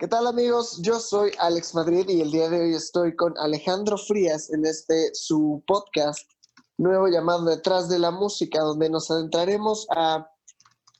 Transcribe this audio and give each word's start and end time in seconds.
¿Qué 0.00 0.08
tal 0.08 0.26
amigos? 0.26 0.80
Yo 0.80 0.98
soy 0.98 1.30
Alex 1.38 1.74
Madrid 1.74 2.08
y 2.08 2.22
el 2.22 2.30
día 2.30 2.48
de 2.48 2.58
hoy 2.58 2.74
estoy 2.74 3.14
con 3.14 3.34
Alejandro 3.36 3.98
Frías 3.98 4.48
en 4.48 4.64
este 4.64 5.10
su 5.12 5.62
podcast 5.66 6.26
nuevo 6.78 7.06
llamado 7.08 7.44
Detrás 7.44 7.90
de 7.90 7.98
la 7.98 8.10
Música, 8.10 8.62
donde 8.62 8.88
nos 8.88 9.10
adentraremos 9.10 9.86
a 9.94 10.26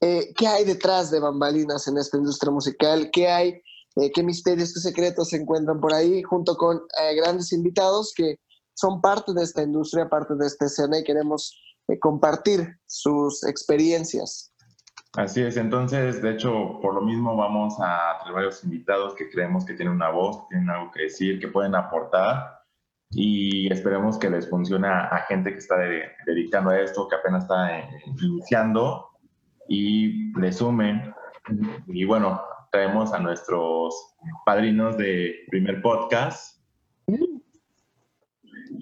eh, 0.03 0.35
qué 0.37 0.47
hay 0.47 0.67
detrás 0.67 1.11
de 1.11 1.19
bambalinas 1.19 1.89
en 1.89 1.97
esta 1.97 2.19
industria 2.19 2.53
musical, 2.53 3.09
qué 3.11 3.29
hay, 3.29 3.63
eh, 3.97 4.13
qué 4.13 4.23
misterios, 4.23 4.75
qué 4.75 4.81
secretos 4.81 5.31
se 5.31 5.37
encuentran 5.37 5.81
por 5.81 5.95
ahí, 5.95 6.23
junto 6.23 6.59
con 6.59 6.83
eh, 7.01 7.15
grandes 7.15 7.55
invitados 7.55 8.13
que 8.15 8.39
son 8.75 9.01
parte 9.01 9.33
de 9.33 9.45
esta 9.45 9.63
industria, 9.63 10.11
parte 10.11 10.35
de 10.35 10.47
esta 10.47 10.67
escena 10.67 10.99
y 10.99 11.05
queremos 11.05 11.59
compartir 12.03 12.69
sus 12.85 13.45
experiencias. 13.45 14.53
Así 15.17 15.43
es, 15.43 15.57
entonces, 15.57 16.23
de 16.23 16.31
hecho, 16.31 16.79
por 16.81 16.95
lo 16.95 17.01
mismo 17.01 17.37
vamos 17.37 17.75
a 17.81 18.19
traer 18.21 18.35
varios 18.35 18.63
invitados 18.63 19.15
que 19.17 19.29
creemos 19.29 19.65
que 19.65 19.75
tienen 19.75 19.95
una 19.95 20.11
voz, 20.11 20.43
que 20.43 20.47
tienen 20.51 20.71
algo 20.71 20.93
que 20.93 21.03
decir, 21.03 21.41
que 21.41 21.49
pueden 21.49 21.75
aportar 21.75 22.61
y 23.11 23.73
esperemos 23.73 24.19
que 24.19 24.31
les 24.31 24.49
funcione 24.49 24.87
a, 24.87 25.25
gente 25.29 25.51
que 25.51 25.59
está 25.59 25.77
dedicando 26.27 26.71
a 26.71 26.81
esto, 26.81 27.09
que 27.09 27.17
apenas 27.17 27.43
está 27.43 27.79
eh, 27.79 27.89
iniciando 28.23 29.09
y 29.69 30.33
le 30.39 30.53
sumen. 30.53 31.13
Y 31.89 32.05
bueno, 32.05 32.41
traemos 32.71 33.13
a 33.13 33.19
nuestros 33.19 34.15
padrinos 34.47 34.97
de 34.97 35.35
primer 35.51 35.83
podcast, 35.83 36.63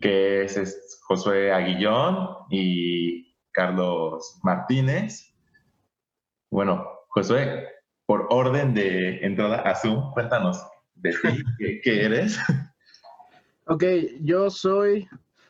que 0.02 0.42
es 0.42 1.00
Josué 1.06 1.52
Aguillón 1.52 2.28
y 2.50 3.34
Carlos 3.52 4.38
Martínez. 4.42 5.27
Bueno, 6.50 6.86
Josué, 7.08 7.66
por 8.06 8.26
orden 8.30 8.72
de 8.72 9.18
entrada 9.18 9.56
a 9.60 9.74
Zoom, 9.74 10.12
cuéntanos 10.12 10.66
de 10.94 11.10
ti, 11.10 11.80
¿qué, 11.82 12.04
eres? 12.04 12.38
Ok, 13.70 13.84
yo 14.22 14.48
soy, 14.48 15.06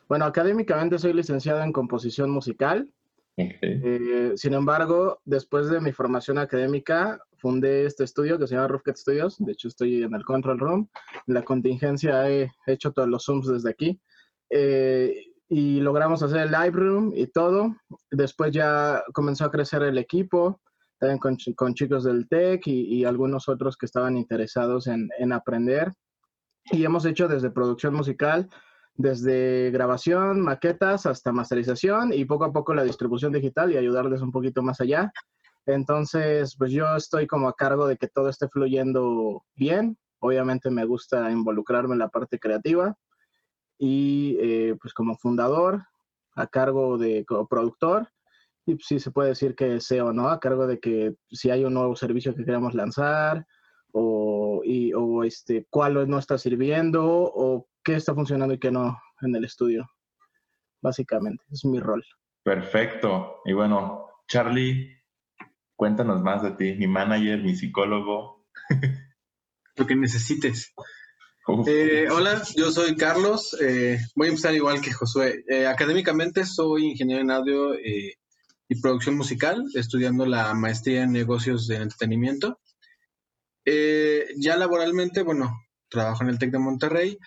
bueno, 0.09 0.25
académicamente 0.25 0.99
soy 0.99 1.13
licenciado 1.13 1.63
en 1.63 1.71
composición 1.71 2.29
musical. 2.29 2.91
Eh, 3.37 4.33
sin 4.35 4.53
embargo, 4.53 5.21
después 5.23 5.69
de 5.69 5.79
mi 5.79 5.93
formación 5.93 6.37
académica, 6.37 7.17
fundé 7.37 7.85
este 7.85 8.03
estudio 8.03 8.37
que 8.37 8.45
se 8.45 8.55
llama 8.55 8.67
Roofcat 8.67 8.97
Studios. 8.97 9.37
De 9.39 9.53
hecho, 9.53 9.69
estoy 9.69 10.03
en 10.03 10.13
el 10.13 10.25
control 10.25 10.59
room. 10.59 10.89
En 11.27 11.33
la 11.33 11.43
contingencia 11.43 12.29
he 12.29 12.51
hecho 12.67 12.91
todos 12.91 13.07
los 13.07 13.23
Zooms 13.23 13.47
desde 13.47 13.69
aquí. 13.69 14.01
Eh, 14.49 15.27
y 15.47 15.79
logramos 15.79 16.21
hacer 16.21 16.41
el 16.41 16.51
live 16.51 16.71
room 16.71 17.13
y 17.15 17.27
todo. 17.27 17.73
Después 18.11 18.51
ya 18.51 19.01
comenzó 19.13 19.45
a 19.45 19.51
crecer 19.51 19.83
el 19.83 19.97
equipo 19.97 20.59
con, 21.19 21.37
con 21.55 21.73
chicos 21.73 22.03
del 22.03 22.27
TEC 22.27 22.67
y, 22.67 23.05
algunos 23.05 23.47
otros 23.47 23.77
que 23.77 23.85
estaban 23.85 24.17
interesados 24.17 24.87
en, 24.87 25.09
en 25.17 25.31
aprender. 25.31 25.93
Y 26.71 26.83
hemos 26.83 27.05
hecho 27.05 27.27
desde 27.27 27.49
producción 27.49 27.93
musical, 27.93 28.49
desde 28.95 29.71
grabación, 29.71 30.41
maquetas, 30.41 31.05
hasta 31.05 31.31
masterización 31.31 32.11
y 32.13 32.25
poco 32.25 32.45
a 32.45 32.51
poco 32.51 32.73
la 32.73 32.83
distribución 32.83 33.31
digital 33.31 33.71
y 33.71 33.77
ayudarles 33.77 34.21
un 34.21 34.31
poquito 34.31 34.61
más 34.61 34.81
allá. 34.81 35.11
Entonces, 35.65 36.55
pues 36.57 36.71
yo 36.71 36.95
estoy 36.95 37.27
como 37.27 37.47
a 37.47 37.55
cargo 37.55 37.87
de 37.87 37.97
que 37.97 38.07
todo 38.07 38.29
esté 38.29 38.49
fluyendo 38.49 39.43
bien. 39.55 39.97
Obviamente 40.19 40.69
me 40.69 40.85
gusta 40.85 41.31
involucrarme 41.31 41.93
en 41.93 41.99
la 41.99 42.09
parte 42.09 42.39
creativa 42.39 42.95
y 43.77 44.37
eh, 44.41 44.75
pues 44.81 44.93
como 44.93 45.15
fundador, 45.15 45.83
a 46.35 46.47
cargo 46.47 46.97
de 46.97 47.25
como 47.25 47.47
productor 47.47 48.09
y 48.65 48.75
pues, 48.75 48.85
sí 48.87 48.99
se 48.99 49.11
puede 49.11 49.29
decir 49.29 49.55
que 49.55 49.79
SEO, 49.79 50.13
¿no? 50.13 50.29
A 50.29 50.39
cargo 50.39 50.67
de 50.67 50.79
que 50.79 51.15
si 51.31 51.49
hay 51.49 51.65
un 51.65 51.73
nuevo 51.73 51.95
servicio 51.95 52.35
que 52.35 52.45
queremos 52.45 52.73
lanzar 52.73 53.45
o, 53.91 54.61
y, 54.63 54.93
o 54.93 55.23
este, 55.23 55.65
cuál 55.69 56.07
no 56.09 56.19
está 56.19 56.37
sirviendo 56.37 57.03
o 57.05 57.67
qué 57.83 57.95
está 57.95 58.13
funcionando 58.13 58.53
y 58.53 58.59
qué 58.59 58.71
no 58.71 58.99
en 59.21 59.35
el 59.35 59.45
estudio. 59.45 59.89
Básicamente, 60.81 61.43
es 61.51 61.65
mi 61.65 61.79
rol. 61.79 62.03
Perfecto. 62.43 63.41
Y 63.45 63.53
bueno, 63.53 64.07
Charlie, 64.27 64.95
cuéntanos 65.75 66.21
más 66.21 66.43
de 66.43 66.51
ti, 66.51 66.73
mi 66.77 66.87
manager, 66.87 67.41
mi 67.41 67.55
psicólogo. 67.55 68.45
Lo 69.75 69.85
que 69.85 69.95
necesites. 69.95 70.73
Eh, 71.65 72.07
hola, 72.11 72.43
yo 72.55 72.69
soy 72.71 72.95
Carlos. 72.95 73.57
Eh, 73.59 73.97
voy 74.15 74.27
a 74.27 74.29
empezar 74.29 74.53
igual 74.53 74.81
que 74.81 74.93
Josué. 74.93 75.43
Eh, 75.47 75.65
académicamente 75.65 76.45
soy 76.45 76.91
ingeniero 76.91 77.21
en 77.21 77.31
audio 77.31 77.73
y 78.69 78.79
producción 78.79 79.17
musical, 79.17 79.65
estudiando 79.73 80.27
la 80.27 80.53
maestría 80.53 81.03
en 81.03 81.11
negocios 81.11 81.67
de 81.67 81.77
entretenimiento. 81.77 82.59
Eh, 83.65 84.27
ya 84.37 84.55
laboralmente, 84.57 85.23
bueno, 85.23 85.59
trabajo 85.89 86.23
en 86.23 86.29
el 86.29 86.37
TEC 86.37 86.51
de 86.51 86.59
Monterrey 86.59 87.17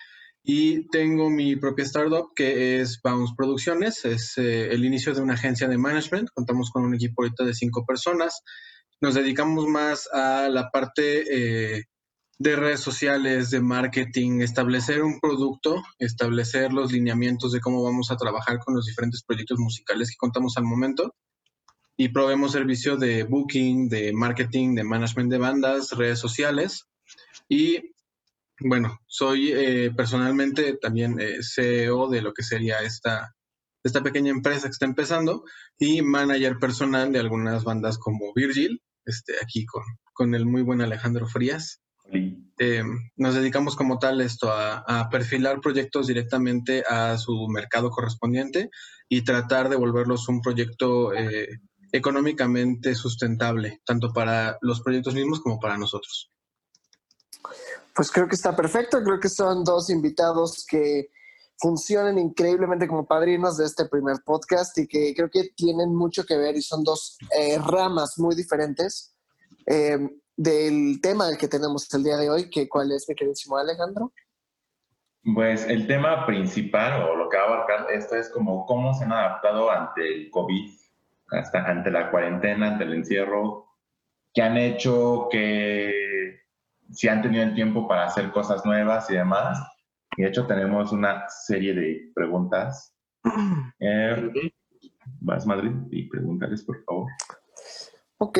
y 0.41 0.87
tengo 0.87 1.29
mi 1.29 1.57
propia 1.57 1.83
startup 1.83 2.33
que 2.33 2.79
es 2.79 3.01
Bounce 3.03 3.33
Producciones. 3.35 4.05
Es 4.05 4.37
eh, 4.37 4.71
el 4.71 4.85
inicio 4.85 5.13
de 5.13 5.21
una 5.21 5.33
agencia 5.33 5.67
de 5.67 5.77
management. 5.77 6.29
Contamos 6.33 6.71
con 6.71 6.83
un 6.83 6.95
equipo 6.95 7.23
ahorita 7.23 7.43
de 7.43 7.53
cinco 7.53 7.85
personas. 7.85 8.41
Nos 9.01 9.13
dedicamos 9.13 9.67
más 9.67 10.07
a 10.13 10.47
la 10.47 10.69
parte 10.69 11.23
eh, 11.77 11.83
de 12.39 12.55
redes 12.55 12.79
sociales, 12.79 13.51
de 13.51 13.59
marketing, 13.59 14.39
establecer 14.39 15.03
un 15.03 15.19
producto, 15.19 15.83
establecer 15.99 16.71
los 16.71 16.93
lineamientos 16.93 17.51
de 17.51 17.59
cómo 17.59 17.83
vamos 17.83 18.11
a 18.11 18.17
trabajar 18.17 18.59
con 18.59 18.75
los 18.75 18.85
diferentes 18.85 19.23
proyectos 19.23 19.59
musicales 19.59 20.09
que 20.09 20.17
contamos 20.17 20.55
al 20.55 20.63
momento 20.63 21.13
y 21.97 22.09
proveemos 22.09 22.51
servicio 22.51 22.97
de 22.97 23.23
booking, 23.23 23.89
de 23.89 24.13
marketing, 24.13 24.75
de 24.75 24.83
management 24.83 25.31
de 25.31 25.37
bandas, 25.37 25.91
redes 25.91 26.19
sociales 26.19 26.87
y 27.47 27.93
bueno, 28.59 28.99
soy 29.07 29.51
eh, 29.51 29.91
personalmente 29.95 30.77
también 30.77 31.19
eh, 31.19 31.37
CEO 31.41 32.09
de 32.09 32.21
lo 32.21 32.33
que 32.33 32.43
sería 32.43 32.79
esta, 32.81 33.35
esta 33.83 34.01
pequeña 34.01 34.31
empresa 34.31 34.67
que 34.67 34.71
está 34.71 34.85
empezando 34.85 35.43
y 35.77 36.01
manager 36.01 36.57
personal 36.59 37.11
de 37.11 37.19
algunas 37.19 37.63
bandas 37.63 37.97
como 37.97 38.31
Virgil, 38.33 38.81
este, 39.05 39.33
aquí 39.43 39.65
con, 39.65 39.83
con 40.13 40.35
el 40.35 40.45
muy 40.45 40.61
buen 40.61 40.81
Alejandro 40.81 41.27
Frías. 41.27 41.81
Eh, 42.59 42.83
nos 43.15 43.33
dedicamos 43.33 43.75
como 43.75 43.97
tal 43.97 44.21
esto 44.21 44.51
a, 44.51 44.83
a, 44.85 45.09
perfilar 45.09 45.61
proyectos 45.61 46.07
directamente 46.07 46.83
a 46.87 47.17
su 47.17 47.47
mercado 47.47 47.89
correspondiente 47.89 48.69
y 49.09 49.23
tratar 49.23 49.69
de 49.69 49.77
volverlos 49.77 50.27
un 50.27 50.41
proyecto 50.41 51.11
económicamente 51.93 52.95
sustentable, 52.95 53.81
tanto 53.85 54.11
para 54.11 54.57
los 54.61 54.81
proyectos 54.81 55.13
mismos 55.13 55.39
como 55.39 55.59
para 55.59 55.77
nosotros. 55.77 56.31
Pues 57.95 58.11
creo 58.11 58.27
que 58.27 58.35
está 58.35 58.55
perfecto, 58.55 59.01
creo 59.03 59.19
que 59.19 59.29
son 59.29 59.63
dos 59.63 59.91
invitados 59.91 60.65
que 60.67 61.11
funcionan 61.59 62.17
increíblemente 62.17 62.87
como 62.87 63.05
padrinos 63.05 63.57
de 63.57 63.65
este 63.65 63.85
primer 63.85 64.17
podcast 64.25 64.75
y 64.79 64.87
que 64.87 65.13
creo 65.15 65.29
que 65.29 65.49
tienen 65.55 65.93
mucho 65.93 66.25
que 66.25 66.35
ver 66.35 66.57
y 66.57 66.63
son 66.63 66.83
dos 66.83 67.15
eh, 67.37 67.59
ramas 67.59 68.17
muy 68.17 68.35
diferentes 68.35 69.15
eh, 69.67 69.99
del 70.35 70.99
tema 70.99 71.29
que 71.37 71.47
tenemos 71.47 71.93
el 71.93 72.03
día 72.03 72.17
de 72.17 72.31
hoy, 72.31 72.49
que 72.49 72.67
cuál 72.67 72.91
es 72.91 73.07
mi 73.07 73.13
queridísimo 73.13 73.55
Alejandro. 73.55 74.11
Pues 75.35 75.63
el 75.67 75.85
tema 75.85 76.25
principal 76.25 77.03
o 77.03 77.15
lo 77.15 77.29
que 77.29 77.37
va 77.37 77.43
a 77.43 77.45
abarcar 77.45 77.91
esto 77.91 78.15
es 78.15 78.29
como 78.29 78.65
cómo 78.65 78.95
se 78.95 79.03
han 79.03 79.13
adaptado 79.13 79.69
ante 79.69 80.01
el 80.01 80.31
COVID 80.31 80.82
hasta 81.29 81.65
ante 81.65 81.91
la 81.91 82.11
cuarentena, 82.11 82.71
ante 82.71 82.83
el 82.83 82.93
encierro, 82.93 83.67
que 84.33 84.41
han 84.41 84.57
hecho 84.57 85.27
que 85.31 86.41
si 86.91 87.07
han 87.07 87.21
tenido 87.21 87.43
el 87.43 87.55
tiempo 87.55 87.87
para 87.87 88.05
hacer 88.05 88.31
cosas 88.31 88.65
nuevas 88.65 89.09
y 89.09 89.15
demás. 89.15 89.59
Y 90.15 90.23
de 90.23 90.29
hecho 90.29 90.45
tenemos 90.45 90.91
una 90.91 91.27
serie 91.29 91.73
de 91.73 92.11
preguntas. 92.13 92.95
Eh, 93.79 94.31
vas, 95.19 95.45
Madrid, 95.45 95.71
y 95.91 96.07
pregúntales, 96.07 96.63
por 96.63 96.81
favor. 96.85 97.11
Ok. 98.17 98.39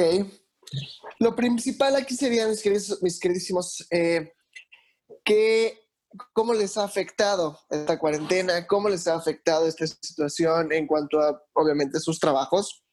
Lo 1.20 1.36
principal 1.36 1.96
aquí 1.96 2.16
sería, 2.16 2.48
mis, 2.48 3.02
mis 3.02 3.20
queridísimos, 3.20 3.86
eh, 3.92 4.34
¿cómo 6.34 6.54
les 6.54 6.78
ha 6.78 6.84
afectado 6.84 7.60
esta 7.70 8.00
cuarentena? 8.00 8.68
¿Cómo 8.68 8.90
les 8.90 9.08
ha 9.08 9.16
afectado 9.16 9.68
esta 9.68 9.88
situación 9.88 10.72
en 10.72 10.88
cuanto 10.88 11.20
a, 11.20 11.42
obviamente, 11.54 12.00
sus 12.00 12.20
trabajos? 12.20 12.84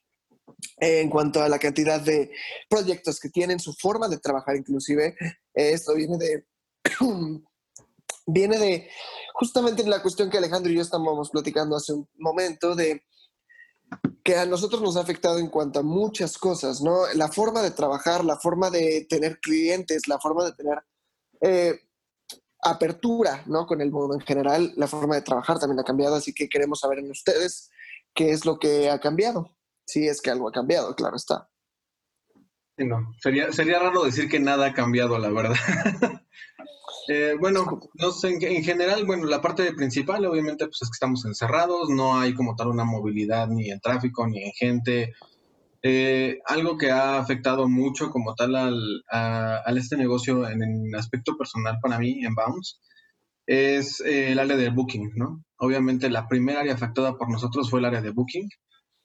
en 0.79 1.11
cuanto 1.11 1.43
a 1.43 1.49
la 1.49 1.59
cantidad 1.59 2.01
de 2.01 2.31
proyectos 2.69 3.21
que 3.21 3.29
tienen, 3.29 3.61
su 3.61 3.73
forma 3.75 4.09
de 4.09 4.19
trabajar 4.19 4.57
inclusive. 4.57 5.17
Esto 5.55 5.95
viene 5.95 6.19
de, 6.19 6.47
viene 8.27 8.59
de 8.59 8.91
justamente 9.35 9.87
la 9.87 10.03
cuestión 10.03 10.31
que 10.31 10.39
Alejandro 10.39 10.71
y 10.71 10.77
yo 10.77 10.83
estábamos 10.83 11.31
platicando 11.31 11.77
hace 11.77 11.93
un 11.93 12.09
momento, 12.19 12.75
de 12.75 13.03
que 14.23 14.37
a 14.37 14.47
nosotros 14.47 14.83
nos 14.83 14.97
ha 14.97 15.01
afectado 15.01 15.39
en 15.39 15.49
cuanto 15.49 15.81
a 15.81 15.83
muchas 15.83 16.39
cosas, 16.39 16.81
¿no? 16.81 17.13
La 17.15 17.29
forma 17.29 17.63
de 17.63 17.71
trabajar, 17.71 18.25
la 18.25 18.39
forma 18.39 18.71
de 18.71 19.07
tener 19.09 19.41
clientes, 19.41 20.07
la 20.07 20.19
forma 20.19 20.45
de 20.45 20.53
tener 20.53 20.79
eh, 21.41 21.81
apertura, 22.63 23.43
¿no? 23.47 23.67
Con 23.67 23.81
el 23.81 23.91
mundo 23.91 24.15
en 24.15 24.21
general, 24.21 24.73
la 24.77 24.87
forma 24.87 25.15
de 25.15 25.23
trabajar 25.23 25.59
también 25.59 25.81
ha 25.81 25.85
cambiado, 25.85 26.17
así 26.17 26.33
que 26.33 26.49
queremos 26.49 26.81
saber 26.81 26.99
en 26.99 27.11
ustedes 27.11 27.71
qué 28.15 28.31
es 28.31 28.45
lo 28.45 28.59
que 28.59 28.91
ha 28.91 28.99
cambiado. 29.01 29.57
Sí, 29.87 30.07
es 30.07 30.21
que 30.21 30.31
algo 30.31 30.49
ha 30.49 30.53
cambiado, 30.53 30.95
claro 30.95 31.17
está. 31.17 31.49
no, 32.77 33.13
sería, 33.21 33.53
sería 33.53 33.79
raro 33.79 34.05
decir 34.05 34.29
que 34.29 34.41
nada 34.41 34.67
ha 34.67 34.75
cambiado, 34.75 35.19
la 35.19 35.31
verdad. 35.31 35.57
Eh, 37.09 37.35
bueno, 37.41 37.81
no 37.95 38.13
sé, 38.13 38.29
en, 38.41 38.63
general, 38.63 39.05
bueno, 39.05 39.25
la 39.25 39.41
parte 39.41 39.73
principal 39.73 40.25
obviamente 40.27 40.67
pues 40.67 40.83
es 40.83 40.89
que 40.89 40.95
estamos 40.95 41.25
encerrados, 41.25 41.89
no 41.89 42.17
hay 42.17 42.35
como 42.35 42.55
tal 42.55 42.69
una 42.69 42.85
movilidad 42.85 43.49
ni 43.49 43.69
en 43.71 43.81
tráfico 43.81 44.29
ni 44.29 44.45
en 44.45 44.53
gente. 44.53 45.15
Eh, 45.83 46.39
algo 46.47 46.77
que 46.77 46.91
ha 46.91 47.19
afectado 47.19 47.69
mucho 47.69 48.11
como 48.11 48.35
tal 48.35 48.55
al, 48.55 49.03
a, 49.11 49.63
este 49.77 49.97
negocio 49.97 50.49
en, 50.49 50.63
el 50.63 50.95
aspecto 50.95 51.37
personal 51.39 51.79
para 51.81 51.99
mí 51.99 52.23
en 52.23 52.35
Bounce 52.35 52.77
es 53.47 54.01
eh, 54.03 54.33
el 54.33 54.39
área 54.39 54.57
de 54.57 54.69
booking, 54.69 55.13
¿no? 55.17 55.43
Obviamente 55.59 56.11
la 56.11 56.29
primera 56.29 56.61
área 56.61 56.75
afectada 56.75 57.17
por 57.17 57.31
nosotros 57.31 57.71
fue 57.71 57.81
el 57.81 57.87
área 57.87 58.03
de 58.03 58.11
booking. 58.11 58.49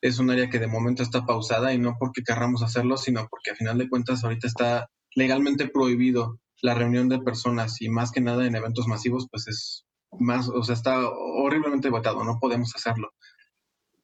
Es 0.02 0.20
un 0.20 0.30
área 0.30 0.50
que 0.50 0.60
de 0.60 0.68
momento 0.68 1.02
está 1.02 1.26
pausada 1.26 1.74
y 1.74 1.80
no 1.80 1.96
porque 2.00 2.24
querramos 2.24 2.62
hacerlo, 2.62 2.98
sino 2.98 3.28
porque 3.30 3.52
a 3.52 3.56
final 3.56 3.78
de 3.78 3.90
cuentas 3.90 4.24
ahorita 4.24 4.48
está 4.48 4.88
legalmente 5.16 5.68
prohibido 5.68 6.40
la 6.62 6.74
reunión 6.74 7.10
de 7.10 7.20
personas 7.20 7.82
y 7.82 7.90
más 7.90 8.12
que 8.12 8.22
nada 8.22 8.46
en 8.46 8.56
eventos 8.56 8.88
masivos, 8.88 9.28
pues 9.32 9.48
es 9.48 9.86
más, 10.20 10.50
o 10.50 10.64
sea, 10.64 10.76
está 10.76 11.10
horriblemente 11.10 11.90
votado, 11.90 12.24
no 12.24 12.38
podemos 12.40 12.76
hacerlo. 12.76 13.12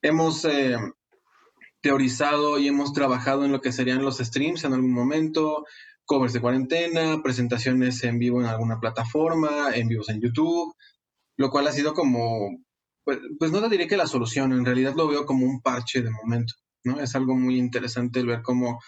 Hemos 0.02 0.46
eh, 0.46 0.78
teorizado 1.82 2.60
y 2.60 2.68
hemos 2.68 2.94
trabajado 2.94 3.46
en 3.46 3.52
lo 3.52 3.62
que 3.62 3.72
serían 3.72 4.04
los 4.04 4.18
streams 4.18 4.64
en 4.64 4.74
algún 4.74 4.94
momento, 4.94 5.66
covers 6.06 6.34
de 6.34 6.42
cuarentena, 6.42 7.22
presentaciones 7.24 8.04
en 8.04 8.20
vivo 8.20 8.42
en 8.42 8.48
alguna 8.48 8.80
plataforma, 8.80 9.74
en 9.74 9.88
vivos 9.88 10.10
en 10.10 10.22
YouTube, 10.22 10.76
lo 11.38 11.50
cual 11.50 11.68
ha 11.68 11.72
sido 11.72 11.94
como, 11.94 12.50
pues, 13.04 13.20
pues 13.40 13.52
no 13.52 13.62
te 13.62 13.70
diré 13.70 13.88
que 13.88 13.98
la 13.98 14.08
solución, 14.08 14.54
en 14.54 14.66
realidad 14.66 14.94
lo 14.96 15.08
veo 15.08 15.26
como 15.26 15.46
un 15.46 15.62
parche 15.62 16.02
de 16.02 16.12
momento, 16.12 16.54
¿no? 16.84 17.00
Es 17.00 17.16
algo 17.16 17.36
muy 17.36 17.58
interesante 17.58 18.20
el 18.20 18.28
ver 18.28 18.42
cómo 18.42 18.80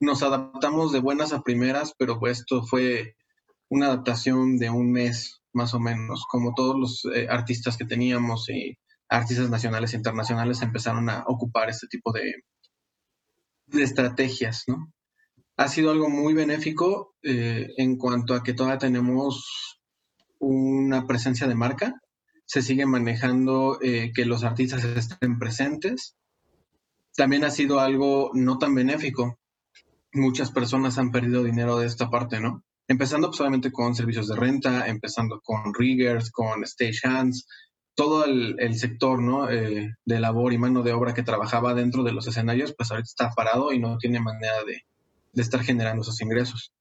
nos 0.00 0.22
adaptamos 0.22 0.92
de 0.92 1.00
buenas 1.00 1.32
a 1.32 1.42
primeras, 1.42 1.94
pero 1.98 2.18
pues 2.18 2.40
esto 2.40 2.64
fue 2.64 3.14
una 3.70 3.86
adaptación 3.86 4.58
de 4.58 4.68
un 4.68 4.92
mes 4.92 5.40
más 5.54 5.74
o 5.74 5.80
menos, 5.80 6.26
como 6.28 6.54
todos 6.54 6.76
los 6.78 7.14
eh, 7.14 7.28
artistas 7.30 7.76
que 7.76 7.84
teníamos 7.84 8.48
y 8.50 8.76
artistas 9.12 9.50
nacionales 9.50 9.92
e 9.92 9.96
internacionales 9.96 10.62
empezaron 10.62 11.08
a 11.10 11.24
ocupar 11.26 11.68
este 11.68 11.86
tipo 11.86 12.12
de, 12.12 12.44
de 13.66 13.82
estrategias, 13.82 14.64
¿no? 14.66 14.92
Ha 15.56 15.68
sido 15.68 15.90
algo 15.90 16.08
muy 16.08 16.32
benéfico 16.32 17.14
eh, 17.22 17.68
en 17.76 17.96
cuanto 17.96 18.34
a 18.34 18.42
que 18.42 18.54
todavía 18.54 18.78
tenemos 18.78 19.80
una 20.38 21.06
presencia 21.06 21.46
de 21.46 21.54
marca, 21.54 21.94
se 22.46 22.62
sigue 22.62 22.86
manejando 22.86 23.78
eh, 23.82 24.12
que 24.14 24.24
los 24.24 24.44
artistas 24.44 24.84
estén 24.84 25.38
presentes. 25.38 26.16
También 27.14 27.44
ha 27.44 27.50
sido 27.50 27.80
algo 27.80 28.30
no 28.34 28.58
tan 28.58 28.74
benéfico, 28.74 29.38
muchas 30.12 30.50
personas 30.50 30.98
han 30.98 31.10
perdido 31.10 31.44
dinero 31.44 31.78
de 31.78 31.86
esta 31.86 32.08
parte, 32.10 32.40
¿no? 32.40 32.64
Empezando 32.88 33.30
pues, 33.30 33.72
con 33.72 33.94
servicios 33.94 34.28
de 34.28 34.36
renta, 34.36 34.86
empezando 34.88 35.40
con 35.42 35.72
riggers, 35.74 36.30
con 36.30 36.66
stagehands, 36.66 37.46
todo 37.94 38.24
el, 38.24 38.74
sector 38.74 39.20
¿no? 39.20 39.50
Eh, 39.50 39.94
de 40.04 40.20
labor 40.20 40.52
y 40.52 40.58
mano 40.58 40.82
de 40.82 40.92
obra 40.92 41.14
que 41.14 41.22
trabajaba 41.22 41.74
dentro 41.74 42.02
de 42.02 42.12
los 42.12 42.26
escenarios, 42.26 42.74
pues 42.76 42.90
ahorita 42.90 43.06
está 43.06 43.30
parado 43.30 43.72
y 43.72 43.78
no 43.78 43.98
tiene 43.98 44.20
manera 44.20 44.64
de, 44.64 44.82
de 45.32 45.42
estar 45.42 45.62
generando 45.62 46.02
esos 46.02 46.20
ingresos. 46.20 46.72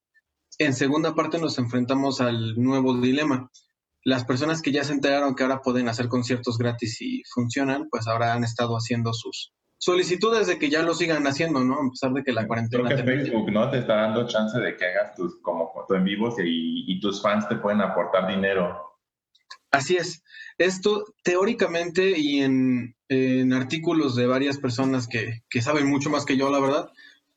En 0.57 0.73
segunda 0.73 1.15
parte 1.15 1.39
nos 1.39 1.57
enfrentamos 1.57 2.21
al 2.21 2.55
nuevo 2.61 2.93
dilema. 2.99 3.49
Las 4.03 4.25
personas 4.25 4.61
que 4.61 4.71
ya 4.71 4.83
se 4.83 4.93
enteraron 4.93 5.35
que 5.35 5.43
ahora 5.43 5.61
pueden 5.61 5.87
hacer 5.87 6.07
conciertos 6.07 6.57
gratis 6.57 7.01
y 7.01 7.23
funcionan, 7.33 7.87
pues 7.89 8.07
ahora 8.07 8.33
han 8.33 8.43
estado 8.43 8.75
haciendo 8.75 9.13
sus, 9.13 9.53
solicitudes 9.81 10.45
de 10.45 10.59
que 10.59 10.69
ya 10.69 10.83
lo 10.83 10.93
sigan 10.93 11.25
haciendo, 11.25 11.63
¿no? 11.63 11.73
A 11.73 11.89
pesar 11.89 12.13
de 12.13 12.23
que 12.23 12.31
la 12.31 12.45
cuarentena... 12.45 12.87
Creo 12.87 12.97
que 12.97 13.03
Facebook, 13.03 13.51
¿no? 13.51 13.69
Te 13.71 13.79
está 13.79 13.95
dando 13.95 14.27
chance 14.27 14.59
de 14.59 14.77
que 14.77 14.85
hagas 14.85 15.15
tus 15.15 15.41
como 15.41 15.73
foto 15.73 15.95
en 15.95 16.03
vivos 16.03 16.35
y, 16.37 16.85
y, 16.87 16.99
tus 16.99 17.19
fans 17.19 17.49
te 17.49 17.55
pueden 17.55 17.81
aportar 17.81 18.27
dinero. 18.27 18.90
Así 19.71 19.95
es. 19.95 20.23
Esto 20.57 21.05
teóricamente 21.23 22.19
y 22.19 22.41
en, 22.41 22.95
en 23.09 23.53
artículos 23.53 24.15
de 24.15 24.27
varias 24.27 24.57
personas 24.57 25.07
que, 25.07 25.43
que, 25.49 25.61
saben 25.61 25.87
mucho 25.87 26.09
más 26.09 26.25
que 26.25 26.37
yo, 26.37 26.51
la 26.51 26.59
verdad, 26.59 26.91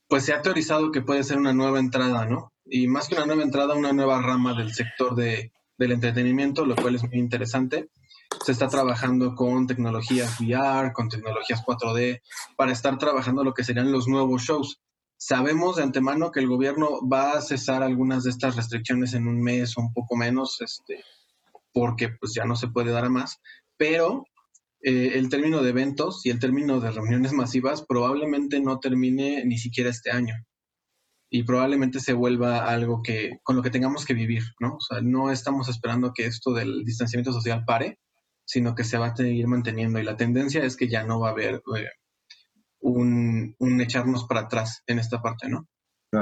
pues 0.09 0.25
se 0.25 0.33
ha 0.33 0.43
teorizado 0.43 0.91
que 0.91 1.01
puede 1.01 1.23
ser 1.23 1.39
una 1.39 1.53
nueva 1.53 1.79
entrada, 1.79 2.27
¿no? 2.27 2.53
Y 2.67 2.89
más 2.89 3.09
que 3.09 3.15
una 3.15 3.27
nueva 3.27 3.43
entrada, 3.43 3.75
una 3.75 3.93
nueva 3.93 4.21
rama 4.21 4.55
del 4.55 4.75
sector 4.75 5.15
de, 5.15 5.53
del 5.79 5.93
entretenimiento, 5.93 6.67
lo 6.67 6.77
cual 6.77 6.97
es 6.97 7.05
muy 7.05 7.19
interesante 7.19 7.89
se 8.45 8.53
está 8.53 8.69
trabajando 8.69 9.35
con 9.35 9.67
tecnologías 9.67 10.41
VR, 10.41 10.93
con 10.93 11.09
tecnologías 11.09 11.63
4D, 11.65 12.23
para 12.57 12.73
estar 12.73 12.99
trabajando 12.99 13.45
lo 13.45 13.55
que 13.55 13.65
serían 13.65 13.93
los 13.93 14.09
nuevos 14.09 14.43
shows. 14.43 14.81
Sabemos 15.17 15.77
de 15.77 15.85
antemano 15.85 16.31
que 16.31 16.41
el 16.41 16.49
gobierno 16.49 17.07
va 17.09 17.33
a 17.33 17.41
cesar 17.41 17.83
algunas 17.83 18.25
de 18.25 18.31
estas 18.31 18.57
restricciones 18.57 19.15
en 19.15 19.27
un 19.27 19.41
mes 19.41 19.77
o 19.77 19.81
un 19.81 19.93
poco 19.93 20.17
menos, 20.17 20.61
este, 20.61 21.03
porque 21.75 22.09
pues 22.09 22.33
ya 22.35 22.47
no 22.47 22.57
se 22.57 22.69
puede 22.69 22.93
dar 22.93 23.05
a 23.05 23.11
más, 23.11 23.41
pero 23.77 24.25
eh, 24.81 25.13
el 25.15 25.29
término 25.29 25.63
de 25.63 25.71
eventos 25.71 26.25
y 26.25 26.31
el 26.31 26.39
término 26.39 26.81
de 26.81 26.91
reuniones 26.91 27.35
masivas 27.35 27.85
probablemente 27.87 28.61
no 28.61 28.79
termine 28.79 29.45
ni 29.45 29.59
siquiera 29.59 29.91
este 29.91 30.11
año 30.11 30.35
y 31.37 31.43
probablemente 31.43 31.99
se 31.99 32.13
vuelva 32.13 32.65
algo 32.65 33.03
que 33.03 33.41
con 33.43 33.57
lo 33.57 33.63
que 33.63 33.71
tengamos 33.71 34.05
que 34.05 34.15
vivir, 34.15 34.45
¿no? 34.61 34.77
O 34.77 34.81
sea, 34.81 35.01
no 35.03 35.33
estamos 35.33 35.69
esperando 35.69 36.13
que 36.15 36.27
esto 36.27 36.53
del 36.53 36.85
distanciamiento 36.85 37.33
social 37.33 37.65
pare, 37.67 37.99
sino 38.45 38.77
que 38.77 38.85
se 38.85 38.99
va 38.99 39.07
a 39.07 39.17
seguir 39.17 39.49
manteniendo. 39.49 39.99
Y 39.99 40.05
la 40.05 40.17
tendencia 40.17 40.63
es 40.63 40.77
que 40.77 40.89
ya 40.89 41.03
no 41.03 41.19
va 41.19 41.31
a 41.31 41.33
haber 41.33 41.57
eh, 41.77 41.89
un, 42.79 43.57
echarnos 43.81 44.27
para 44.27 44.43
atrás 44.43 44.85
en 44.87 45.01
esta 45.01 45.21
parte, 45.21 45.49
¿no? 45.49 45.67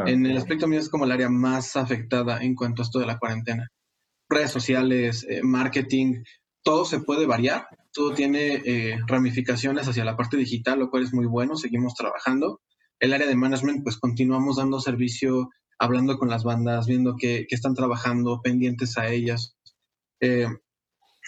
En 0.06 0.24
el 0.24 0.38
aspecto 0.38 0.66
mío 0.66 0.78
es 0.78 0.88
como 0.88 1.04
el 1.04 1.12
área 1.12 1.28
más 1.28 1.76
afectada 1.76 2.42
en 2.42 2.54
cuanto 2.54 2.80
a 2.80 2.84
esto 2.86 2.98
de 2.98 3.04
la 3.04 3.18
cuarentena. 3.18 3.68
Redes 4.32 4.50
sociales, 4.50 5.26
eh, 5.28 5.42
marketing, 5.42 6.22
todo 6.62 6.84
se 6.84 7.00
puede 7.00 7.26
variar, 7.26 7.66
todo 7.92 8.14
tiene 8.14 8.62
eh, 8.64 8.98
ramificaciones 9.06 9.88
hacia 9.88 10.04
la 10.04 10.16
parte 10.16 10.36
digital, 10.36 10.78
lo 10.78 10.90
cual 10.90 11.02
es 11.02 11.12
muy 11.12 11.26
bueno, 11.26 11.56
seguimos 11.56 11.94
trabajando. 11.94 12.60
El 12.98 13.12
área 13.12 13.26
de 13.26 13.36
management, 13.36 13.82
pues 13.82 13.98
continuamos 13.98 14.56
dando 14.56 14.80
servicio, 14.80 15.50
hablando 15.78 16.18
con 16.18 16.28
las 16.28 16.44
bandas, 16.44 16.86
viendo 16.86 17.16
que, 17.16 17.46
están 17.50 17.74
trabajando, 17.74 18.40
pendientes 18.42 18.96
a 18.96 19.08
ellas. 19.08 19.56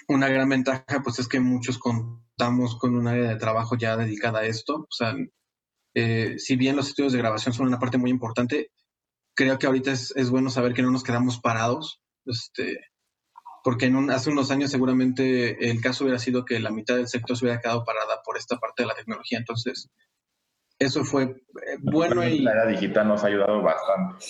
Una 0.09 0.29
gran 0.29 0.49
ventaja, 0.49 1.03
pues, 1.03 1.19
es 1.19 1.29
que 1.29 1.41
muchos 1.41 1.79
contamos 1.79 2.77
con 2.79 2.95
un 2.97 3.09
área 3.09 3.29
de 3.29 3.37
trabajo 3.37 3.77
ya 3.77 3.97
dedicada 3.97 4.41
a 4.41 4.47
esto. 4.47 4.87
O 4.89 4.93
sea, 4.93 5.15
eh, 5.95 6.35
si 6.39 6.56
bien 6.56 6.77
los 6.77 6.89
estudios 6.89 7.12
de 7.12 7.19
grabación 7.19 7.55
son 7.55 7.69
una 7.69 7.79
parte 7.79 7.99
muy 7.99 8.11
importante, 8.11 8.71
creo 9.35 9.59
que 9.59 9.67
ahorita 9.67 9.93
es, 9.93 10.31
bueno 10.31 10.51
saber 10.51 10.75
que 10.75 10.83
no 10.83 10.91
nos 10.91 11.05
quedamos 11.05 11.41
parados. 11.41 12.01
Este, 12.27 12.81
porque 13.65 13.87
en 13.87 14.11
hace 14.11 14.31
unos 14.31 14.51
años 14.51 14.71
seguramente 14.71 15.71
el 15.71 15.81
caso 15.81 16.05
hubiera 16.05 16.21
sido 16.21 16.44
que 16.44 16.61
la 16.61 16.71
mitad 16.71 16.97
del 16.97 17.09
sector 17.09 17.35
se 17.35 17.47
hubiera 17.47 17.63
quedado 17.63 17.83
parada 17.83 18.21
por 18.23 18.37
esta 18.37 18.59
parte 18.59 18.83
de 18.83 18.89
la 18.89 18.94
tecnología. 18.94 19.39
Entonces, 19.39 19.89
eso 20.79 21.03
fue 21.03 21.23
eh, 21.23 21.79
bueno 21.81 22.23
y... 22.29 22.41
La 22.41 22.53
era 22.53 22.67
digital 22.67 23.09
nos 23.09 23.25
ha 23.25 23.29
ayudado 23.29 23.63
bastante. 23.63 24.23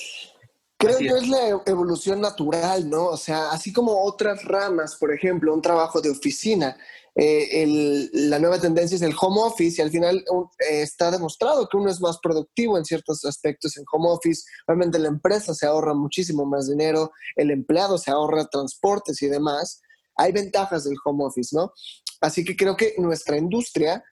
Creo 0.78 0.98
que 0.98 1.06
es. 1.06 1.28
la 1.28 1.62
evolución 1.66 2.20
natural, 2.20 2.88
¿no? 2.88 3.06
O 3.06 3.16
sea, 3.16 3.50
así 3.50 3.72
como 3.72 4.04
otras 4.04 4.44
ramas, 4.44 4.96
por 4.96 5.12
ejemplo, 5.12 5.52
un 5.52 5.62
trabajo 5.62 6.00
de 6.00 6.10
oficina, 6.10 6.76
eh, 7.16 8.08
la 8.12 8.38
nueva 8.38 8.58
tendencia 8.60 8.96
es 8.96 9.02
el 9.02 9.14
home 9.18 9.40
office 9.40 9.80
y 9.80 9.84
al 9.84 9.90
final 9.90 10.18
eh, 10.18 10.82
está 10.82 11.10
demostrado 11.10 11.68
que 11.68 11.76
uno 11.76 11.90
es 11.90 12.00
más 12.00 12.18
productivo 12.18 12.76
en 12.76 12.84
ciertos 12.84 13.24
aspectos 13.24 13.76
en 13.76 13.84
home 13.92 14.08
office. 14.08 14.42
Obviamente 14.66 14.98
la 14.98 15.08
empresa 15.08 15.54
se 15.54 15.66
ahorra 15.66 15.94
muchísimo 15.94 16.44
más 16.44 16.68
dinero, 16.68 17.12
el 17.36 17.50
empleado 17.50 17.98
se 17.98 18.10
ahorra 18.10 18.46
transportes 18.46 19.22
y 19.22 19.28
demás. 19.28 19.80
Hay 20.16 20.32
ventajas 20.32 20.84
del 20.84 20.96
home 21.04 21.24
office, 21.24 21.54
¿no? 21.56 21.72
Así 22.20 22.44
que 22.44 22.56
creo 22.56 22.76
que 22.76 22.94
nuestra 22.98 23.36
industria 23.36 24.02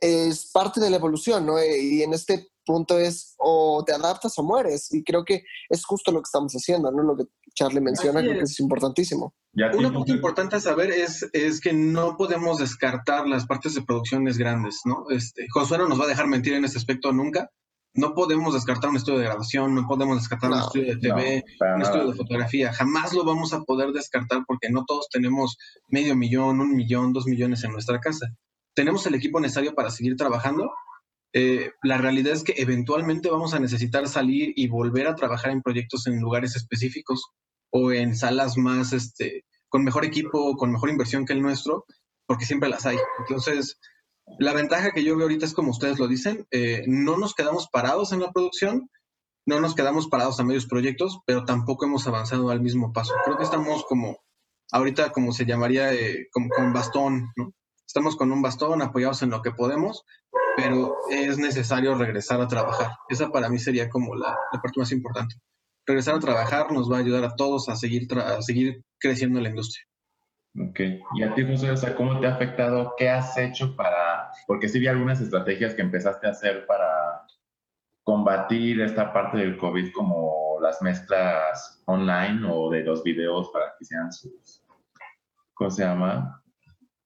es 0.00 0.50
parte 0.52 0.80
de 0.80 0.90
la 0.90 0.96
evolución, 0.96 1.46
¿no? 1.46 1.62
Y 1.62 2.02
en 2.02 2.12
este 2.14 2.48
punto 2.64 2.98
es 2.98 3.34
o 3.38 3.82
te 3.84 3.92
adaptas 3.92 4.38
o 4.38 4.42
mueres. 4.42 4.92
Y 4.92 5.02
creo 5.02 5.24
que 5.24 5.42
es 5.70 5.84
justo 5.84 6.12
lo 6.12 6.18
que 6.18 6.26
estamos 6.26 6.52
haciendo, 6.52 6.90
¿no? 6.92 7.02
Lo 7.02 7.16
que 7.16 7.24
Charlie 7.54 7.80
menciona, 7.80 8.20
creo 8.20 8.34
que 8.34 8.44
es 8.44 8.60
importantísimo. 8.60 9.34
Una 9.54 9.92
punto 9.92 10.12
importante 10.12 10.56
a 10.56 10.60
saber 10.60 10.90
es, 10.90 11.28
es 11.32 11.60
que 11.60 11.72
no 11.72 12.16
podemos 12.16 12.58
descartar 12.58 13.26
las 13.26 13.46
partes 13.46 13.74
de 13.74 13.82
producciones 13.82 14.38
grandes, 14.38 14.80
¿no? 14.84 15.06
Este, 15.10 15.46
Josué 15.50 15.78
no 15.78 15.88
nos 15.88 15.98
va 15.98 16.04
a 16.04 16.08
dejar 16.08 16.28
mentir 16.28 16.52
en 16.52 16.64
ese 16.64 16.78
aspecto 16.78 17.12
nunca. 17.12 17.50
No 17.94 18.14
podemos 18.14 18.54
descartar 18.54 18.90
un 18.90 18.96
estudio 18.96 19.18
de 19.18 19.24
grabación, 19.24 19.74
no 19.74 19.88
podemos 19.88 20.18
descartar 20.18 20.52
un 20.52 20.58
estudio 20.58 20.94
de 20.94 21.00
TV, 21.00 21.44
un 21.74 21.82
estudio 21.82 22.08
de 22.08 22.16
fotografía. 22.16 22.72
Jamás 22.72 23.12
lo 23.14 23.24
vamos 23.24 23.52
a 23.52 23.62
poder 23.62 23.92
descartar 23.92 24.44
porque 24.46 24.70
no 24.70 24.84
todos 24.84 25.08
tenemos 25.10 25.56
medio 25.88 26.14
millón, 26.14 26.60
un 26.60 26.76
millón, 26.76 27.12
dos 27.12 27.26
millones 27.26 27.64
en 27.64 27.72
nuestra 27.72 27.98
casa. 27.98 28.28
Tenemos 28.78 29.04
el 29.08 29.16
equipo 29.16 29.40
necesario 29.40 29.74
para 29.74 29.90
seguir 29.90 30.14
trabajando, 30.14 30.70
eh, 31.32 31.72
la 31.82 31.98
realidad 31.98 32.34
es 32.34 32.44
que 32.44 32.54
eventualmente 32.58 33.28
vamos 33.28 33.52
a 33.52 33.58
necesitar 33.58 34.06
salir 34.06 34.52
y 34.54 34.68
volver 34.68 35.08
a 35.08 35.16
trabajar 35.16 35.50
en 35.50 35.62
proyectos 35.62 36.06
en 36.06 36.20
lugares 36.20 36.54
específicos 36.54 37.32
o 37.70 37.90
en 37.90 38.14
salas 38.14 38.56
más, 38.56 38.92
este, 38.92 39.44
con 39.68 39.82
mejor 39.82 40.04
equipo, 40.04 40.56
con 40.56 40.70
mejor 40.70 40.90
inversión 40.90 41.26
que 41.26 41.32
el 41.32 41.42
nuestro, 41.42 41.86
porque 42.24 42.44
siempre 42.44 42.68
las 42.68 42.86
hay. 42.86 42.98
Entonces, 43.18 43.80
la 44.38 44.52
ventaja 44.52 44.92
que 44.92 45.02
yo 45.02 45.16
veo 45.16 45.24
ahorita 45.24 45.46
es 45.46 45.54
como 45.54 45.72
ustedes 45.72 45.98
lo 45.98 46.06
dicen, 46.06 46.46
eh, 46.52 46.84
no 46.86 47.18
nos 47.18 47.34
quedamos 47.34 47.66
parados 47.72 48.12
en 48.12 48.20
la 48.20 48.30
producción, 48.30 48.88
no 49.44 49.58
nos 49.58 49.74
quedamos 49.74 50.06
parados 50.06 50.38
a 50.38 50.44
medios 50.44 50.66
proyectos, 50.66 51.18
pero 51.26 51.44
tampoco 51.44 51.86
hemos 51.86 52.06
avanzado 52.06 52.48
al 52.50 52.60
mismo 52.60 52.92
paso. 52.92 53.12
Creo 53.24 53.38
que 53.38 53.42
estamos 53.42 53.84
como, 53.86 54.18
ahorita 54.70 55.10
como 55.10 55.32
se 55.32 55.46
llamaría, 55.46 55.92
eh, 55.92 56.28
como 56.30 56.48
con 56.50 56.72
bastón, 56.72 57.32
¿no? 57.34 57.52
Estamos 57.88 58.16
con 58.16 58.30
un 58.30 58.42
bastón 58.42 58.82
apoyados 58.82 59.22
en 59.22 59.30
lo 59.30 59.40
que 59.40 59.50
podemos, 59.50 60.04
pero 60.58 60.96
es 61.10 61.38
necesario 61.38 61.94
regresar 61.94 62.38
a 62.38 62.46
trabajar. 62.46 62.90
Esa 63.08 63.30
para 63.30 63.48
mí 63.48 63.58
sería 63.58 63.88
como 63.88 64.14
la, 64.14 64.36
parte 64.52 64.78
más 64.78 64.92
importante. 64.92 65.36
Regresar 65.86 66.16
a 66.16 66.20
trabajar 66.20 66.70
nos 66.70 66.92
va 66.92 66.98
a 66.98 67.00
ayudar 67.00 67.24
a 67.24 67.34
todos 67.34 67.70
a 67.70 67.76
seguir, 67.76 68.06
a 68.12 68.42
seguir 68.42 68.84
creciendo 68.98 69.38
en 69.38 69.44
la 69.44 69.48
industria. 69.48 69.86
Ok. 70.68 70.80
¿Y 71.14 71.22
a 71.22 71.34
ti, 71.34 71.46
José, 71.46 71.70
o 71.70 71.76
sea, 71.78 71.96
cómo 71.96 72.20
te 72.20 72.26
ha 72.26 72.34
afectado? 72.34 72.92
¿Qué 72.98 73.08
has 73.08 73.38
hecho 73.38 73.74
para...? 73.74 74.32
Porque 74.46 74.68
sí 74.68 74.78
vi 74.78 74.86
algunas 74.86 75.22
estrategias 75.22 75.74
que 75.74 75.80
empezaste 75.80 76.26
a 76.26 76.32
hacer 76.32 76.66
para 76.66 77.24
combatir 78.04 78.82
esta 78.82 79.14
parte 79.14 79.38
del 79.38 79.56
COVID, 79.56 79.92
como 79.94 80.58
las 80.60 80.82
mezclas 80.82 81.82
online 81.86 82.46
o 82.50 82.68
de 82.68 82.84
los 82.84 83.02
videos 83.02 83.48
para 83.50 83.72
que 83.78 83.86
sean 83.86 84.12
sus... 84.12 84.62
¿Cómo 85.54 85.70
se 85.70 85.84
llama? 85.84 86.42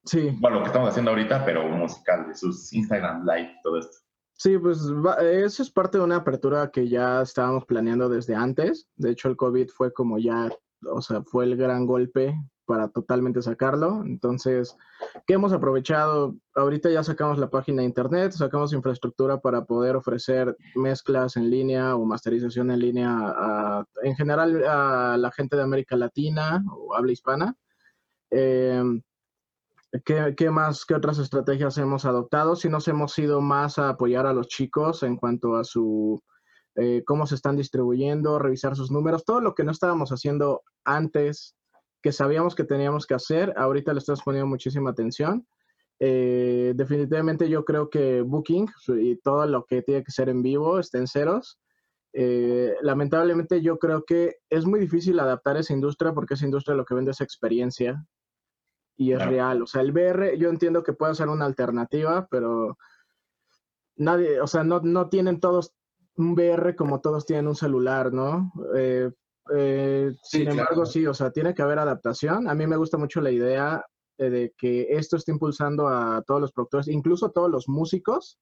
Sí. 0.05 0.37
Bueno, 0.41 0.57
lo 0.57 0.63
que 0.63 0.69
estamos 0.69 0.91
haciendo 0.91 1.13
ahorita, 1.13 1.45
pero 1.45 1.69
musical, 1.69 2.27
de 2.27 2.35
sus 2.35 2.73
Instagram 2.73 3.25
Live, 3.25 3.61
todo 3.63 3.79
esto. 3.79 3.99
Sí, 4.35 4.59
pues 4.59 4.81
eso 5.21 5.63
es 5.63 5.71
parte 5.71 5.99
de 5.99 6.05
una 6.05 6.17
apertura 6.17 6.71
que 6.73 6.89
ya 6.89 7.23
estábamos 7.23 7.65
planeando 7.65 8.09
desde 8.09 8.35
antes. 8.35 8.89
De 8.97 9.11
hecho, 9.11 9.29
el 9.29 9.37
COVID 9.37 9.69
fue 9.69 9.93
como 9.93 10.19
ya, 10.19 10.51
o 10.91 11.01
sea, 11.01 11.23
fue 11.23 11.45
el 11.45 11.57
gran 11.57 11.87
golpe 11.87 12.35
para 12.65 12.89
totalmente 12.89 13.41
sacarlo. 13.43 14.03
Entonces, 14.05 14.77
¿qué 15.27 15.35
hemos 15.35 15.53
aprovechado? 15.53 16.35
Ahorita 16.55 16.91
ya 16.91 17.05
sacamos 17.05 17.39
la 17.39 17.51
página 17.51 17.83
de 17.83 17.89
internet, 17.89 18.33
sacamos 18.33 18.73
infraestructura 18.73 19.41
para 19.41 19.65
poder 19.65 19.95
ofrecer 19.95 20.57
mezclas 20.75 21.37
en 21.37 21.51
línea 21.51 21.95
o 21.95 22.05
masterización 22.05 22.71
en 22.73 22.81
línea 22.81 23.85
en 24.03 24.17
general 24.17 24.65
a 24.65 25.17
la 25.19 25.31
gente 25.31 25.57
de 25.57 25.63
América 25.63 25.97
Latina 25.97 26.65
o 26.69 26.95
habla 26.95 27.13
hispana. 27.13 27.55
Eh, 28.31 28.83
¿Qué, 30.05 30.51
más, 30.51 30.87
qué 30.87 30.95
otras 30.95 31.19
estrategias 31.19 31.77
hemos 31.77 32.07
adoptado? 32.07 32.57
Si 32.57 32.71
nos 32.71 32.89
hemos 32.89 33.19
ido 33.19 33.43
más 33.43 33.79
a 33.79 33.91
apoyar 33.91 34.27
a 34.27 34.33
los 34.33 34.49
chicos 34.49 35.03
en 35.03 35.17
cuanto 35.17 35.57
a 35.57 35.65
su 35.65 36.23
eh, 36.77 37.03
cómo 37.07 37.27
se 37.27 37.35
están 37.35 37.57
distribuyendo, 37.57 38.39
revisar 38.39 38.75
sus 38.75 38.91
números, 38.91 39.27
todo 39.27 39.43
lo 39.43 39.55
que 39.55 39.65
no 39.65 39.71
estábamos 39.71 40.11
haciendo 40.11 40.63
antes, 40.85 41.57
que 42.01 42.11
sabíamos 42.11 42.55
que 42.55 42.65
teníamos 42.65 43.07
que 43.07 43.13
hacer, 43.13 43.53
ahorita 43.55 43.93
le 43.93 43.99
estamos 43.99 44.23
poniendo 44.23 44.47
muchísima 44.47 44.91
atención. 44.91 45.47
Eh, 46.01 46.73
definitivamente 46.75 47.51
yo 47.51 47.67
creo 47.67 47.91
que 47.91 48.23
Booking 48.23 48.69
y 48.99 49.17
todo 49.17 49.47
lo 49.47 49.67
que 49.67 49.83
tiene 49.83 50.03
que 50.03 50.11
ser 50.11 50.31
en 50.31 50.43
vivo 50.43 50.79
está 50.79 51.07
ceros. 51.07 51.61
Eh, 52.15 52.75
lamentablemente 52.81 53.61
yo 53.61 53.79
creo 53.79 54.05
que 54.05 54.37
es 54.49 54.65
muy 54.65 54.81
difícil 54.81 55.21
adaptar 55.21 55.59
esa 55.59 55.75
industria 55.75 56.15
porque 56.15 56.35
esa 56.35 56.47
industria 56.47 56.77
lo 56.77 56.87
que 56.87 56.95
vende 56.95 57.11
es 57.11 57.21
experiencia 57.21 58.07
y 58.97 59.13
es 59.13 59.25
real. 59.25 59.63
O 59.63 59.67
sea, 59.67 59.83
el 59.83 59.93
VR 59.93 60.37
yo 60.39 60.49
entiendo 60.49 60.83
que 60.83 60.93
puede 60.93 61.15
ser 61.15 61.29
una 61.29 61.45
alternativa, 61.45 62.27
pero 62.31 62.77
nadie, 63.97 64.41
o 64.41 64.47
sea, 64.47 64.65
no, 64.65 64.81
no 64.81 65.09
tienen 65.09 65.41
todos 65.41 65.75
un 66.17 66.33
VR 66.33 66.77
como 66.77 67.01
todos 67.01 67.25
tienen 67.25 67.49
un 67.49 67.55
celular, 67.55 68.13
¿no? 68.13 68.53
Eh, 68.77 69.11
eh, 69.55 70.13
sin 70.23 70.49
embargo, 70.49 70.87
sí, 70.87 71.07
o 71.07 71.15
sea, 71.15 71.31
tiene 71.31 71.55
que 71.55 71.63
haber 71.63 71.79
adaptación. 71.79 72.49
A 72.49 72.55
mí 72.55 72.67
me 72.67 72.77
gusta 72.77 72.99
mucho 72.99 73.21
la 73.21 73.31
idea 73.31 73.85
eh, 74.19 74.31
de 74.31 74.55
que 74.57 74.89
esto 74.91 75.17
está 75.17 75.33
impulsando 75.33 75.89
a 75.89 76.23
todos 76.27 76.41
los 76.41 76.53
productores, 76.53 76.89
incluso 76.89 77.27
a 77.27 77.33
todos 77.33 77.51
los 77.51 77.69
músicos. 77.69 78.39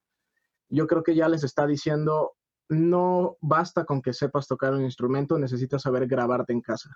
Yo 0.69 0.87
creo 0.87 1.03
que 1.03 1.15
ya 1.15 1.29
les 1.29 1.45
está 1.45 1.67
diciendo, 1.67 2.33
no 2.69 3.37
basta 3.41 3.85
con 3.85 4.03
que 4.03 4.13
sepas 4.13 4.47
tocar 4.47 4.73
un 4.75 4.83
instrumento, 4.83 5.39
necesitas 5.39 5.83
saber 5.83 6.07
grabarte 6.07 6.53
en 6.53 6.61
casa. 6.61 6.91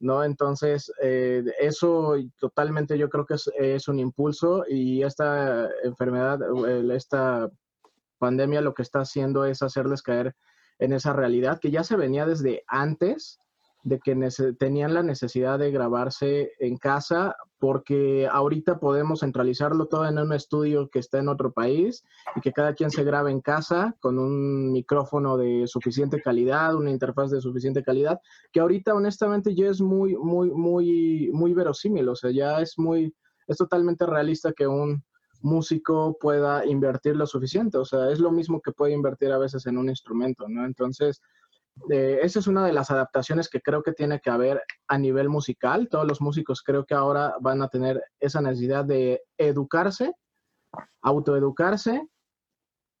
¿No? 0.00 0.24
Entonces, 0.24 0.92
eh, 1.02 1.44
eso 1.60 2.16
totalmente 2.38 2.98
yo 2.98 3.08
creo 3.08 3.26
que 3.26 3.34
es, 3.34 3.88
un 3.88 4.00
impulso 4.00 4.64
y 4.68 5.02
esta 5.02 5.68
enfermedad, 5.84 6.40
esta 6.90 7.48
pandemia 8.18 8.60
lo 8.60 8.74
que 8.74 8.82
está 8.82 9.00
haciendo 9.00 9.44
es 9.44 9.62
hacerles 9.62 10.02
caer 10.02 10.34
en 10.78 10.92
esa 10.92 11.12
realidad 11.12 11.60
que 11.60 11.70
ya 11.70 11.84
se 11.84 11.96
venía 11.96 12.26
desde 12.26 12.64
antes 12.66 13.38
de 13.82 13.98
que 13.98 14.14
tenían 14.58 14.94
la 14.94 15.02
necesidad 15.02 15.58
de 15.58 15.70
grabarse 15.70 16.52
en 16.58 16.76
casa 16.76 17.36
porque 17.58 18.28
ahorita 18.30 18.78
podemos 18.78 19.20
centralizarlo 19.20 19.86
todo 19.86 20.06
en 20.06 20.18
un 20.18 20.32
estudio 20.32 20.88
que 20.88 20.98
está 20.98 21.18
en 21.18 21.28
otro 21.28 21.52
país 21.52 22.04
y 22.36 22.40
que 22.40 22.52
cada 22.52 22.74
quien 22.74 22.90
se 22.90 23.04
grabe 23.04 23.30
en 23.30 23.40
casa 23.40 23.96
con 24.00 24.18
un 24.18 24.72
micrófono 24.72 25.36
de 25.36 25.66
suficiente 25.66 26.20
calidad, 26.20 26.74
una 26.74 26.90
interfaz 26.90 27.30
de 27.30 27.40
suficiente 27.40 27.82
calidad, 27.82 28.20
que 28.52 28.60
ahorita 28.60 28.94
honestamente 28.94 29.54
ya 29.54 29.68
es 29.68 29.80
muy, 29.80 30.16
muy, 30.16 30.50
muy, 30.50 31.30
muy 31.32 31.54
verosímil, 31.54 32.08
o 32.08 32.16
sea, 32.16 32.30
ya 32.30 32.60
es 32.60 32.78
muy, 32.78 33.14
es 33.46 33.56
totalmente 33.56 34.06
realista 34.06 34.52
que 34.52 34.66
un 34.66 35.02
músico 35.42 36.16
pueda 36.20 36.66
invertir 36.66 37.16
lo 37.16 37.26
suficiente, 37.26 37.78
o 37.78 37.84
sea, 37.84 38.10
es 38.10 38.20
lo 38.20 38.30
mismo 38.30 38.60
que 38.60 38.72
puede 38.72 38.92
invertir 38.92 39.32
a 39.32 39.38
veces 39.38 39.66
en 39.66 39.78
un 39.78 39.88
instrumento, 39.88 40.46
¿no? 40.48 40.64
Entonces, 40.64 41.20
esa 41.88 42.38
es 42.38 42.46
una 42.46 42.64
de 42.64 42.72
las 42.72 42.90
adaptaciones 42.90 43.48
que 43.48 43.60
creo 43.60 43.82
que 43.82 43.92
tiene 43.92 44.20
que 44.20 44.30
haber 44.30 44.62
a 44.88 44.98
nivel 44.98 45.28
musical. 45.28 45.88
Todos 45.88 46.06
los 46.06 46.20
músicos 46.20 46.62
creo 46.62 46.84
que 46.84 46.94
ahora 46.94 47.34
van 47.40 47.62
a 47.62 47.68
tener 47.68 48.02
esa 48.18 48.40
necesidad 48.40 48.84
de 48.84 49.22
educarse, 49.38 50.14
autoeducarse 51.02 52.06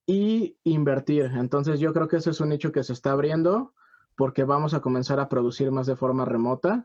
y 0.06 0.58
invertir. 0.64 1.30
Entonces 1.36 1.78
yo 1.78 1.92
creo 1.92 2.08
que 2.08 2.16
ese 2.16 2.30
es 2.30 2.40
un 2.40 2.48
nicho 2.48 2.72
que 2.72 2.82
se 2.82 2.92
está 2.92 3.12
abriendo 3.12 3.74
porque 4.16 4.44
vamos 4.44 4.74
a 4.74 4.80
comenzar 4.80 5.20
a 5.20 5.28
producir 5.28 5.70
más 5.70 5.86
de 5.86 5.96
forma 5.96 6.24
remota. 6.24 6.82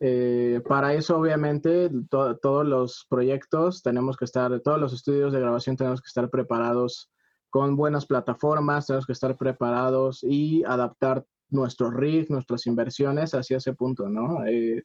Eh, 0.00 0.60
para 0.66 0.94
eso, 0.94 1.16
obviamente, 1.16 1.90
todos 2.10 2.66
los 2.66 3.06
proyectos 3.08 3.82
tenemos 3.82 4.16
que 4.16 4.24
estar, 4.24 4.58
todos 4.60 4.80
los 4.80 4.92
estudios 4.92 5.32
de 5.32 5.40
grabación 5.40 5.76
tenemos 5.76 6.00
que 6.00 6.08
estar 6.08 6.28
preparados 6.30 7.10
con 7.54 7.76
buenas 7.76 8.04
plataformas, 8.04 8.88
tenemos 8.88 9.06
que 9.06 9.12
estar 9.12 9.36
preparados 9.36 10.24
y 10.24 10.64
adaptar 10.64 11.24
nuestro 11.50 11.88
rig, 11.88 12.28
nuestras 12.28 12.66
inversiones 12.66 13.32
hacia 13.32 13.58
ese 13.58 13.74
punto, 13.74 14.08
¿no? 14.08 14.44
Eh, 14.44 14.82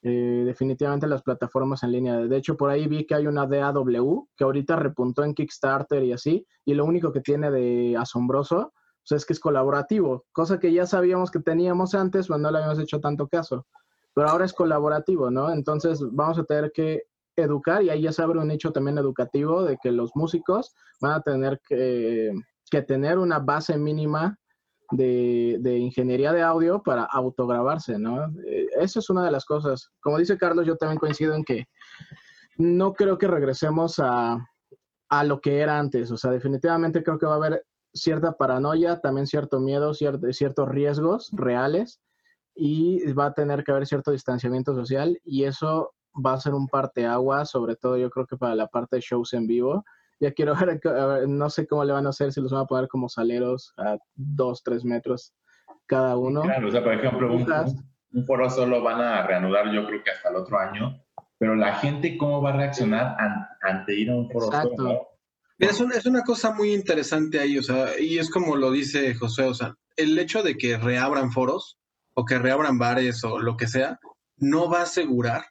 eh, 0.00 0.42
definitivamente 0.46 1.06
las 1.06 1.22
plataformas 1.22 1.82
en 1.82 1.92
línea. 1.92 2.16
De 2.16 2.36
hecho, 2.38 2.56
por 2.56 2.70
ahí 2.70 2.86
vi 2.86 3.04
que 3.04 3.16
hay 3.16 3.26
una 3.26 3.44
DAW 3.44 4.30
que 4.34 4.44
ahorita 4.44 4.76
repuntó 4.76 5.24
en 5.24 5.34
Kickstarter 5.34 6.02
y 6.04 6.14
así, 6.14 6.46
y 6.64 6.72
lo 6.72 6.86
único 6.86 7.12
que 7.12 7.20
tiene 7.20 7.50
de 7.50 7.98
asombroso 7.98 8.72
pues, 9.06 9.20
es 9.20 9.26
que 9.26 9.34
es 9.34 9.38
colaborativo, 9.38 10.24
cosa 10.32 10.58
que 10.58 10.72
ya 10.72 10.86
sabíamos 10.86 11.30
que 11.30 11.40
teníamos 11.40 11.94
antes, 11.94 12.28
pero 12.28 12.38
no 12.38 12.50
le 12.50 12.56
habíamos 12.56 12.78
hecho 12.78 12.98
tanto 12.98 13.28
caso. 13.28 13.66
Pero 14.14 14.30
ahora 14.30 14.46
es 14.46 14.54
colaborativo, 14.54 15.30
¿no? 15.30 15.52
Entonces 15.52 16.02
vamos 16.12 16.38
a 16.38 16.44
tener 16.44 16.72
que 16.72 17.02
educar 17.42 17.82
y 17.82 17.90
ahí 17.90 18.02
ya 18.02 18.12
se 18.12 18.22
abre 18.22 18.38
un 18.38 18.48
nicho 18.48 18.72
también 18.72 18.98
educativo 18.98 19.64
de 19.64 19.76
que 19.82 19.92
los 19.92 20.10
músicos 20.14 20.74
van 21.00 21.12
a 21.12 21.20
tener 21.20 21.60
que, 21.68 22.32
tener 22.86 23.18
una 23.18 23.38
base 23.38 23.76
mínima 23.78 24.36
de, 24.90 25.78
ingeniería 25.78 26.32
de 26.32 26.42
audio 26.42 26.82
para 26.82 27.04
autograbarse, 27.04 27.98
¿no? 27.98 28.26
Eh, 28.46 28.66
eso 28.80 29.00
es 29.00 29.10
una 29.10 29.24
de 29.24 29.30
las 29.30 29.44
cosas. 29.44 29.90
Como 30.00 30.18
dice 30.18 30.38
Carlos, 30.38 30.66
yo 30.66 30.76
también 30.76 30.98
coincido 30.98 31.34
en 31.34 31.44
que 31.44 31.64
no 32.56 32.92
creo 32.92 33.18
que 33.18 33.26
regresemos 33.26 33.98
a, 33.98 34.38
a 35.08 35.24
lo 35.24 35.40
que 35.40 35.60
era 35.60 35.78
antes. 35.78 36.10
O 36.10 36.16
sea, 36.16 36.30
definitivamente 36.30 37.02
creo 37.02 37.18
que 37.18 37.26
va 37.26 37.34
a 37.34 37.36
haber 37.36 37.64
cierta 37.92 38.32
paranoia, 38.36 39.00
también 39.00 39.26
cierto 39.26 39.60
miedo, 39.60 39.94
ciertos 39.94 40.68
riesgos 40.68 41.30
reales 41.32 42.00
y 42.54 43.12
va 43.12 43.26
a 43.26 43.34
tener 43.34 43.64
que 43.64 43.72
haber 43.72 43.86
cierto 43.86 44.10
distanciamiento 44.10 44.74
social 44.74 45.18
y 45.24 45.44
eso 45.44 45.92
va 46.24 46.34
a 46.34 46.40
ser 46.40 46.54
un 46.54 46.68
agua 47.08 47.44
sobre 47.44 47.76
todo 47.76 47.96
yo 47.96 48.10
creo 48.10 48.26
que 48.26 48.36
para 48.36 48.54
la 48.54 48.66
parte 48.66 48.96
de 48.96 49.02
shows 49.02 49.32
en 49.34 49.46
vivo. 49.46 49.84
Ya 50.18 50.32
quiero 50.32 50.54
ver, 50.80 51.28
no 51.28 51.50
sé 51.50 51.66
cómo 51.66 51.84
le 51.84 51.92
van 51.92 52.06
a 52.06 52.10
hacer, 52.10 52.32
si 52.32 52.40
los 52.40 52.52
van 52.52 52.62
a 52.62 52.66
poner 52.66 52.88
como 52.88 53.08
saleros 53.08 53.72
a 53.76 53.98
dos, 54.14 54.62
tres 54.62 54.84
metros 54.84 55.34
cada 55.86 56.16
uno. 56.16 56.42
Claro, 56.42 56.68
o 56.68 56.70
sea, 56.70 56.82
por 56.82 56.94
ejemplo, 56.94 57.32
un, 57.32 58.26
foro 58.26 58.48
solo 58.48 58.82
van 58.82 59.00
a 59.00 59.26
reanudar 59.26 59.70
yo 59.72 59.86
creo 59.86 60.02
que 60.02 60.10
hasta 60.10 60.30
el 60.30 60.36
otro 60.36 60.58
año, 60.58 61.04
pero 61.38 61.54
la 61.54 61.74
gente 61.74 62.16
cómo 62.16 62.40
va 62.40 62.50
a 62.50 62.56
reaccionar 62.56 63.16
ante 63.60 63.94
ir 63.94 64.10
a 64.10 64.16
un 64.16 64.30
foro 64.30 64.50
solo. 64.50 65.08
Es 65.58 65.80
una, 65.80 65.94
es 65.94 66.06
una 66.06 66.22
cosa 66.22 66.52
muy 66.52 66.74
interesante 66.74 67.40
ahí, 67.40 67.58
o 67.58 67.62
sea, 67.62 67.98
y 67.98 68.18
es 68.18 68.30
como 68.30 68.56
lo 68.56 68.70
dice 68.70 69.14
José, 69.14 69.44
o 69.44 69.54
sea, 69.54 69.74
el 69.96 70.18
hecho 70.18 70.42
de 70.42 70.56
que 70.56 70.76
reabran 70.76 71.32
foros 71.32 71.78
o 72.14 72.24
que 72.24 72.38
reabran 72.38 72.78
bares 72.78 73.24
o 73.24 73.38
lo 73.38 73.56
que 73.56 73.66
sea, 73.66 73.98
no 74.36 74.68
va 74.68 74.80
a 74.80 74.84
asegurar 74.84 75.44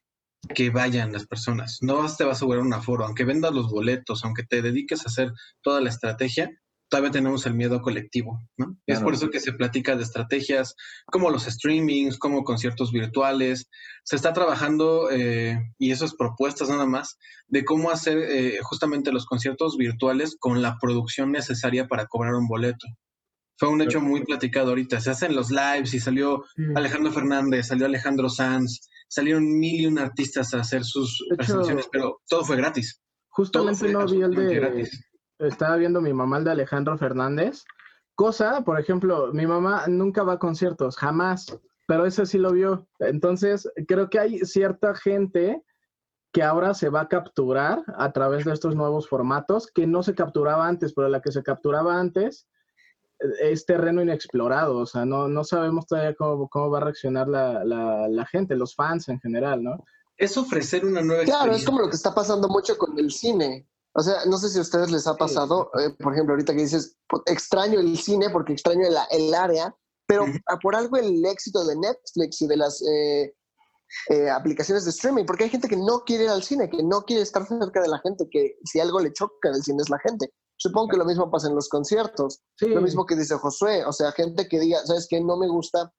que 0.54 0.70
vayan 0.70 1.12
las 1.12 1.26
personas. 1.28 1.80
No 1.82 2.06
te 2.16 2.24
va 2.24 2.32
a 2.32 2.34
asegurar 2.34 2.62
un 2.62 2.74
aforo, 2.74 3.06
aunque 3.06 3.26
vendas 3.26 3.54
los 3.54 3.70
boletos, 3.70 4.24
aunque 4.24 4.44
te 4.44 4.62
dediques 4.62 5.02
a 5.02 5.10
hacer 5.10 5.32
toda 5.62 5.82
la 5.82 5.90
estrategia, 5.90 6.52
todavía 6.90 7.12
tenemos 7.12 7.46
el 7.46 7.56
miedo 7.56 7.82
colectivo, 7.82 8.42
¿no? 8.58 8.78
Es 8.86 9.00
por 9.00 9.14
eso 9.14 9.30
que 9.30 9.40
se 9.40 9.54
platica 9.54 9.96
de 9.96 10.04
estrategias 10.04 10.76
como 11.08 11.30
los 11.30 11.44
streamings, 11.44 12.18
como 12.18 12.44
conciertos 12.44 12.92
virtuales. 12.92 13.70
Se 14.04 14.16
está 14.16 14.34
trabajando, 14.34 15.10
eh, 15.12 15.60
y 15.80 15.92
eso 15.92 16.06
es 16.06 16.16
propuestas 16.16 16.70
nada 16.70 16.86
más, 16.86 17.18
de 17.48 17.66
cómo 17.66 17.90
hacer 17.92 18.18
eh, 18.20 18.60
justamente 18.62 19.12
los 19.12 19.26
conciertos 19.26 19.78
virtuales 19.78 20.38
con 20.40 20.62
la 20.62 20.78
producción 20.80 21.32
necesaria 21.32 21.88
para 21.88 22.06
cobrar 22.06 22.36
un 22.36 22.48
boleto. 22.48 22.88
Fue 23.58 23.70
un 23.70 23.82
hecho 23.82 24.02
muy 24.02 24.24
platicado 24.24 24.70
ahorita. 24.70 25.00
Se 25.00 25.12
hacen 25.12 25.34
los 25.34 25.50
lives 25.50 25.94
y 25.94 26.00
salió 26.00 26.44
Alejandro 26.76 27.12
Fernández, 27.12 27.68
salió 27.68 27.86
Alejandro 27.86 28.30
Sanz, 28.30 28.90
salieron 29.08 29.46
mil 29.60 29.82
y 29.82 29.86
un 29.88 30.00
artistas 30.00 30.54
a 30.54 30.60
hacer 30.60 30.84
sus 30.84 31.26
presentaciones, 31.36 31.88
pero 31.92 32.22
todo 32.28 32.44
fue 32.44 32.58
gratis. 32.58 33.02
Justamente 33.30 33.92
no 33.92 34.06
vi 34.06 34.22
el 34.22 34.32
de... 34.32 34.90
Estaba 35.40 35.76
viendo 35.76 36.02
mi 36.02 36.14
mamá 36.14 36.38
el 36.38 36.46
de 36.46 36.52
Alejandro 36.52 36.98
Fernández. 36.98 37.64
Cosa, 38.16 38.64
por 38.64 38.80
ejemplo, 38.80 39.34
mi 39.34 39.46
mamá 39.46 39.88
nunca 39.88 40.24
va 40.24 40.34
a 40.34 40.40
conciertos, 40.40 40.96
jamás, 40.96 41.60
pero 41.86 42.06
ese 42.06 42.26
sí 42.26 42.38
lo 42.38 42.54
vio. 42.54 42.88
Entonces, 43.00 43.70
creo 43.88 44.10
que 44.10 44.20
hay 44.20 44.40
cierta 44.40 44.96
gente 44.96 45.62
que 46.32 46.44
ahora 46.44 46.74
se 46.74 46.90
va 46.90 47.02
a 47.02 47.08
capturar 47.08 47.84
a 47.98 48.12
través 48.12 48.46
de 48.46 48.54
estos 48.54 48.76
nuevos 48.76 49.08
formatos 49.08 49.68
que 49.74 49.88
no 49.88 50.04
se 50.04 50.16
capturaba 50.16 50.68
antes, 50.68 50.94
pero 50.94 51.10
la 51.10 51.22
que 51.22 51.32
se 51.32 51.44
capturaba 51.44 52.00
antes 52.00 52.48
es 53.42 53.66
terreno 53.66 54.02
inexplorado, 54.02 54.78
o 54.78 54.86
sea, 54.86 55.06
no, 55.06 55.28
no 55.28 55.44
sabemos 55.44 55.88
todavía 55.88 56.16
cómo, 56.16 56.50
cómo 56.50 56.70
va 56.70 56.80
a 56.80 56.84
reaccionar 56.86 57.28
la, 57.28 57.64
la, 57.64 58.26
gente, 58.26 58.56
los 58.56 58.76
fans 58.76 59.08
en 59.10 59.20
general, 59.20 59.64
¿no? 59.64 59.84
Es 60.18 60.38
ofrecer 60.38 60.86
una 60.86 61.02
nueva 61.02 61.24
Claro, 61.24 61.54
es 61.54 61.66
como 61.66 61.82
lo 61.82 61.90
que 61.90 61.96
está 61.96 62.14
pasando 62.14 62.48
mucho 62.48 62.78
con 62.78 62.98
el 62.98 63.12
cine. 63.12 63.68
O 63.94 64.02
sea, 64.02 64.26
no 64.26 64.38
sé 64.38 64.50
si 64.50 64.60
a 64.60 64.62
ustedes 64.62 64.92
les 64.92 65.08
ha 65.08 65.16
pasado, 65.16 65.72
eh, 65.80 65.90
por 66.00 66.14
ejemplo, 66.14 66.34
ahorita 66.34 66.54
que 66.54 66.62
dices, 66.62 66.98
extraño 67.26 67.80
el 67.80 67.98
cine 67.98 68.30
porque 68.30 68.54
extraño 68.54 68.86
el, 68.86 68.96
el 69.12 69.34
área, 69.34 69.74
pero 70.06 70.26
por 70.62 70.76
algo 70.76 70.98
el 70.98 71.26
éxito 71.26 71.66
de 71.66 71.76
Netflix 71.78 72.42
y 72.42 72.48
de 72.48 72.58
las 72.58 72.82
eh, 72.82 73.34
eh, 74.10 74.30
aplicaciones 74.30 74.84
de 74.84 74.92
streaming, 74.92 75.26
porque 75.26 75.46
hay 75.46 75.50
gente 75.50 75.68
que 75.68 75.78
no 75.78 76.04
quiere 76.06 76.26
ir 76.26 76.30
al 76.30 76.44
cine, 76.44 76.70
que 76.70 76.84
no 76.84 77.04
quiere 77.04 77.24
estar 77.24 77.46
cerca 77.48 77.82
de 77.82 77.88
la 77.88 78.00
gente, 78.00 78.28
que 78.30 78.58
si 78.66 78.80
algo 78.80 79.00
le 79.00 79.14
choca 79.14 79.52
del 79.52 79.64
cine 79.64 79.82
es 79.82 79.90
la 79.90 80.00
gente. 80.00 80.32
Supongo 80.58 80.90
que 80.90 80.98
lo 80.98 81.06
mismo 81.06 81.30
pasa 81.30 81.48
en 81.48 81.56
los 81.56 81.70
conciertos. 81.70 82.42
Lo 82.62 82.82
mismo 82.82 83.06
que 83.06 83.16
dice 83.16 83.36
Josué. 83.36 83.84
O 83.86 83.92
sea, 83.92 84.12
gente 84.12 84.48
que 84.48 84.60
diga, 84.60 84.80
¿sabes 84.86 85.08
qué? 85.10 85.20
No 85.20 85.38
me 85.38 85.48
gusta 85.48 85.94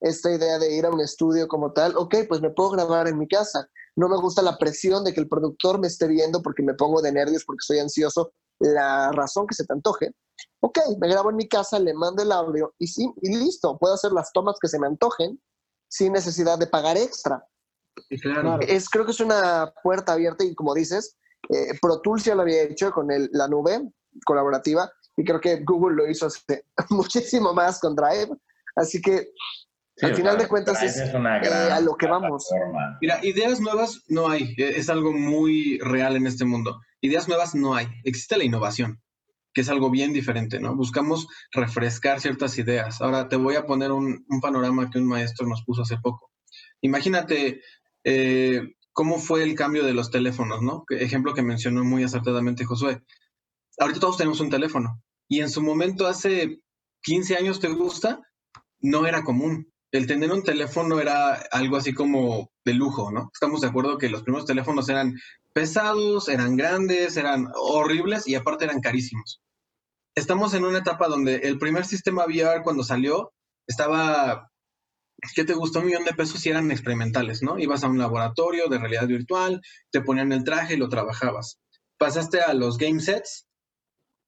esta 0.00 0.30
idea 0.30 0.58
de 0.58 0.76
ir 0.76 0.84
a 0.84 0.90
un 0.90 1.00
estudio 1.00 1.48
como 1.48 1.72
tal. 1.72 1.96
Ok, 1.96 2.16
pues 2.28 2.40
me 2.40 2.50
puedo 2.50 2.70
grabar 2.70 3.08
en 3.08 3.18
mi 3.18 3.26
casa. 3.26 3.68
No 3.96 4.08
me 4.08 4.18
gusta 4.18 4.42
la 4.42 4.58
presión 4.58 5.04
de 5.04 5.14
que 5.14 5.20
el 5.20 5.28
productor 5.28 5.78
me 5.78 5.86
esté 5.86 6.06
viendo 6.06 6.42
porque 6.42 6.62
me 6.62 6.74
pongo 6.74 7.00
de 7.00 7.12
nervios, 7.12 7.44
porque 7.44 7.62
estoy 7.62 7.78
ansioso. 7.78 8.32
La 8.58 9.10
razón 9.12 9.46
que 9.46 9.54
se 9.54 9.64
te 9.64 9.72
antoje. 9.72 10.12
Ok, 10.60 10.78
me 11.00 11.08
grabo 11.08 11.30
en 11.30 11.36
mi 11.36 11.48
casa, 11.48 11.78
le 11.78 11.94
mando 11.94 12.22
el 12.22 12.32
audio 12.32 12.74
y 12.78 12.86
sí, 12.86 13.10
y 13.22 13.36
listo. 13.36 13.78
Puedo 13.78 13.94
hacer 13.94 14.12
las 14.12 14.32
tomas 14.32 14.56
que 14.60 14.68
se 14.68 14.78
me 14.78 14.86
antojen 14.86 15.40
sin 15.88 16.12
necesidad 16.12 16.58
de 16.58 16.66
pagar 16.66 16.96
extra. 16.96 17.46
claro. 18.20 18.58
Es, 18.60 18.88
creo 18.88 19.04
que 19.04 19.12
es 19.12 19.20
una 19.20 19.72
puerta 19.82 20.12
abierta 20.12 20.44
y 20.44 20.54
como 20.54 20.74
dices, 20.74 21.16
eh, 21.48 21.78
Pro 21.80 22.00
Tools 22.00 22.24
ya 22.24 22.34
lo 22.34 22.42
había 22.42 22.62
hecho 22.62 22.90
con 22.90 23.10
el, 23.10 23.28
la 23.32 23.48
nube 23.48 23.80
colaborativa 24.24 24.90
y 25.16 25.24
creo 25.24 25.40
que 25.40 25.62
Google 25.64 25.96
lo 25.96 26.10
hizo 26.10 26.26
hace 26.26 26.64
muchísimo 26.90 27.52
más 27.52 27.80
con 27.80 27.94
Drive. 27.94 28.30
Así 28.76 29.00
que 29.00 29.28
al 30.02 30.14
final 30.14 30.36
de 30.36 30.48
cuentas 30.48 30.82
es, 30.82 30.96
eh, 30.98 31.12
a 31.14 31.80
lo 31.80 31.94
que 31.94 32.06
vamos. 32.06 32.48
Mira, 33.00 33.24
ideas 33.24 33.60
nuevas 33.60 34.02
no 34.08 34.28
hay. 34.28 34.54
E, 34.56 34.76
es 34.76 34.88
algo 34.88 35.12
muy 35.12 35.78
real 35.78 36.16
en 36.16 36.26
este 36.26 36.44
mundo. 36.44 36.80
Ideas 37.00 37.28
nuevas 37.28 37.54
no 37.54 37.74
hay. 37.74 37.86
Existe 38.02 38.36
la 38.36 38.44
innovación, 38.44 39.00
que 39.52 39.60
es 39.60 39.68
algo 39.68 39.90
bien 39.90 40.12
diferente, 40.12 40.58
¿no? 40.58 40.74
Buscamos 40.74 41.28
refrescar 41.52 42.20
ciertas 42.20 42.58
ideas. 42.58 43.00
Ahora 43.00 43.28
te 43.28 43.36
voy 43.36 43.54
a 43.54 43.66
poner 43.66 43.92
un, 43.92 44.26
panorama 44.42 44.90
que 44.90 44.98
un 44.98 45.06
maestro 45.06 45.46
nos 45.46 45.62
puso 45.64 45.82
hace 45.82 45.96
poco. 45.98 46.32
Imagínate 46.80 47.60
eh, 48.02 48.62
cómo 48.94 49.18
fue 49.18 49.42
el 49.42 49.54
cambio 49.54 49.84
de 49.84 49.92
los 49.92 50.10
teléfonos, 50.10 50.62
¿no? 50.62 50.84
Ejemplo 50.88 51.34
que 51.34 51.42
mencionó 51.42 51.84
muy 51.84 52.04
acertadamente 52.04 52.64
Josué. 52.64 53.02
Ahorita 53.78 54.00
todos 54.00 54.16
tenemos 54.16 54.40
un 54.40 54.48
teléfono 54.48 55.02
y 55.28 55.40
en 55.40 55.50
su 55.50 55.60
momento 55.62 56.06
hace 56.06 56.60
15 57.02 57.36
años, 57.36 57.60
¿te 57.60 57.68
gusta? 57.68 58.22
No 58.80 59.06
era 59.06 59.24
común. 59.24 59.70
El 59.90 60.06
tener 60.06 60.32
un 60.32 60.42
teléfono 60.42 61.00
era 61.00 61.34
algo 61.50 61.76
así 61.76 61.92
como 61.92 62.50
de 62.64 62.74
lujo, 62.74 63.10
¿no? 63.10 63.30
Estamos 63.32 63.60
de 63.60 63.66
acuerdo 63.66 63.98
que 63.98 64.08
los 64.08 64.22
primeros 64.22 64.46
teléfonos 64.46 64.88
eran 64.88 65.16
pesados, 65.52 66.28
eran 66.28 66.56
grandes, 66.56 67.16
eran 67.16 67.48
horribles 67.54 68.28
y 68.28 68.36
aparte 68.36 68.64
eran 68.64 68.80
carísimos. 68.80 69.42
Estamos 70.14 70.54
en 70.54 70.64
una 70.64 70.78
etapa 70.78 71.08
donde 71.08 71.36
el 71.36 71.58
primer 71.58 71.84
sistema 71.84 72.26
VR 72.26 72.62
cuando 72.62 72.84
salió 72.84 73.32
estaba 73.66 74.52
¿qué 75.34 75.44
te 75.44 75.54
gustó? 75.54 75.80
Un 75.80 75.86
millón 75.86 76.04
de 76.04 76.12
pesos 76.12 76.44
y 76.44 76.50
eran 76.50 76.70
experimentales, 76.70 77.42
¿no? 77.42 77.58
Ibas 77.58 77.84
a 77.84 77.88
un 77.88 77.98
laboratorio 77.98 78.68
de 78.68 78.78
realidad 78.78 79.06
virtual, 79.06 79.60
te 79.90 80.00
ponían 80.00 80.32
el 80.32 80.44
traje 80.44 80.74
y 80.74 80.76
lo 80.76 80.88
trabajabas. 80.88 81.58
Pasaste 81.98 82.40
a 82.40 82.52
los 82.54 82.76
game 82.78 83.00
sets, 83.00 83.46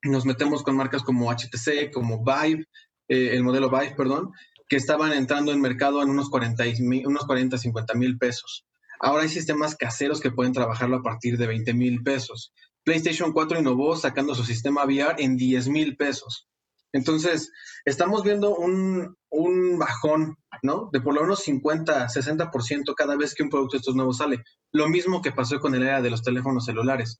nos 0.02 0.24
metemos 0.24 0.62
con 0.62 0.76
marcas 0.76 1.02
como 1.02 1.30
HTC, 1.30 1.92
como 1.92 2.24
Vive, 2.24 2.66
eh, 3.08 3.30
el 3.32 3.42
modelo 3.42 3.70
Vive, 3.70 3.94
perdón, 3.96 4.32
que 4.68 4.76
estaban 4.76 5.12
entrando 5.12 5.52
en 5.52 5.60
mercado 5.60 6.02
en 6.02 6.10
unos 6.10 6.28
40, 6.30 6.64
unos 7.04 7.24
40 7.26 7.58
50 7.58 7.94
mil 7.94 8.18
pesos. 8.18 8.66
Ahora 9.00 9.22
hay 9.22 9.28
sistemas 9.28 9.76
caseros 9.76 10.20
que 10.20 10.30
pueden 10.30 10.52
trabajarlo 10.52 10.96
a 10.96 11.02
partir 11.02 11.36
de 11.36 11.46
20 11.46 11.74
mil 11.74 12.02
pesos. 12.02 12.52
PlayStation 12.82 13.32
4 13.32 13.60
innovó 13.60 13.96
sacando 13.96 14.34
su 14.34 14.44
sistema 14.44 14.84
VR 14.84 15.16
en 15.18 15.36
10 15.36 15.68
mil 15.68 15.96
pesos. 15.96 16.48
Entonces, 16.96 17.52
estamos 17.84 18.22
viendo 18.22 18.56
un, 18.56 19.16
un, 19.30 19.78
bajón, 19.78 20.36
¿no? 20.62 20.88
De 20.92 21.00
por 21.00 21.14
lo 21.14 21.22
menos 21.22 21.40
50, 21.40 22.06
60% 22.08 22.94
cada 22.96 23.16
vez 23.16 23.34
que 23.34 23.42
un 23.42 23.50
producto 23.50 23.76
de 23.76 23.80
estos 23.80 23.94
nuevos 23.94 24.18
sale. 24.18 24.42
Lo 24.72 24.88
mismo 24.88 25.20
que 25.20 25.32
pasó 25.32 25.60
con 25.60 25.74
el 25.74 25.82
era 25.82 26.00
de 26.00 26.10
los 26.10 26.22
teléfonos 26.22 26.64
celulares. 26.64 27.18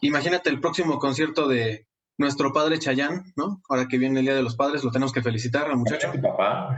Imagínate 0.00 0.48
el 0.48 0.60
próximo 0.60 0.98
concierto 0.98 1.46
de 1.46 1.86
nuestro 2.16 2.52
padre 2.52 2.78
Chayán, 2.78 3.32
¿no? 3.36 3.62
Ahora 3.68 3.88
que 3.88 3.98
viene 3.98 4.20
el 4.20 4.26
Día 4.26 4.34
de 4.34 4.42
los 4.42 4.56
Padres, 4.56 4.84
lo 4.84 4.90
tenemos 4.90 5.12
que 5.12 5.22
felicitar 5.22 5.70
al 5.70 5.76
muchacho. 5.76 6.12
papá. 6.22 6.76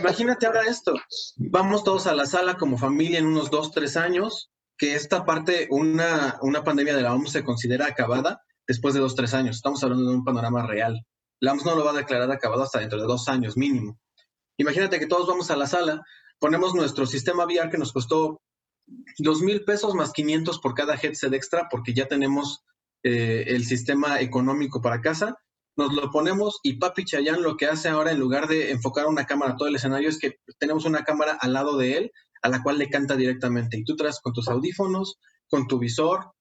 Imagínate 0.00 0.46
ahora 0.46 0.62
esto. 0.62 0.94
Vamos 1.36 1.84
todos 1.84 2.06
a 2.06 2.14
la 2.14 2.26
sala 2.26 2.56
como 2.56 2.78
familia 2.78 3.18
en 3.18 3.26
unos 3.26 3.50
dos, 3.50 3.72
tres 3.72 3.96
años, 3.96 4.50
que 4.78 4.94
esta 4.94 5.24
parte, 5.24 5.68
una, 5.70 6.38
una 6.42 6.64
pandemia 6.64 6.96
de 6.96 7.02
la 7.02 7.14
OMS 7.14 7.32
se 7.32 7.44
considera 7.44 7.86
acabada 7.86 8.42
después 8.66 8.94
de 8.94 9.00
dos, 9.00 9.14
tres 9.14 9.34
años. 9.34 9.56
Estamos 9.56 9.82
hablando 9.82 10.10
de 10.10 10.16
un 10.16 10.24
panorama 10.24 10.66
real. 10.66 11.04
La 11.40 11.52
OMS 11.52 11.64
no 11.64 11.76
lo 11.76 11.84
va 11.84 11.90
a 11.90 11.94
declarar 11.94 12.30
acabado 12.30 12.62
hasta 12.62 12.80
dentro 12.80 13.00
de 13.00 13.06
dos 13.06 13.28
años 13.28 13.56
mínimo. 13.56 13.98
Imagínate 14.58 14.98
que 14.98 15.06
todos 15.06 15.26
vamos 15.26 15.50
a 15.50 15.56
la 15.56 15.66
sala, 15.66 16.02
ponemos 16.38 16.74
nuestro 16.74 17.06
sistema 17.06 17.44
VR 17.44 17.70
que 17.70 17.78
nos 17.78 17.92
costó 17.92 18.40
dos 19.18 19.42
mil 19.42 19.64
pesos 19.64 19.94
más 19.94 20.12
500 20.12 20.60
por 20.60 20.74
cada 20.74 20.94
headset 20.94 21.32
extra 21.32 21.68
porque 21.70 21.92
ya 21.92 22.06
tenemos 22.06 22.64
eh, 23.02 23.44
el 23.48 23.64
sistema 23.64 24.20
económico 24.20 24.80
para 24.80 25.00
casa, 25.00 25.36
nos 25.76 25.92
lo 25.92 26.10
ponemos 26.10 26.58
y 26.62 26.78
Papi 26.78 27.04
Chayan 27.04 27.42
lo 27.42 27.56
que 27.56 27.66
hace 27.66 27.88
ahora 27.88 28.12
en 28.12 28.18
lugar 28.18 28.48
de 28.48 28.70
enfocar 28.70 29.06
una 29.06 29.26
cámara 29.26 29.52
a 29.52 29.56
todo 29.56 29.68
el 29.68 29.76
escenario 29.76 30.08
es 30.08 30.18
que 30.18 30.36
tenemos 30.58 30.86
una 30.86 31.04
cámara 31.04 31.36
al 31.40 31.52
lado 31.52 31.76
de 31.76 31.98
él 31.98 32.12
a 32.42 32.48
la 32.48 32.62
cual 32.62 32.78
le 32.78 32.88
canta 32.88 33.16
directamente 33.16 33.76
y 33.76 33.84
tú 33.84 33.94
traes 33.94 34.20
con 34.20 34.32
tus 34.32 34.48
audífonos, 34.48 35.18
con 35.48 35.66
tu 35.66 35.78
visor, 35.78 36.32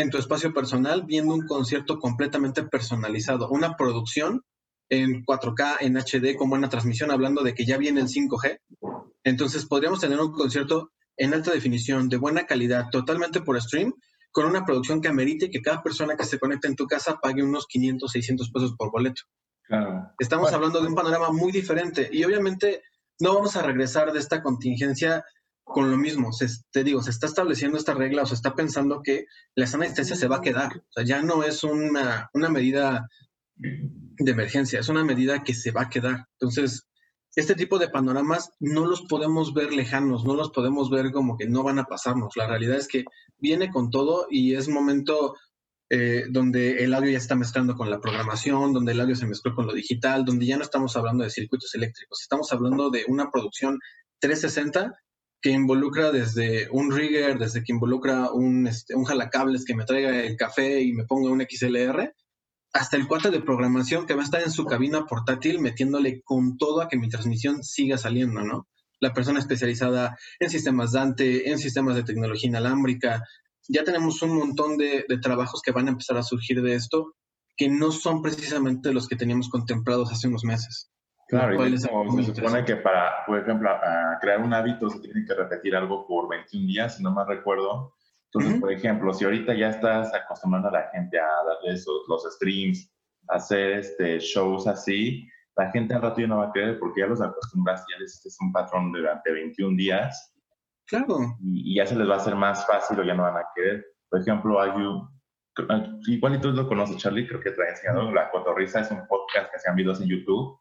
en 0.00 0.10
tu 0.10 0.18
espacio 0.18 0.52
personal 0.52 1.04
viendo 1.06 1.34
un 1.34 1.46
concierto 1.46 1.98
completamente 1.98 2.62
personalizado, 2.62 3.48
una 3.50 3.76
producción 3.76 4.42
en 4.90 5.24
4K, 5.24 5.78
en 5.80 5.96
HD, 5.96 6.36
como 6.36 6.54
una 6.54 6.68
transmisión, 6.68 7.10
hablando 7.10 7.42
de 7.42 7.54
que 7.54 7.64
ya 7.64 7.76
viene 7.76 8.00
el 8.00 8.08
5G. 8.08 8.58
Entonces 9.24 9.66
podríamos 9.66 10.00
tener 10.00 10.18
un 10.18 10.32
concierto 10.32 10.92
en 11.16 11.34
alta 11.34 11.50
definición, 11.50 12.08
de 12.08 12.16
buena 12.16 12.46
calidad, 12.46 12.86
totalmente 12.90 13.40
por 13.40 13.60
stream, 13.60 13.92
con 14.30 14.46
una 14.46 14.64
producción 14.64 15.00
que 15.00 15.08
amerite 15.08 15.50
que 15.50 15.60
cada 15.60 15.82
persona 15.82 16.16
que 16.16 16.24
se 16.24 16.38
conecte 16.38 16.68
en 16.68 16.76
tu 16.76 16.86
casa 16.86 17.18
pague 17.20 17.42
unos 17.42 17.66
500, 17.66 18.10
600 18.10 18.50
pesos 18.50 18.74
por 18.76 18.90
boleto. 18.90 19.22
Estamos 20.18 20.52
hablando 20.52 20.80
de 20.80 20.88
un 20.88 20.94
panorama 20.94 21.30
muy 21.30 21.52
diferente 21.52 22.08
y 22.10 22.24
obviamente 22.24 22.82
no 23.20 23.34
vamos 23.34 23.56
a 23.56 23.62
regresar 23.62 24.12
de 24.12 24.18
esta 24.20 24.42
contingencia 24.42 25.24
con 25.68 25.90
lo 25.90 25.96
mismo, 25.96 26.32
se, 26.32 26.46
te 26.70 26.82
digo, 26.82 27.02
se 27.02 27.10
está 27.10 27.26
estableciendo 27.26 27.78
esta 27.78 27.94
regla 27.94 28.22
o 28.22 28.26
se 28.26 28.34
está 28.34 28.54
pensando 28.54 29.02
que 29.02 29.26
la 29.54 29.66
sana 29.66 29.84
distancia 29.84 30.16
se 30.16 30.28
va 30.28 30.36
a 30.36 30.40
quedar. 30.40 30.78
O 30.78 30.92
sea, 30.92 31.04
ya 31.04 31.22
no 31.22 31.44
es 31.44 31.62
una, 31.62 32.30
una 32.32 32.48
medida 32.48 33.08
de 33.56 34.30
emergencia, 34.30 34.80
es 34.80 34.88
una 34.88 35.04
medida 35.04 35.44
que 35.44 35.54
se 35.54 35.70
va 35.70 35.82
a 35.82 35.88
quedar. 35.88 36.26
Entonces, 36.40 36.88
este 37.36 37.54
tipo 37.54 37.78
de 37.78 37.88
panoramas 37.88 38.50
no 38.58 38.86
los 38.86 39.02
podemos 39.02 39.54
ver 39.54 39.72
lejanos, 39.72 40.24
no 40.24 40.34
los 40.34 40.50
podemos 40.50 40.90
ver 40.90 41.12
como 41.12 41.36
que 41.36 41.46
no 41.46 41.62
van 41.62 41.78
a 41.78 41.84
pasarnos. 41.84 42.36
La 42.36 42.46
realidad 42.46 42.76
es 42.76 42.88
que 42.88 43.04
viene 43.36 43.70
con 43.70 43.90
todo 43.90 44.26
y 44.30 44.54
es 44.54 44.68
momento 44.68 45.36
eh, 45.90 46.24
donde 46.30 46.84
el 46.84 46.94
audio 46.94 47.12
ya 47.12 47.18
está 47.18 47.34
mezclando 47.34 47.74
con 47.74 47.90
la 47.90 48.00
programación, 48.00 48.72
donde 48.72 48.92
el 48.92 49.00
audio 49.00 49.16
se 49.16 49.26
mezcló 49.26 49.54
con 49.54 49.66
lo 49.66 49.72
digital, 49.72 50.24
donde 50.24 50.46
ya 50.46 50.56
no 50.56 50.64
estamos 50.64 50.96
hablando 50.96 51.24
de 51.24 51.30
circuitos 51.30 51.74
eléctricos, 51.74 52.20
estamos 52.22 52.52
hablando 52.52 52.90
de 52.90 53.04
una 53.08 53.30
producción 53.30 53.78
360 54.20 54.94
que 55.40 55.50
involucra 55.50 56.10
desde 56.10 56.68
un 56.70 56.90
rigger, 56.90 57.38
desde 57.38 57.62
que 57.62 57.72
involucra 57.72 58.30
un, 58.32 58.66
este, 58.66 58.94
un 58.94 59.04
jalacables 59.04 59.64
que 59.64 59.74
me 59.74 59.84
traiga 59.84 60.20
el 60.20 60.36
café 60.36 60.80
y 60.80 60.92
me 60.92 61.04
ponga 61.04 61.30
un 61.30 61.40
XLR, 61.40 62.14
hasta 62.72 62.96
el 62.96 63.06
cuate 63.06 63.30
de 63.30 63.40
programación 63.40 64.06
que 64.06 64.14
va 64.14 64.22
a 64.22 64.24
estar 64.24 64.42
en 64.42 64.50
su 64.50 64.64
cabina 64.64 65.06
portátil 65.06 65.60
metiéndole 65.60 66.22
con 66.22 66.58
todo 66.58 66.80
a 66.80 66.88
que 66.88 66.98
mi 66.98 67.08
transmisión 67.08 67.62
siga 67.62 67.98
saliendo, 67.98 68.42
¿no? 68.42 68.68
La 69.00 69.14
persona 69.14 69.38
especializada 69.38 70.18
en 70.40 70.50
sistemas 70.50 70.92
Dante, 70.92 71.50
en 71.50 71.58
sistemas 71.58 71.94
de 71.94 72.02
tecnología 72.02 72.48
inalámbrica. 72.48 73.22
Ya 73.68 73.84
tenemos 73.84 74.20
un 74.22 74.36
montón 74.36 74.76
de, 74.76 75.04
de 75.08 75.18
trabajos 75.18 75.62
que 75.62 75.70
van 75.70 75.86
a 75.86 75.92
empezar 75.92 76.16
a 76.16 76.22
surgir 76.22 76.60
de 76.62 76.74
esto 76.74 77.14
que 77.56 77.68
no 77.68 77.90
son 77.90 78.22
precisamente 78.22 78.92
los 78.92 79.08
que 79.08 79.16
teníamos 79.16 79.48
contemplados 79.48 80.12
hace 80.12 80.28
unos 80.28 80.44
meses. 80.44 80.90
Claro, 81.28 81.66
y 81.66 81.76
se 81.76 81.88
supone 82.34 82.64
que 82.64 82.76
para, 82.76 83.26
por 83.26 83.38
ejemplo, 83.38 83.70
crear 84.20 84.40
un 84.40 84.54
hábito 84.54 84.88
se 84.88 84.98
tiene 85.00 85.26
que 85.26 85.34
repetir 85.34 85.76
algo 85.76 86.06
por 86.06 86.26
21 86.28 86.66
días, 86.66 86.96
si 86.96 87.02
no 87.02 87.14
me 87.14 87.22
recuerdo. 87.24 87.94
Entonces, 88.32 88.60
por 88.60 88.72
ejemplo, 88.72 89.12
si 89.12 89.24
ahorita 89.24 89.54
ya 89.54 89.68
estás 89.68 90.12
acostumbrando 90.14 90.68
a 90.68 90.72
la 90.72 90.88
gente 90.90 91.18
a 91.18 91.28
darle 91.46 91.74
esos, 91.74 92.02
los 92.08 92.24
streams, 92.34 92.90
hacer 93.28 93.72
este, 93.72 94.18
shows 94.20 94.66
así, 94.66 95.28
la 95.56 95.70
gente 95.70 95.92
al 95.92 96.02
rato 96.02 96.20
ya 96.20 96.28
no 96.28 96.38
va 96.38 96.46
a 96.46 96.52
querer 96.52 96.78
porque 96.78 97.02
ya 97.02 97.06
los 97.06 97.20
acostumbras, 97.20 97.84
ya 97.90 97.98
les 97.98 98.24
es 98.24 98.36
un 98.40 98.52
patrón 98.52 98.92
durante 98.92 99.30
21 99.30 99.76
días. 99.76 100.34
Claro. 100.86 101.36
Y, 101.42 101.74
ya 101.76 101.84
se 101.84 101.94
les 101.96 102.08
va 102.08 102.14
a 102.14 102.18
hacer 102.18 102.36
más 102.36 102.66
fácil 102.66 103.00
o 103.00 103.02
ya 103.02 103.14
no 103.14 103.24
van 103.24 103.36
a 103.36 103.46
querer. 103.54 103.84
Por 104.08 104.20
ejemplo, 104.20 104.60
hay 104.60 104.70
un, 104.70 105.08
igual 106.06 106.36
y 106.36 106.40
tú 106.40 106.52
lo 106.52 106.66
conoces, 106.66 106.96
Charlie, 106.96 107.26
creo 107.26 107.40
que 107.40 107.50
te 107.50 107.62
ha 107.62 107.68
enseñado, 107.68 108.10
La 108.12 108.30
Cotorrisa 108.30 108.80
es 108.80 108.90
un 108.90 109.06
podcast 109.06 109.50
que 109.50 109.56
hacen 109.56 109.74
videos 109.74 110.00
en 110.00 110.08
YouTube. 110.08 110.58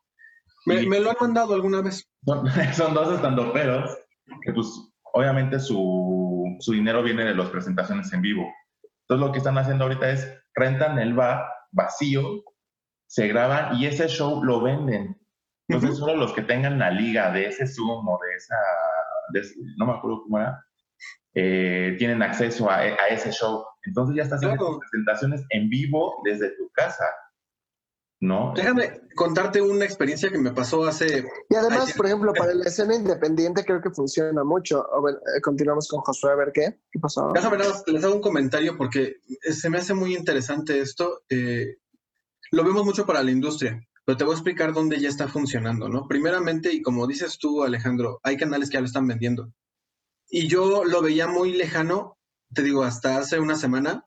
Me, 0.68 0.86
me 0.86 1.00
lo 1.00 1.10
han 1.12 1.18
mandado 1.20 1.54
alguna 1.54 1.82
vez. 1.82 2.08
Son, 2.26 2.46
son 2.74 2.94
dos 2.94 3.14
estandoperos 3.14 3.98
que 4.42 4.54
pues 4.54 4.68
obviamente 5.14 5.60
su, 5.60 6.58
su 6.60 6.74
dinero 6.74 7.02
viene 7.04 7.26
de 7.26 7.36
las 7.36 7.50
presentaciones 7.50 8.12
en 8.14 8.22
vivo. 8.22 8.46
Entonces 9.02 9.26
lo 9.26 9.32
que 9.32 9.38
están 9.40 9.58
haciendo 9.58 9.86
ahorita 9.86 10.10
es 10.10 10.32
rentan 10.54 11.00
el 11.00 11.14
bar 11.14 11.46
vacío 11.72 12.44
se 13.08 13.28
graban 13.28 13.78
y 13.78 13.86
ese 13.86 14.08
show 14.08 14.44
lo 14.44 14.62
venden. 14.62 15.20
Entonces, 15.70 15.98
solo 15.98 16.16
los 16.16 16.34
que 16.34 16.44
tengan 16.44 16.80
la 16.80 16.92
liga 16.92 17.32
de 17.32 17.48
ese 17.48 17.68
Zoom 17.68 18.08
o 18.08 18.20
de 18.22 18.36
esa, 18.36 18.56
no 19.78 19.86
me 19.86 19.94
acuerdo 19.94 20.24
cómo 20.24 20.40
era, 20.40 20.64
eh, 21.34 21.96
tienen 21.98 22.22
acceso 22.22 22.70
a, 22.70 22.86
ese 22.86 23.32
show. 23.32 23.66
Entonces 23.84 24.16
ya 24.16 24.24
estás 24.24 24.40
haciendo 24.40 24.80
presentaciones 24.80 25.46
en 25.50 25.70
vivo 25.70 26.14
desde 26.24 26.56
tu 26.56 26.70
casa. 26.74 27.06
¿No? 28.20 28.52
Déjame 28.56 29.02
contarte 29.16 29.62
una 29.62 29.86
experiencia 29.86 30.32
que 30.32 30.40
me 30.40 30.52
pasó 30.52 30.86
hace. 30.86 31.24
Y 31.50 31.56
además, 31.56 31.94
por 31.94 32.08
ejemplo, 32.08 32.34
para 32.34 32.54
la 32.54 32.66
escena 32.66 32.96
independiente 32.96 33.64
creo 33.64 33.80
que 33.80 33.92
funciona 33.92 34.44
mucho. 34.44 34.86
Eh, 35.08 35.42
continuamos 35.42 35.88
con 35.88 36.02
Josué, 36.02 36.32
a 36.32 36.36
ver 36.36 36.52
qué, 36.52 36.80
qué 36.92 37.00
pasó. 37.00 37.32
Déjame 37.34 37.58
les 37.58 38.04
hago 38.04 38.16
un 38.16 38.22
comentario 38.22 38.76
porque 38.76 39.18
se 39.42 39.70
me 39.70 39.78
hace 39.78 39.94
muy 39.94 40.16
interesante 40.16 40.80
esto. 40.80 41.22
Eh, 41.30 41.78
lo 42.52 42.64
vemos 42.64 42.86
mucho 42.86 43.06
para 43.06 43.22
la 43.22 43.30
industria, 43.30 43.80
pero 44.04 44.18
te 44.18 44.24
voy 44.24 44.34
a 44.34 44.38
explicar 44.38 44.74
dónde 44.74 45.00
ya 45.00 45.10
está 45.10 45.28
funcionando, 45.28 45.90
¿no? 45.90 46.08
Primeramente, 46.08 46.74
y 46.74 46.82
como 46.82 47.06
dices 47.06 47.38
tú, 47.38 47.64
Alejandro, 47.64 48.20
hay 48.24 48.38
canales 48.38 48.70
que 48.70 48.76
ya 48.76 48.82
lo 48.82 48.88
están 48.88 49.08
vendiendo. 49.08 49.52
Y 50.30 50.48
yo 50.48 50.86
lo 50.86 51.02
veía 51.02 51.28
muy 51.28 51.54
lejano, 51.54 52.18
te 52.54 52.64
digo, 52.64 52.84
hasta 52.84 53.18
hace 53.18 53.40
una 53.40 53.56
semana, 53.56 54.06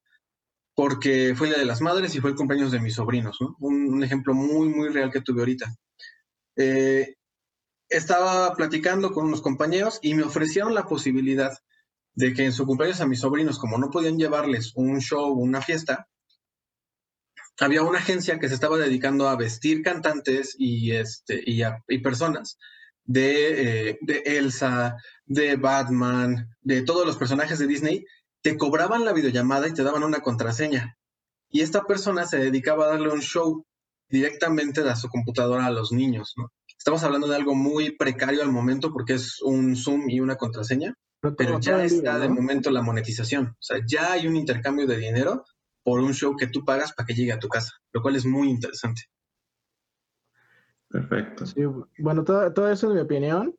porque 0.81 1.35
fue 1.37 1.51
la 1.51 1.59
de 1.59 1.67
las 1.67 1.83
madres 1.83 2.15
y 2.15 2.21
fue 2.21 2.31
el 2.31 2.37
cumpleaños 2.37 2.73
de 2.73 2.81
mis 2.81 2.95
sobrinos, 2.95 3.37
¿no? 3.39 3.55
Un, 3.61 4.03
ejemplo 4.03 4.33
muy, 4.33 4.67
muy 4.71 4.89
real 4.89 5.11
que 5.11 5.21
tuve 5.21 5.41
ahorita. 5.41 5.77
Eh, 6.57 7.17
estaba 7.87 8.55
platicando 8.55 9.13
con 9.13 9.27
unos 9.27 9.43
compañeros 9.43 9.99
y 10.01 10.15
me 10.15 10.23
ofrecieron 10.23 10.75
la 10.75 10.87
posibilidad 10.87 11.53
de 12.15 12.33
que 12.33 12.47
en 12.47 12.55
su 12.55 12.65
cumpleaños 12.65 13.03
a 13.03 13.07
mis 13.07 13.21
sobrinos, 13.21 13.59
como 13.59 13.77
no 13.77 13.91
podían 13.91 14.17
llevarles 14.17 14.73
un 14.75 15.03
show, 15.03 15.35
una 15.35 15.61
fiesta, 15.61 16.09
había 17.59 17.83
una 17.83 17.99
agencia 17.99 18.39
que 18.39 18.49
se 18.49 18.55
estaba 18.55 18.79
dedicando 18.79 19.29
a 19.29 19.37
vestir 19.37 19.83
cantantes 19.83 20.57
y, 20.59 20.93
este, 20.93 21.43
y, 21.45 21.99
personas 21.99 22.57
eh, 23.15 23.99
de, 24.01 24.23
Elsa, 24.25 24.97
de 25.27 25.57
Batman, 25.57 26.49
de 26.63 26.81
todos 26.81 27.07
los 27.07 27.19
personajes 27.19 27.59
de 27.59 27.67
Disney, 27.67 28.07
te 28.43 28.57
cobraban 28.57 29.05
la 29.05 29.13
videollamada 29.13 29.69
y 29.69 29.75
te 29.75 29.83
daban 29.83 30.03
una 30.03 30.21
contraseña. 30.21 30.97
Y 31.49 31.61
esta 31.63 31.85
persona 31.85 32.27
se 32.27 32.39
dedicaba 32.39 32.85
a 32.85 32.89
darle 32.91 33.11
un 33.11 33.21
show 33.21 33.65
directamente 34.09 34.83
de 34.83 34.97
su 34.97 35.09
computadora 35.09 35.67
a 35.67 35.71
los 35.71 35.93
niños, 35.93 36.35
¿no? 36.37 36.51
Estamos 36.77 37.03
hablando 37.05 37.29
de 37.29 37.37
algo 37.37 37.55
muy 37.55 37.91
precario 37.97 38.43
al 38.43 38.51
momento 38.51 38.93
porque 38.93 39.15
es 39.15 39.43
un 39.43 39.77
Zoom 39.77 40.09
y 40.09 40.21
una 40.21 40.37
contraseña, 40.37 40.95
pero, 41.21 41.61
ya 41.61 41.85
está 41.85 42.19
de 42.19 42.31
momento 42.31 42.71
la 42.71 42.83
monetización. 42.83 43.49
O 43.49 43.63
sea, 43.63 43.79
ya 43.87 44.13
hay 44.13 44.27
un 44.27 44.37
intercambio 44.37 44.87
de 44.87 44.97
dinero 44.97 45.45
por 45.83 46.01
un 46.01 46.15
show 46.15 46.35
que 46.37 46.47
tú 46.47 46.65
pagas 46.65 46.95
para 46.95 47.07
que 47.07 47.15
llegue 47.15 47.33
a 47.33 47.39
tu 47.39 47.49
casa, 47.49 47.75
lo 47.93 48.01
cual 48.01 48.17
es 48.17 48.25
muy 48.25 48.49
interesante. 48.49 49.03
Perfecto. 50.89 51.47
Sí, 51.47 51.63
bueno, 51.99 52.25
todo, 52.25 52.53
todo 52.53 52.71
eso 52.71 52.89
es 52.89 52.95
mi 52.95 53.01
opinión. 53.01 53.55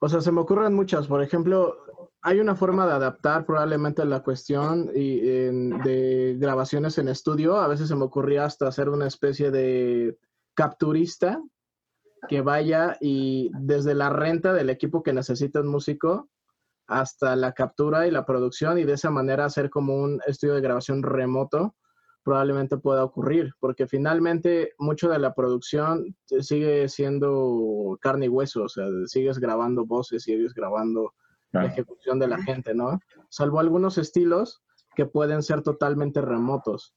O 0.00 0.08
sea, 0.08 0.20
se 0.20 0.32
me 0.32 0.40
ocurren 0.40 0.74
muchas. 0.74 1.06
Por 1.06 1.22
ejemplo, 1.22 1.76
hay 2.22 2.40
una 2.40 2.56
forma 2.56 2.86
de 2.86 2.92
adaptar 2.92 3.46
probablemente 3.46 4.04
la 4.04 4.22
cuestión 4.22 4.90
y, 4.94 5.20
de 5.20 6.36
grabaciones 6.38 6.98
en 6.98 7.08
estudio. 7.08 7.56
A 7.56 7.68
veces 7.68 7.88
se 7.88 7.96
me 7.96 8.04
ocurría 8.04 8.44
hasta 8.44 8.66
hacer 8.68 8.88
una 8.88 9.06
especie 9.06 9.50
de 9.50 10.18
capturista 10.54 11.40
que 12.28 12.40
vaya 12.40 12.96
y 13.00 13.50
desde 13.54 13.94
la 13.94 14.10
renta 14.10 14.52
del 14.52 14.70
equipo 14.70 15.02
que 15.02 15.12
necesita 15.12 15.60
un 15.60 15.68
músico 15.68 16.28
hasta 16.88 17.36
la 17.36 17.52
captura 17.52 18.06
y 18.06 18.10
la 18.10 18.26
producción 18.26 18.78
y 18.78 18.84
de 18.84 18.94
esa 18.94 19.10
manera 19.10 19.44
hacer 19.44 19.70
como 19.70 19.94
un 19.96 20.20
estudio 20.26 20.54
de 20.54 20.62
grabación 20.62 21.02
remoto 21.02 21.76
probablemente 22.24 22.76
pueda 22.76 23.04
ocurrir, 23.04 23.54
porque 23.58 23.86
finalmente 23.86 24.72
mucho 24.78 25.08
de 25.08 25.18
la 25.18 25.34
producción 25.34 26.14
sigue 26.40 26.88
siendo 26.88 27.96
carne 28.02 28.26
y 28.26 28.28
hueso, 28.28 28.64
o 28.64 28.68
sea, 28.68 28.84
sigues 29.06 29.38
grabando 29.38 29.86
voces, 29.86 30.24
sigues 30.24 30.52
grabando 30.52 31.14
la 31.52 31.66
ejecución 31.66 32.18
de 32.18 32.28
la 32.28 32.42
gente, 32.42 32.74
¿no? 32.74 33.00
Salvo 33.28 33.60
algunos 33.60 33.98
estilos 33.98 34.62
que 34.94 35.06
pueden 35.06 35.42
ser 35.42 35.62
totalmente 35.62 36.20
remotos. 36.20 36.94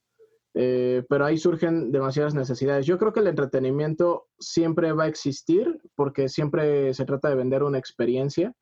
Eh, 0.54 1.04
pero 1.08 1.24
ahí 1.24 1.38
surgen 1.38 1.92
demasiadas 1.92 2.34
necesidades. 2.34 2.84
Yo 2.84 2.98
creo 2.98 3.12
que 3.12 3.20
el 3.20 3.28
entretenimiento 3.28 4.28
siempre 4.38 4.92
va 4.92 5.04
a 5.04 5.08
existir 5.08 5.80
porque 5.94 6.28
siempre 6.28 6.92
se 6.92 7.06
trata 7.06 7.30
de 7.30 7.36
vender 7.36 7.62
una 7.62 7.78
experiencia 7.78 8.54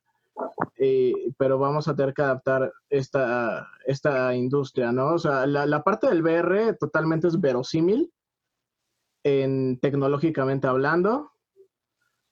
eh, 0.77 1.13
pero 1.37 1.59
vamos 1.59 1.87
a 1.87 1.95
tener 1.95 2.13
que 2.13 2.21
adaptar 2.21 2.71
esta, 2.89 3.67
esta 3.85 4.35
industria, 4.35 4.91
¿no? 4.91 5.13
O 5.13 5.19
sea, 5.19 5.45
la, 5.45 5.83
parte 5.83 6.07
del 6.07 6.23
VR 6.23 6.73
totalmente 6.73 7.27
es 7.27 7.39
verosímil, 7.39 8.11
en, 9.23 9.79
tecnológicamente 9.79 10.67
hablando, 10.67 11.31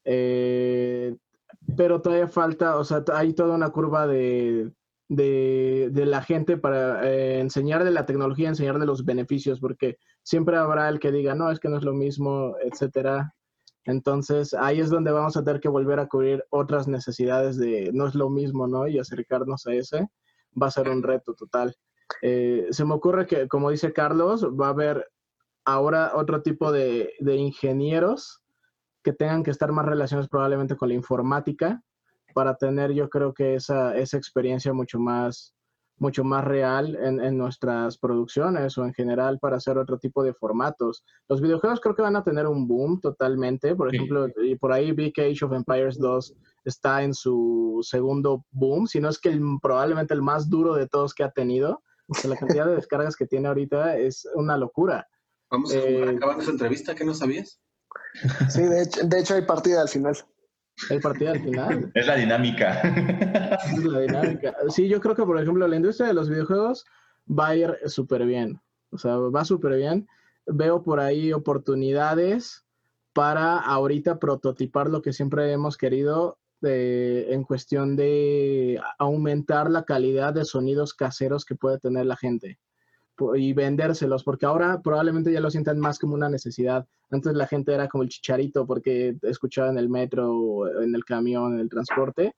eh, 0.05 1.15
pero 1.75 2.01
todavía 2.01 2.27
falta, 2.27 2.77
o 2.77 2.83
sea, 2.83 3.03
hay 3.13 3.33
toda 3.33 3.55
una 3.55 3.69
curva 3.69 4.07
de, 4.07 4.71
de, 5.09 6.05
la 6.05 6.21
gente 6.21 6.57
para 6.57 7.07
eh, 7.07 7.39
enseñar 7.39 7.83
de 7.83 7.91
la 7.91 8.05
tecnología, 8.05 8.49
enseñar 8.49 8.79
de 8.79 8.85
los 8.85 9.03
beneficios, 9.03 9.59
porque 9.59 9.97
siempre 10.23 10.57
habrá 10.57 10.87
el 10.89 10.99
que 10.99 11.11
diga, 11.11 11.35
no, 11.35 11.51
es 11.51 11.59
que 11.59 11.69
no 11.69 11.77
es 11.77 11.83
lo 11.83 11.93
mismo, 11.93 12.55
etcétera. 12.63 13.33
Entonces 13.85 14.53
ahí 14.53 14.79
es 14.79 14.89
donde 14.89 15.11
vamos 15.11 15.35
a 15.35 15.43
tener 15.43 15.59
que 15.59 15.69
volver 15.69 15.99
a 15.99 16.07
cubrir 16.07 16.45
otras 16.51 16.87
necesidades 16.87 17.57
de 17.57 17.89
no 17.93 18.07
es 18.07 18.13
lo 18.13 18.29
mismo, 18.29 18.67
¿no? 18.67 18.87
Y 18.87 18.99
acercarnos 18.99 19.65
a 19.65 19.73
ese 19.73 20.07
va 20.61 20.67
a 20.67 20.71
ser 20.71 20.89
un 20.89 21.01
reto 21.01 21.33
total. 21.33 21.75
Eh, 22.21 22.67
se 22.69 22.85
me 22.85 22.93
ocurre 22.93 23.25
que, 23.25 23.47
como 23.47 23.71
dice 23.71 23.93
Carlos, 23.93 24.45
va 24.45 24.67
a 24.67 24.71
haber 24.71 25.09
ahora 25.65 26.11
otro 26.15 26.41
tipo 26.41 26.71
de, 26.71 27.13
de 27.19 27.35
ingenieros 27.35 28.43
que 29.03 29.13
tengan 29.13 29.43
que 29.43 29.51
estar 29.51 29.71
más 29.71 29.85
relacionados 29.85 30.29
probablemente 30.29 30.75
con 30.75 30.89
la 30.89 30.95
informática 30.95 31.81
para 32.33 32.55
tener 32.55 32.91
yo 32.93 33.09
creo 33.09 33.33
que 33.33 33.55
esa, 33.55 33.95
esa 33.97 34.17
experiencia 34.17 34.73
mucho 34.73 34.99
más, 34.99 35.55
mucho 35.97 36.23
más 36.23 36.43
real 36.43 36.97
en, 37.01 37.37
nuestras 37.37 37.97
producciones 37.97 38.77
o 38.77 38.85
en 38.85 38.93
general 38.93 39.39
para 39.39 39.57
hacer 39.57 39.77
otro 39.77 39.97
tipo 39.97 40.23
de 40.23 40.33
formatos. 40.33 41.03
Los 41.27 41.41
videojuegos 41.41 41.81
creo 41.81 41.95
que 41.95 42.01
van 42.01 42.15
a 42.15 42.23
tener 42.23 42.47
un 42.47 42.67
boom 42.67 42.99
totalmente. 43.01 43.75
Por 43.75 43.93
ejemplo, 43.93 44.27
y 44.43 44.55
por 44.55 44.71
ahí 44.71 44.91
vi 44.91 45.11
que 45.11 45.23
Age 45.29 45.45
of 45.45 45.53
Empires 45.53 45.97
2 45.99 46.35
está 46.65 47.03
en 47.03 47.13
su 47.13 47.79
segundo 47.81 48.45
boom, 48.51 48.87
si 48.87 48.99
no 48.99 49.09
es 49.09 49.19
que 49.19 49.37
probablemente 49.61 50.13
el 50.13 50.21
más 50.21 50.49
duro 50.49 50.75
de 50.75 50.87
todos 50.87 51.13
que 51.13 51.23
ha 51.23 51.31
tenido. 51.31 51.83
la 52.23 52.37
cantidad 52.37 52.65
de 52.65 52.75
descargas 52.75 53.15
que 53.15 53.27
tiene 53.27 53.47
ahorita 53.47 53.97
es 53.97 54.27
una 54.35 54.57
locura. 54.57 55.07
Vamos 55.51 55.73
a 55.73 55.77
eh, 55.77 56.09
acabar 56.15 56.39
esa 56.39 56.51
entrevista, 56.51 56.95
¿qué 56.95 57.03
no 57.03 57.13
sabías? 57.13 57.59
Sí, 58.49 58.63
de 58.63 58.83
hecho, 58.83 59.03
de 59.03 59.19
hecho 59.19 59.35
hay 59.35 59.43
partida 59.43 59.81
al 59.81 59.89
final. 59.89 60.15
El 60.89 61.01
partido 61.01 61.31
al 61.31 61.41
final. 61.41 61.91
Es 61.93 62.07
la 62.07 62.15
dinámica. 62.15 62.81
Es 63.73 63.83
la 63.83 63.99
dinámica. 63.99 64.55
Sí, 64.69 64.87
yo 64.87 65.01
creo 65.01 65.15
que, 65.15 65.23
por 65.23 65.39
ejemplo, 65.39 65.67
la 65.67 65.75
industria 65.75 66.07
de 66.07 66.13
los 66.13 66.29
videojuegos 66.29 66.85
va 67.29 67.49
a 67.49 67.55
ir 67.55 67.77
súper 67.85 68.25
bien. 68.25 68.61
O 68.91 68.97
sea, 68.97 69.17
va 69.17 69.45
súper 69.45 69.75
bien. 69.75 70.07
Veo 70.45 70.81
por 70.83 70.99
ahí 70.99 71.33
oportunidades 71.33 72.65
para 73.13 73.57
ahorita 73.57 74.19
prototipar 74.19 74.89
lo 74.89 75.01
que 75.01 75.13
siempre 75.13 75.51
hemos 75.51 75.77
querido 75.77 76.39
en 76.61 77.43
cuestión 77.43 77.95
de 77.95 78.81
aumentar 78.97 79.69
la 79.69 79.83
calidad 79.83 80.33
de 80.33 80.45
sonidos 80.45 80.93
caseros 80.93 81.45
que 81.45 81.55
puede 81.55 81.79
tener 81.79 82.05
la 82.05 82.17
gente 82.17 82.59
y 83.35 83.53
vendérselos, 83.53 84.23
porque 84.23 84.45
ahora 84.45 84.81
probablemente 84.81 85.31
ya 85.31 85.39
lo 85.39 85.49
sientan 85.49 85.79
más 85.79 85.99
como 85.99 86.13
una 86.13 86.29
necesidad. 86.29 86.85
Antes 87.09 87.33
la 87.33 87.47
gente 87.47 87.73
era 87.73 87.87
como 87.87 88.03
el 88.03 88.09
chicharito 88.09 88.65
porque 88.65 89.15
escuchaba 89.23 89.69
en 89.69 89.77
el 89.77 89.89
metro, 89.89 90.67
en 90.81 90.95
el 90.95 91.05
camión, 91.05 91.53
en 91.53 91.59
el 91.59 91.69
transporte. 91.69 92.35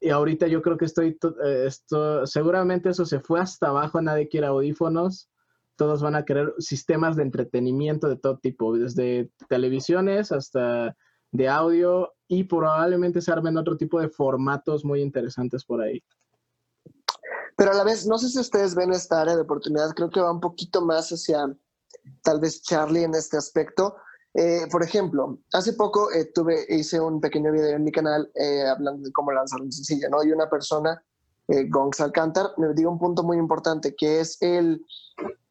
Y 0.00 0.10
ahorita 0.10 0.46
yo 0.46 0.62
creo 0.62 0.76
que 0.76 0.84
estoy, 0.84 1.18
eh, 1.44 1.64
esto, 1.66 2.26
seguramente 2.26 2.90
eso 2.90 3.04
se 3.04 3.20
fue 3.20 3.40
hasta 3.40 3.68
abajo, 3.68 4.00
nadie 4.00 4.28
quiere 4.28 4.46
audífonos, 4.46 5.28
todos 5.76 6.02
van 6.02 6.14
a 6.14 6.24
querer 6.24 6.54
sistemas 6.58 7.16
de 7.16 7.24
entretenimiento 7.24 8.08
de 8.08 8.16
todo 8.16 8.38
tipo, 8.38 8.76
desde 8.76 9.30
televisiones 9.48 10.30
hasta 10.30 10.96
de 11.32 11.48
audio 11.48 12.12
y 12.26 12.44
probablemente 12.44 13.20
se 13.20 13.32
armen 13.32 13.56
otro 13.56 13.76
tipo 13.76 14.00
de 14.00 14.08
formatos 14.08 14.84
muy 14.84 15.00
interesantes 15.00 15.64
por 15.64 15.82
ahí. 15.82 16.02
Pero 17.58 17.72
a 17.72 17.74
la 17.74 17.82
vez, 17.82 18.06
no 18.06 18.18
sé 18.18 18.28
si 18.28 18.38
ustedes 18.38 18.76
ven 18.76 18.92
esta 18.92 19.20
área 19.20 19.34
de 19.34 19.42
oportunidad, 19.42 19.92
creo 19.92 20.08
que 20.10 20.20
va 20.20 20.30
un 20.30 20.38
poquito 20.38 20.80
más 20.80 21.10
hacia 21.10 21.52
tal 22.22 22.38
vez 22.38 22.62
Charlie 22.62 23.02
en 23.02 23.16
este 23.16 23.36
aspecto. 23.36 23.96
Eh, 24.32 24.68
por 24.70 24.84
ejemplo, 24.84 25.40
hace 25.52 25.72
poco 25.72 26.12
eh, 26.12 26.26
tuve, 26.32 26.64
hice 26.68 27.00
un 27.00 27.20
pequeño 27.20 27.50
video 27.50 27.74
en 27.74 27.82
mi 27.82 27.90
canal 27.90 28.30
eh, 28.36 28.62
hablando 28.64 29.02
de 29.02 29.12
cómo 29.12 29.32
lanzar 29.32 29.60
un 29.60 29.72
sencillo, 29.72 30.08
¿no? 30.08 30.22
Y 30.22 30.30
una 30.30 30.48
persona, 30.48 31.02
Gonx 31.48 32.00
Alcántar, 32.00 32.52
me 32.58 32.72
dio 32.74 32.92
un 32.92 32.98
punto 33.00 33.24
muy 33.24 33.38
importante, 33.38 33.96
que 33.96 34.20
es 34.20 34.40
el 34.40 34.86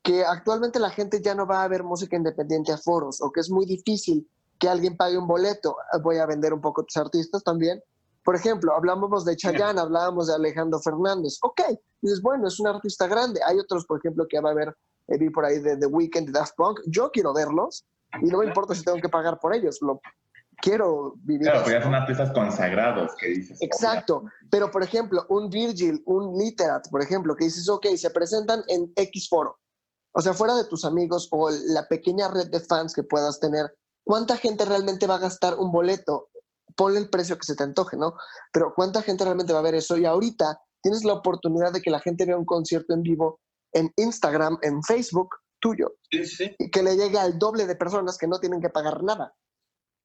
que 0.02 0.24
actualmente 0.24 0.80
la 0.80 0.92
gente 0.92 1.22
ya 1.22 1.36
no 1.36 1.46
va 1.46 1.64
a 1.64 1.68
ver 1.68 1.84
música 1.84 2.16
independiente 2.16 2.72
a 2.72 2.78
foros, 2.78 3.22
o 3.22 3.34
que 3.34 3.42
es 3.42 3.50
muy 3.50 3.66
difícil 3.66 4.26
que 4.60 4.70
alguien 4.70 4.96
pague 4.96 5.18
un 5.18 5.28
boleto. 5.28 5.76
Voy 6.02 6.20
a 6.20 6.26
vender 6.26 6.54
un 6.54 6.62
poco 6.62 6.86
tus 6.86 6.96
artistas 6.96 7.44
también. 7.44 7.84
Por 8.28 8.36
ejemplo, 8.36 8.76
hablábamos 8.76 9.24
de 9.24 9.38
Chayanne, 9.38 9.80
hablábamos 9.80 10.28
de 10.28 10.34
Alejandro 10.34 10.82
Fernández. 10.82 11.38
Ok, 11.44 11.62
dices, 12.02 12.22
bueno, 12.22 12.50
es 12.50 12.60
un 12.60 12.68
artista 12.68 13.08
grande. 13.08 13.40
Hay 13.48 13.58
otros, 13.58 13.86
por 13.86 14.00
ejemplo, 14.00 14.28
que 14.28 14.42
va 14.42 14.50
a 14.50 14.52
haber, 14.52 14.76
vi 15.08 15.30
por 15.30 15.46
ahí 15.46 15.60
de 15.60 15.78
The 15.78 15.86
Weeknd, 15.86 16.26
de 16.26 16.32
Daft 16.34 16.56
Punk. 16.58 16.82
Yo 16.88 17.10
quiero 17.10 17.34
verlos, 17.34 17.86
y 18.22 18.26
no 18.26 18.40
me 18.40 18.48
importa 18.48 18.76
si 18.76 18.84
tengo 18.84 18.98
que 19.00 19.08
pagar 19.08 19.40
por 19.40 19.56
ellos, 19.56 19.78
lo 19.80 20.02
quiero 20.58 21.14
vivir. 21.24 21.48
Claro, 21.48 21.64
porque 21.64 21.82
son 21.82 21.96
artistas 21.96 22.34
consagrados 22.34 23.16
que 23.18 23.28
dices. 23.30 23.62
Exacto, 23.62 24.26
pero 24.52 24.70
por 24.72 24.84
ejemplo, 24.84 25.26
un 25.30 25.50
Virgil, 25.50 26.04
un 26.06 26.38
Literat, 26.38 26.90
por 26.90 27.02
ejemplo, 27.02 27.34
que 27.34 27.46
dices, 27.46 27.70
ok, 27.70 27.86
se 27.96 28.10
presentan 28.10 28.62
en 28.68 28.92
X 28.94 29.30
foro. 29.30 29.58
O 30.12 30.20
sea, 30.20 30.34
fuera 30.34 30.54
de 30.56 30.66
tus 30.66 30.84
amigos 30.84 31.30
o 31.32 31.50
la 31.50 31.88
pequeña 31.88 32.28
red 32.28 32.50
de 32.50 32.60
fans 32.60 32.94
que 32.94 33.04
puedas 33.04 33.40
tener, 33.40 33.74
¿cuánta 34.04 34.36
gente 34.36 34.66
realmente 34.66 35.08
va 35.08 35.16
a 35.16 35.20
gastar 35.20 35.58
un 35.58 35.72
boleto? 35.72 36.28
Ponle 36.78 37.00
el 37.00 37.10
precio 37.10 37.38
que 37.38 37.46
se 37.46 37.56
te 37.56 37.64
antoje, 37.64 37.98
¿no? 37.98 38.14
Pero 38.54 38.72
¿cuánta 38.74 39.02
gente 39.02 39.26
realmente 39.26 39.52
va 39.52 39.60
a 39.60 39.64
ver 39.64 39.76
eso? 39.76 39.98
Y 39.98 40.06
ahorita 40.06 40.62
tienes 40.82 41.04
la 41.04 41.14
oportunidad 41.14 41.74
de 41.74 41.82
que 41.82 41.90
la 41.90 42.00
gente 42.00 42.26
vea 42.26 42.38
un 42.38 42.46
concierto 42.46 42.94
en 42.94 43.02
vivo 43.02 43.42
en 43.74 43.92
Instagram, 43.98 44.58
en 44.62 44.82
Facebook, 44.84 45.30
tuyo. 45.60 45.96
Y 46.12 46.72
que 46.72 46.84
le 46.84 46.96
llegue 46.96 47.18
al 47.18 47.38
doble 47.38 47.66
de 47.66 47.76
personas 47.76 48.18
que 48.18 48.28
no 48.28 48.40
tienen 48.40 48.62
que 48.62 48.70
pagar 48.70 49.04
nada. 49.04 49.34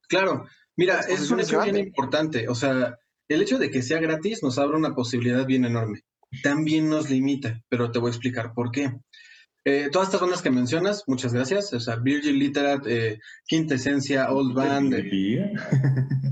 Claro, 0.09 0.47
mira, 0.77 1.01
es 1.01 1.31
un 1.31 1.41
hecho 1.41 1.61
bien 1.63 1.77
importante. 1.77 2.49
O 2.49 2.55
sea, 2.55 2.99
el 3.29 3.43
hecho 3.43 3.59
de 3.59 3.71
que 3.71 3.83
sea 3.83 4.01
gratis 4.01 4.43
nos 4.43 4.59
abre 4.59 4.77
una 4.77 4.95
posibilidad 4.95 5.47
bien 5.47 5.65
enorme. 5.65 6.01
También 6.43 6.89
nos 6.89 7.11
limita, 7.11 7.63
pero 7.69 7.93
te 7.93 7.99
voy 7.99 8.09
a 8.09 8.13
explicar 8.13 8.55
por 8.55 8.71
qué. 8.71 8.91
Eh, 9.64 9.90
todas 9.92 10.09
estas 10.09 10.20
bandas 10.20 10.42
que 10.42 10.51
mencionas, 10.51 11.05
muchas 11.07 11.33
gracias. 11.33 11.72
O 11.72 11.81
sea, 11.81 11.96
Virgil 11.96 12.38
Literat, 12.38 12.85
eh, 12.87 13.20
Quinta 13.46 13.75
Esencia, 13.77 14.31
Old 14.33 14.55
Band. 14.55 14.94
Eh, 14.94 15.53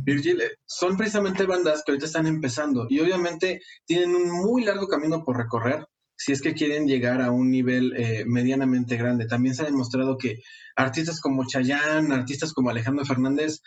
Virgil, 0.05 0.43
son 0.67 0.97
precisamente 0.97 1.47
bandas 1.47 1.83
que 1.85 1.93
ahorita 1.93 2.07
están 2.07 2.27
empezando 2.27 2.87
y 2.89 3.01
obviamente 3.01 3.61
tienen 3.85 4.15
un 4.15 4.31
muy 4.31 4.65
largo 4.65 4.89
camino 4.89 5.25
por 5.25 5.37
recorrer 5.37 5.87
si 6.21 6.33
es 6.33 6.43
que 6.43 6.53
quieren 6.53 6.87
llegar 6.87 7.23
a 7.23 7.31
un 7.31 7.51
nivel 7.51 7.95
eh, 7.97 8.25
medianamente 8.27 8.99
grande. 8.99 9.27
También 9.27 9.55
se 9.55 9.63
ha 9.63 9.67
demostrado 9.67 10.19
que 10.19 10.43
artistas 10.77 11.19
como 11.19 11.47
Chayanne, 11.47 12.13
artistas 12.15 12.53
como 12.53 12.69
Alejandro 12.69 13.07
Fernández, 13.07 13.63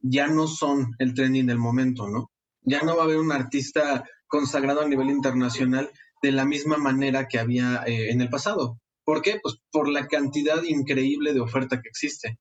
ya 0.00 0.26
no 0.26 0.46
son 0.46 0.92
el 0.98 1.12
trending 1.12 1.46
del 1.46 1.58
momento, 1.58 2.08
¿no? 2.08 2.30
Ya 2.62 2.80
no 2.80 2.96
va 2.96 3.02
a 3.02 3.04
haber 3.04 3.18
un 3.18 3.30
artista 3.30 4.04
consagrado 4.26 4.80
a 4.80 4.88
nivel 4.88 5.10
internacional 5.10 5.90
de 6.22 6.32
la 6.32 6.46
misma 6.46 6.78
manera 6.78 7.28
que 7.28 7.38
había 7.38 7.82
eh, 7.86 8.10
en 8.10 8.22
el 8.22 8.30
pasado. 8.30 8.80
¿Por 9.08 9.22
qué? 9.22 9.40
Pues 9.42 9.56
por 9.72 9.88
la 9.88 10.06
cantidad 10.06 10.62
increíble 10.64 11.32
de 11.32 11.40
oferta 11.40 11.80
que 11.80 11.88
existe. 11.88 12.38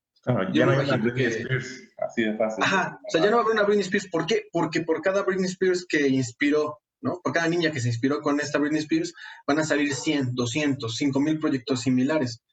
ya 0.52 0.66
no 0.66 0.74
va 0.74 0.80
a 0.80 0.82
haber 0.82 1.00
Britney 1.00 1.28
Spears, 1.28 1.82
así 1.98 2.24
de 2.24 2.36
fácil. 2.36 2.62
Ajá, 2.62 3.00
o 3.08 3.10
sea, 3.10 3.24
ya 3.24 3.30
no 3.30 3.38
va 3.38 3.44
a 3.44 3.46
haber 3.46 3.56
una 3.56 3.64
Britney 3.64 3.86
Spears. 3.86 4.10
¿Por 4.12 4.26
qué? 4.26 4.48
Porque 4.52 4.82
por 4.82 5.02
cada 5.02 5.24
Britney 5.24 5.46
Spears 5.46 5.86
que 5.88 6.10
inspiró 6.10 6.80
¿no? 7.00 7.22
Por 7.24 7.32
cada 7.32 7.48
niña 7.48 7.72
que 7.72 7.80
se 7.80 7.88
inspiró 7.88 8.22
con 8.22 8.42
esta 8.42 8.60
Britney 8.60 8.82
Spears, 8.82 9.14
van 9.48 9.60
a 9.60 9.64
salir 9.64 9.94
100, 9.94 10.36
200, 10.36 10.94
5 10.94 11.20
mil 11.22 11.40
proyectos 11.40 11.80
similares. 11.80 12.44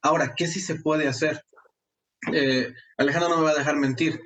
Ahora, 0.00 0.32
¿qué 0.34 0.46
sí 0.46 0.60
se 0.60 0.76
puede 0.76 1.06
hacer? 1.06 1.44
Eh, 2.32 2.72
Alejandro 2.96 3.28
no 3.28 3.36
me 3.40 3.44
va 3.44 3.50
a 3.50 3.58
dejar 3.58 3.76
mentir. 3.76 4.22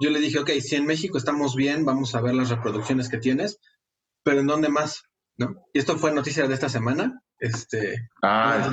Yo 0.00 0.10
le 0.10 0.18
dije, 0.18 0.40
ok, 0.40 0.50
si 0.60 0.74
en 0.74 0.86
México 0.86 1.18
estamos 1.18 1.54
bien, 1.54 1.84
vamos 1.84 2.16
a 2.16 2.20
ver 2.20 2.34
las 2.34 2.48
reproducciones 2.48 3.08
que 3.08 3.18
tienes, 3.18 3.60
pero 4.24 4.40
¿en 4.40 4.48
dónde 4.48 4.70
más? 4.70 5.04
¿No? 5.36 5.54
Y 5.72 5.78
esto 5.78 5.96
fue 5.96 6.10
noticia 6.10 6.48
de 6.48 6.54
esta 6.54 6.68
semana. 6.68 7.22
Este, 7.42 8.08
ah, 8.22 8.70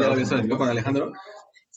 con 0.56 0.70
Alejandro. 0.70 1.12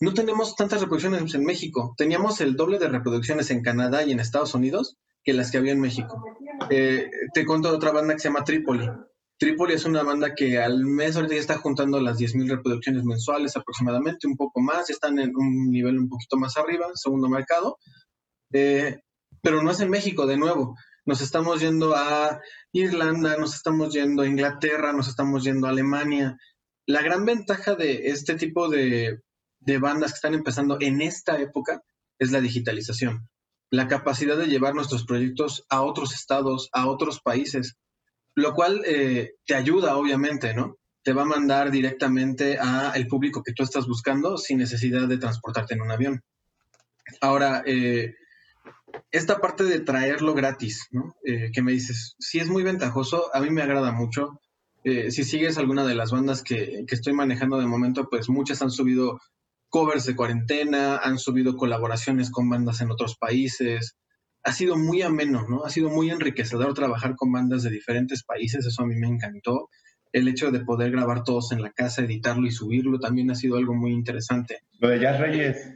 No 0.03 0.13
tenemos 0.13 0.55
tantas 0.57 0.83
reproducciones 0.83 1.35
en 1.35 1.43
México. 1.43 1.95
Teníamos 1.97 2.43
el 2.43 2.55
doble 2.55 2.79
de 2.79 2.89
reproducciones 2.89 3.51
en 3.51 3.63
Canadá 3.63 4.05
y 4.05 4.13
en 4.13 4.21
Estados 4.21 4.55
Unidos 4.55 4.99
que 5.25 5.33
las 5.33 5.51
que 5.51 5.57
había 5.57 5.73
en 5.73 5.81
México. 5.81 6.23
Eh, 6.69 7.09
te 7.33 7.47
cuento 7.47 7.71
de 7.71 7.77
otra 7.77 7.93
banda 7.93 8.13
que 8.13 8.21
se 8.21 8.29
llama 8.29 8.45
Tripoli. 8.45 8.91
Tripoli 9.39 9.73
es 9.73 9.87
una 9.87 10.03
banda 10.03 10.35
que 10.35 10.61
al 10.61 10.85
mes 10.85 11.17
ahorita 11.17 11.35
ya 11.35 11.41
está 11.41 11.57
juntando 11.57 11.99
las 11.99 12.19
10.000 12.19 12.51
reproducciones 12.57 13.05
mensuales 13.05 13.57
aproximadamente, 13.57 14.27
un 14.27 14.37
poco 14.37 14.61
más, 14.61 14.91
están 14.91 15.19
en 15.19 15.35
un 15.35 15.71
nivel 15.71 15.99
un 15.99 16.11
poquito 16.11 16.37
más 16.37 16.59
arriba, 16.59 16.89
segundo 16.95 17.31
mercado, 17.31 17.79
eh, 18.53 19.01
pero 19.41 19.63
no 19.63 19.71
es 19.71 19.81
en 19.81 19.89
México 19.89 20.27
de 20.27 20.37
nuevo. 20.37 20.77
Nos 21.07 21.23
estamos 21.23 21.61
yendo 21.61 21.97
a 21.97 22.41
Irlanda, 22.71 23.37
nos 23.37 23.55
estamos 23.55 23.93
yendo 23.93 24.23
a 24.23 24.29
Inglaterra, 24.29 24.93
nos 24.93 25.09
estamos 25.09 25.43
yendo 25.43 25.67
a 25.67 25.71
Alemania. 25.71 26.39
La 26.87 27.03
gran 27.03 27.25
ventaja 27.25 27.75
de 27.75 28.09
este 28.09 28.35
tipo 28.35 28.69
de, 28.69 29.21
bandas 29.81 30.13
que 30.13 30.17
están 30.17 30.35
empezando 30.35 30.79
en 30.81 31.01
esta 31.01 31.41
época 31.41 31.83
es 32.19 32.33
la 32.33 32.41
digitalización 32.41 33.29
la 33.73 33.89
capacidad 33.89 34.37
de 34.37 34.49
llevar 34.49 34.75
nuestros 34.75 35.07
proyectos 35.07 35.65
a 35.71 35.81
otros 35.81 36.13
estados, 36.13 36.69
a 36.73 36.87
otros 36.87 37.21
países, 37.21 37.79
lo 38.35 38.55
cual 38.55 38.83
eh, 38.85 39.33
te 39.47 39.55
ayuda, 39.55 39.97
obviamente, 39.97 40.53
¿no? 40.53 40.77
Te 41.03 41.15
va 41.15 41.23
a 41.23 41.27
mandar 41.27 41.71
directamente 41.71 42.59
a 42.61 42.93
el 42.95 43.09
público 43.09 43.43
que 43.43 43.55
tú 43.55 43.63
estás 43.63 43.87
buscando 43.87 44.37
sin 44.37 44.59
necesidad 44.59 45.09
de 45.09 45.17
transportarte 45.17 45.73
en 45.73 45.81
un 45.81 45.91
avión. 45.91 46.23
Ahora, 47.23 47.63
eh, 47.65 48.15
esta 49.11 49.41
parte 49.41 49.65
de 49.65 49.81
traerlo 49.81 50.35
gratis, 50.35 50.87
¿no? 50.91 51.17
Eh, 51.25 51.51
que 51.51 51.63
me 51.63 51.73
dices, 51.73 52.15
si 52.19 52.41
es 52.41 52.49
muy 52.49 52.63
ventajoso, 52.63 53.35
a 53.35 53.41
mí 53.41 53.49
me 53.49 53.63
agrada 53.63 53.91
mucho. 53.91 54.39
Si 54.85 55.25
sigues 55.25 55.59
alguna 55.59 55.85
de 55.87 55.95
las 55.95 56.11
bandas 56.11 56.43
que, 56.43 56.85
que, 56.87 56.95
estoy 56.95 57.13
manejando 57.13 57.59
de 57.59 57.67
momento, 57.67 58.09
pues 58.11 58.29
muchas 58.29 58.63
han 58.63 58.71
subido 58.71 59.19
covers 59.73 60.05
de 60.05 60.15
cuarentena, 60.15 60.99
han 60.99 61.19
subido 61.19 61.57
colaboraciones 61.57 62.31
con 62.31 62.49
bandas 62.51 62.83
en 62.83 62.91
otros 62.91 63.17
países. 63.17 63.97
Ha 64.45 64.53
sido 64.53 64.77
muy 64.77 65.01
ameno, 65.01 65.47
¿no? 65.49 65.65
Ha 65.65 65.71
sido 65.71 65.89
muy 65.89 66.11
enriquecedor 66.11 66.75
trabajar 66.75 67.17
con 67.17 67.33
bandas 67.33 67.63
de 67.63 67.71
diferentes 67.71 68.23
países, 68.23 68.67
eso 68.67 68.83
a 68.83 68.87
mí 68.87 68.97
me 68.97 69.09
encantó. 69.09 69.71
El 70.13 70.29
hecho 70.29 70.51
de 70.51 70.61
poder 70.61 70.91
grabar 70.91 71.25
todos 71.25 71.53
en 71.53 71.63
la 71.63 71.71
casa, 71.71 72.03
editarlo 72.03 72.47
y 72.47 72.51
subirlo 72.51 73.01
también 73.01 73.31
ha 73.31 73.35
sido 73.35 73.57
algo 73.57 73.73
muy 73.73 73.93
interesante. 73.93 74.59
Lo 74.79 74.89
de 74.89 75.01
Jazz 75.01 75.19
Reyes. 75.19 75.75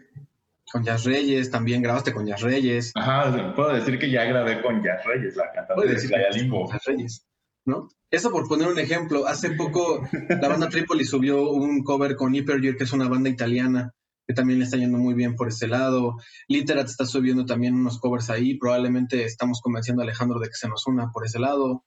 Con 0.70 0.84
Jazz 0.84 1.04
Reyes, 1.04 1.50
también 1.50 1.80
grabaste 1.80 2.12
con 2.12 2.26
Jazz 2.26 2.42
Reyes. 2.42 2.92
Ajá, 2.96 3.54
puedo 3.54 3.72
decir 3.72 3.98
que 3.98 4.10
ya 4.10 4.24
grabé 4.24 4.60
con 4.60 4.82
Jazz 4.82 5.06
Reyes, 5.06 5.36
la 5.36 5.50
cantante 5.52 5.86
de. 5.86 5.94
Jazz 5.94 6.84
Reyes, 6.84 7.26
¿no? 7.66 7.88
Eso 8.10 8.30
por 8.30 8.48
poner 8.48 8.68
un 8.68 8.78
ejemplo. 8.78 9.26
Hace 9.26 9.50
poco 9.50 10.08
la 10.28 10.48
banda 10.48 10.68
Tripoli 10.68 11.04
subió 11.04 11.50
un 11.50 11.82
cover 11.82 12.16
con 12.16 12.34
Hypergear, 12.34 12.76
que 12.76 12.84
es 12.84 12.92
una 12.92 13.08
banda 13.08 13.28
italiana, 13.28 13.92
que 14.26 14.34
también 14.34 14.60
le 14.60 14.64
está 14.64 14.76
yendo 14.76 14.98
muy 14.98 15.14
bien 15.14 15.34
por 15.34 15.48
ese 15.48 15.66
lado. 15.66 16.16
Literat 16.48 16.86
está 16.86 17.04
subiendo 17.04 17.44
también 17.44 17.74
unos 17.74 17.98
covers 17.98 18.30
ahí. 18.30 18.56
Probablemente 18.56 19.24
estamos 19.24 19.60
convenciendo 19.60 20.02
a 20.02 20.04
Alejandro 20.04 20.38
de 20.38 20.48
que 20.48 20.54
se 20.54 20.68
nos 20.68 20.86
una 20.86 21.10
por 21.12 21.26
ese 21.26 21.40
lado. 21.40 21.84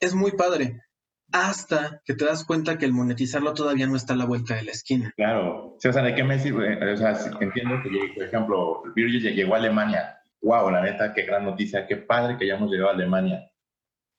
Es 0.00 0.14
muy 0.14 0.32
padre. 0.32 0.80
Hasta 1.32 2.02
que 2.04 2.12
te 2.14 2.26
das 2.26 2.44
cuenta 2.44 2.76
que 2.76 2.84
el 2.84 2.92
monetizarlo 2.92 3.54
todavía 3.54 3.86
no 3.86 3.96
está 3.96 4.12
a 4.12 4.16
la 4.16 4.26
vuelta 4.26 4.54
de 4.54 4.64
la 4.64 4.72
esquina. 4.72 5.12
Claro. 5.16 5.76
o 5.76 5.78
sea, 5.78 6.02
¿de 6.02 6.14
qué 6.14 6.24
me? 6.24 6.34
O 6.34 6.96
sea, 6.96 7.18
entiendo 7.40 7.76
que, 7.82 8.12
por 8.14 8.24
ejemplo, 8.24 8.82
Virgil 8.94 9.22
llegó 9.34 9.54
a 9.54 9.58
Alemania. 9.58 10.18
Wow, 10.42 10.70
la 10.70 10.82
neta, 10.82 11.14
qué 11.14 11.22
gran 11.22 11.44
noticia. 11.44 11.86
Qué 11.86 11.96
padre 11.96 12.36
que 12.36 12.46
ya 12.46 12.56
hemos 12.56 12.70
llegado 12.70 12.90
a 12.90 12.94
Alemania 12.94 13.51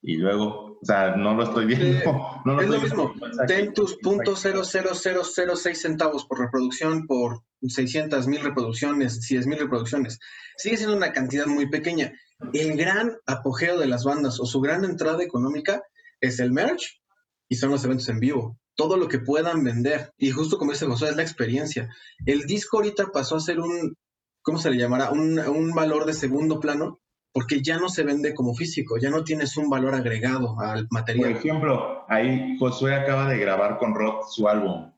y 0.05 0.17
luego, 0.17 0.77
o 0.81 0.85
sea, 0.85 1.15
no 1.15 1.33
lo 1.33 1.43
estoy 1.43 1.65
viendo. 1.65 2.03
no 2.45 2.53
lo 2.53 2.61
es 2.61 2.69
lo 2.69 2.81
mismo. 2.81 3.15
Ten 3.47 3.73
tus 3.73 3.97
.00006 3.99 5.75
centavos 5.75 6.25
por 6.25 6.39
reproducción 6.39 7.07
por 7.07 7.41
600 7.65 8.27
mil 8.27 8.41
reproducciones, 8.41 9.21
10 9.21 9.47
mil 9.47 9.59
reproducciones. 9.59 10.19
Sigue 10.57 10.75
siendo 10.75 10.97
una 10.97 11.13
cantidad 11.13 11.47
muy 11.47 11.69
pequeña. 11.69 12.11
El 12.51 12.75
gran 12.75 13.15
apogeo 13.25 13.79
de 13.79 13.87
las 13.87 14.03
bandas 14.03 14.41
o 14.41 14.45
su 14.45 14.59
gran 14.59 14.83
entrada 14.83 15.23
económica 15.23 15.81
es 16.19 16.39
el 16.39 16.51
merch 16.51 17.01
y 17.47 17.55
son 17.55 17.71
los 17.71 17.85
eventos 17.85 18.09
en 18.09 18.19
vivo. 18.19 18.59
Todo 18.75 18.97
lo 18.97 19.07
que 19.07 19.19
puedan 19.19 19.63
vender. 19.63 20.11
Y 20.17 20.31
justo 20.31 20.57
como 20.57 20.73
dice 20.73 20.85
José, 20.85 21.09
es 21.09 21.15
la 21.15 21.21
experiencia. 21.21 21.89
El 22.25 22.41
disco 22.41 22.77
ahorita 22.77 23.07
pasó 23.13 23.37
a 23.37 23.39
ser 23.39 23.61
un, 23.61 23.95
¿cómo 24.41 24.57
se 24.57 24.69
le 24.69 24.77
llamará? 24.77 25.11
Un, 25.11 25.39
un 25.39 25.73
valor 25.73 26.05
de 26.05 26.13
segundo 26.13 26.59
plano 26.59 26.99
porque 27.33 27.61
ya 27.61 27.77
no 27.77 27.89
se 27.89 28.03
vende 28.03 28.33
como 28.35 28.53
físico, 28.53 28.97
ya 28.97 29.09
no 29.09 29.23
tienes 29.23 29.57
un 29.57 29.69
valor 29.69 29.95
agregado 29.95 30.57
al 30.59 30.87
material. 30.91 31.31
Por 31.31 31.39
ejemplo, 31.39 32.05
ahí 32.07 32.55
Josué 32.59 32.93
acaba 32.93 33.27
de 33.27 33.39
grabar 33.39 33.79
con 33.79 33.95
Rod 33.95 34.27
su 34.29 34.47
álbum. 34.47 34.91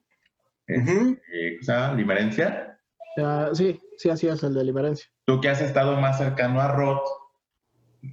eh, 0.67 1.95
Limerencia. 1.95 2.77
sí, 3.53 3.79
sí, 3.97 4.09
así 4.09 4.27
es 4.27 4.43
el 4.43 4.53
de 4.53 4.65
Limerencia. 4.65 5.07
Tú 5.25 5.39
que 5.39 5.47
has 5.47 5.61
estado 5.61 5.99
más 6.01 6.17
cercano 6.17 6.59
a 6.59 6.73
Rod, 6.73 6.99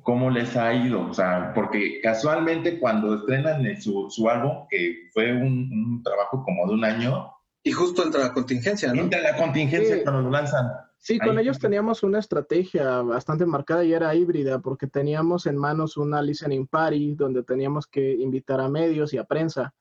¿cómo 0.04 0.30
les 0.30 0.56
ha 0.56 0.72
ido? 0.72 1.08
O 1.08 1.14
sea, 1.14 1.52
porque 1.52 2.00
casualmente 2.00 2.78
cuando 2.78 3.16
estrenan 3.16 3.80
su, 3.80 4.08
su 4.08 4.28
álbum, 4.28 4.66
que 4.70 5.10
fue 5.12 5.32
un, 5.32 6.00
trabajo 6.04 6.44
como 6.44 6.68
de 6.68 6.74
un 6.74 6.84
año. 6.84 7.32
Y 7.64 7.72
justo 7.72 8.04
entra 8.04 8.22
la 8.22 8.32
contingencia, 8.32 8.92
¿no? 8.92 9.02
Entra 9.02 9.20
la 9.20 9.36
contingencia 9.36 10.02
cuando 10.04 10.22
lo 10.22 10.30
lanzan. 10.30 10.70
Sí, 11.04 11.18
con 11.18 11.36
ellos 11.36 11.58
teníamos 11.58 12.04
una 12.04 12.20
estrategia 12.20 13.02
bastante 13.02 13.44
marcada 13.44 13.84
y 13.84 13.92
era 13.92 14.14
híbrida, 14.14 14.60
porque 14.60 14.86
teníamos 14.86 15.46
en 15.46 15.56
manos 15.56 15.96
una 15.96 16.22
listening 16.22 16.68
party 16.68 17.16
donde 17.16 17.42
teníamos 17.42 17.88
que 17.88 18.12
invitar 18.12 18.60
a 18.60 18.68
medios 18.68 19.12
y 19.12 19.18
a 19.18 19.24
prensa. 19.24 19.74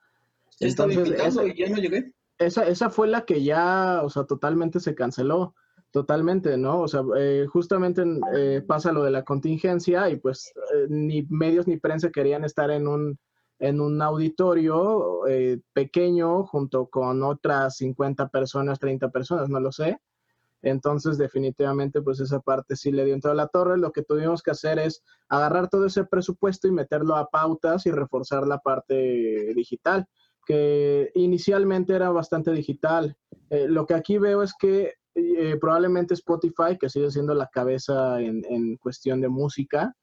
Entonces, 0.60 1.12
esa, 1.12 1.46
ya 1.46 1.70
no 1.70 1.78
llegué. 1.78 2.12
Esa, 2.40 2.68
esa 2.68 2.90
fue 2.90 3.08
la 3.08 3.24
que 3.24 3.44
ya, 3.44 4.02
o 4.04 4.10
sea, 4.10 4.24
totalmente 4.24 4.80
se 4.80 4.96
canceló. 4.96 5.54
Totalmente, 5.92 6.58
¿no? 6.58 6.80
O 6.80 6.88
sea, 6.88 7.04
eh, 7.16 7.46
justamente 7.48 8.04
eh, 8.34 8.64
pasa 8.66 8.92
lo 8.92 9.04
de 9.04 9.12
la 9.12 9.24
contingencia 9.24 10.10
y 10.10 10.16
pues 10.16 10.52
eh, 10.74 10.88
ni 10.90 11.22
medios 11.30 11.68
ni 11.68 11.78
prensa 11.78 12.10
querían 12.10 12.46
estar 12.46 12.72
en 12.72 12.88
un, 12.88 13.20
en 13.60 13.80
un 13.80 14.02
auditorio 14.02 15.20
pequeño 15.72 16.46
junto 16.46 16.88
con 16.88 17.22
otras 17.22 17.78
50 17.78 18.30
personas, 18.30 18.80
30 18.80 19.12
personas, 19.12 19.50
no 19.50 19.60
lo 19.60 19.72
sé. 19.72 20.00
Entonces, 20.62 21.18
definitivamente, 21.18 22.02
pues 22.02 22.20
esa 22.20 22.40
parte 22.40 22.76
sí 22.76 22.92
le 22.92 23.06
dio 23.06 23.14
en 23.14 23.22
toda 23.22 23.34
la 23.34 23.48
torre. 23.48 23.78
Lo 23.78 23.92
que 23.92 24.04
tuvimos 24.04 24.44
que 24.44 24.52
hacer 24.52 24.80
es 24.80 25.04
agarrar 25.30 25.70
todo 25.70 25.86
ese 25.86 26.04
presupuesto 26.04 26.68
y 26.68 26.72
meterlo 26.72 27.16
a 27.16 27.30
pautas 27.30 27.86
y 27.86 27.92
reforzar 27.92 28.46
la 28.48 28.60
parte 28.60 29.54
digital, 29.56 30.06
que 30.46 31.12
inicialmente 31.16 31.94
era 31.94 32.10
bastante 32.12 32.52
digital. 32.52 33.16
Eh, 33.50 33.68
lo 33.68 33.86
que 33.86 33.96
aquí 33.96 34.18
veo 34.18 34.44
es 34.44 34.54
que 34.54 34.94
eh, 35.16 35.58
probablemente 35.60 36.14
Spotify, 36.14 36.78
que 36.80 36.90
sigue 36.90 37.12
siendo 37.12 37.34
la 37.34 37.48
cabeza 37.48 38.22
en, 38.22 38.44
en 38.46 38.78
cuestión 38.78 39.20
de 39.20 39.30
música, 39.30 39.96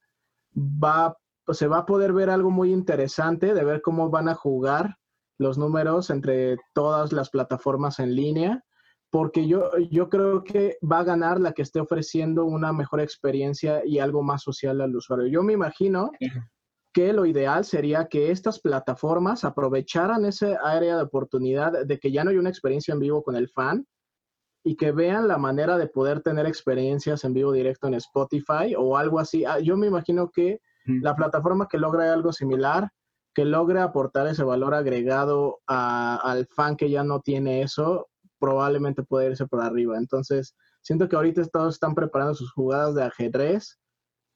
va, 0.57 1.16
se 1.53 1.66
va 1.66 1.79
a 1.79 1.87
poder 1.87 2.12
ver 2.12 2.31
algo 2.31 2.51
muy 2.51 2.73
interesante 2.73 3.55
de 3.55 3.64
ver 3.64 3.81
cómo 3.81 4.11
van 4.11 4.29
a 4.29 4.35
jugar 4.35 4.97
los 5.38 5.57
números 5.57 6.11
entre 6.11 6.57
todas 6.75 7.12
las 7.12 7.31
plataformas 7.31 8.01
en 8.01 8.14
línea 8.16 8.64
porque 9.11 9.47
yo, 9.47 9.71
yo 9.90 10.09
creo 10.09 10.44
que 10.44 10.77
va 10.81 10.99
a 10.99 11.05
ganar 11.05 11.40
la 11.40 11.53
que 11.53 11.62
esté 11.62 11.81
ofreciendo 11.81 12.44
una 12.44 12.73
mejor 12.73 13.01
experiencia 13.01 13.83
y 13.85 13.99
algo 13.99 14.23
más 14.23 14.42
social 14.42 14.81
al 14.81 14.94
usuario. 14.94 15.27
Yo 15.27 15.42
me 15.42 15.55
imagino 15.55 16.11
que 16.92 17.12
lo 17.12 17.25
ideal 17.27 17.64
sería 17.64 18.07
que 18.07 18.31
estas 18.31 18.61
plataformas 18.61 19.44
aprovecharan 19.44 20.25
ese 20.25 20.57
área 20.62 20.97
de 20.97 21.03
oportunidad 21.03 21.87
de 21.87 21.99
que 21.99 22.12
ya 22.12 22.25
no 22.25 22.31
hay 22.31 22.37
una 22.37 22.51
experiencia 22.51 22.92
en 22.92 23.01
vivo 23.01 23.23
con 23.23 23.37
el 23.37 23.49
fan 23.49 23.87
y 24.64 24.77
que 24.77 24.92
vean 24.92 25.29
la 25.29 25.38
manera 25.38 25.79
de 25.79 25.87
poder 25.87 26.21
tener 26.21 26.47
experiencias 26.47 27.25
en 27.25 27.33
vivo 27.33 27.53
directo 27.53 27.87
en 27.87 27.94
Spotify 27.94 28.75
o 28.77 28.97
algo 28.97 29.18
así. 29.18 29.44
Ah, 29.44 29.61
yo 29.61 29.77
me 29.77 29.87
imagino 29.87 30.31
que 30.31 30.61
la 30.85 31.14
plataforma 31.14 31.68
que 31.68 31.77
logra 31.77 32.12
algo 32.12 32.33
similar, 32.33 32.88
que 33.35 33.44
logre 33.44 33.81
aportar 33.81 34.27
ese 34.27 34.42
valor 34.42 34.75
agregado 34.75 35.61
al 35.66 36.47
fan 36.47 36.77
que 36.77 36.90
ya 36.90 37.05
no 37.05 37.21
tiene 37.21 37.61
eso, 37.62 38.09
probablemente 38.38 39.03
puede 39.03 39.31
irse 39.31 39.46
por 39.46 39.61
arriba. 39.61 39.96
Entonces, 39.98 40.55
siento 40.83 41.09
que 41.09 41.16
ahorita 41.16 41.44
todos 41.46 41.74
están 41.74 41.94
preparando 41.94 42.35
sus 42.35 42.53
jugadas 42.53 42.94
de 42.94 43.05
ajedrez 43.05 43.79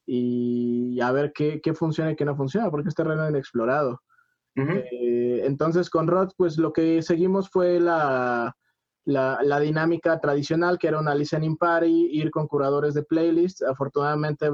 y 0.06 1.00
a 1.00 1.12
ver 1.12 1.32
qué, 1.32 1.60
funciona 1.74 2.12
y 2.12 2.16
qué 2.16 2.24
no 2.24 2.36
funciona, 2.36 2.70
porque 2.70 2.88
es 2.88 2.94
terreno 2.94 3.28
inexplorado. 3.28 4.00
Eh, 4.54 5.42
entonces, 5.44 5.88
con 5.88 6.06
Rod, 6.06 6.30
pues 6.36 6.58
lo 6.58 6.72
que 6.72 7.00
seguimos 7.02 7.48
fue 7.48 7.80
la, 7.80 8.54
la, 9.04 9.60
dinámica 9.60 10.20
tradicional, 10.20 10.78
que 10.78 10.88
era 10.88 11.00
una 11.00 11.14
listening 11.14 11.56
party, 11.56 12.08
ir 12.12 12.30
con 12.30 12.46
curadores 12.46 12.94
de 12.94 13.02
playlists. 13.02 13.62
Afortunadamente, 13.62 14.50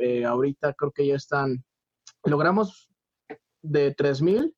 eh, 0.00 0.24
ahorita 0.24 0.74
creo 0.74 0.92
que 0.92 1.06
ya 1.06 1.14
están, 1.14 1.64
logramos 2.24 2.90
de 3.62 3.94
3.000 3.94 4.54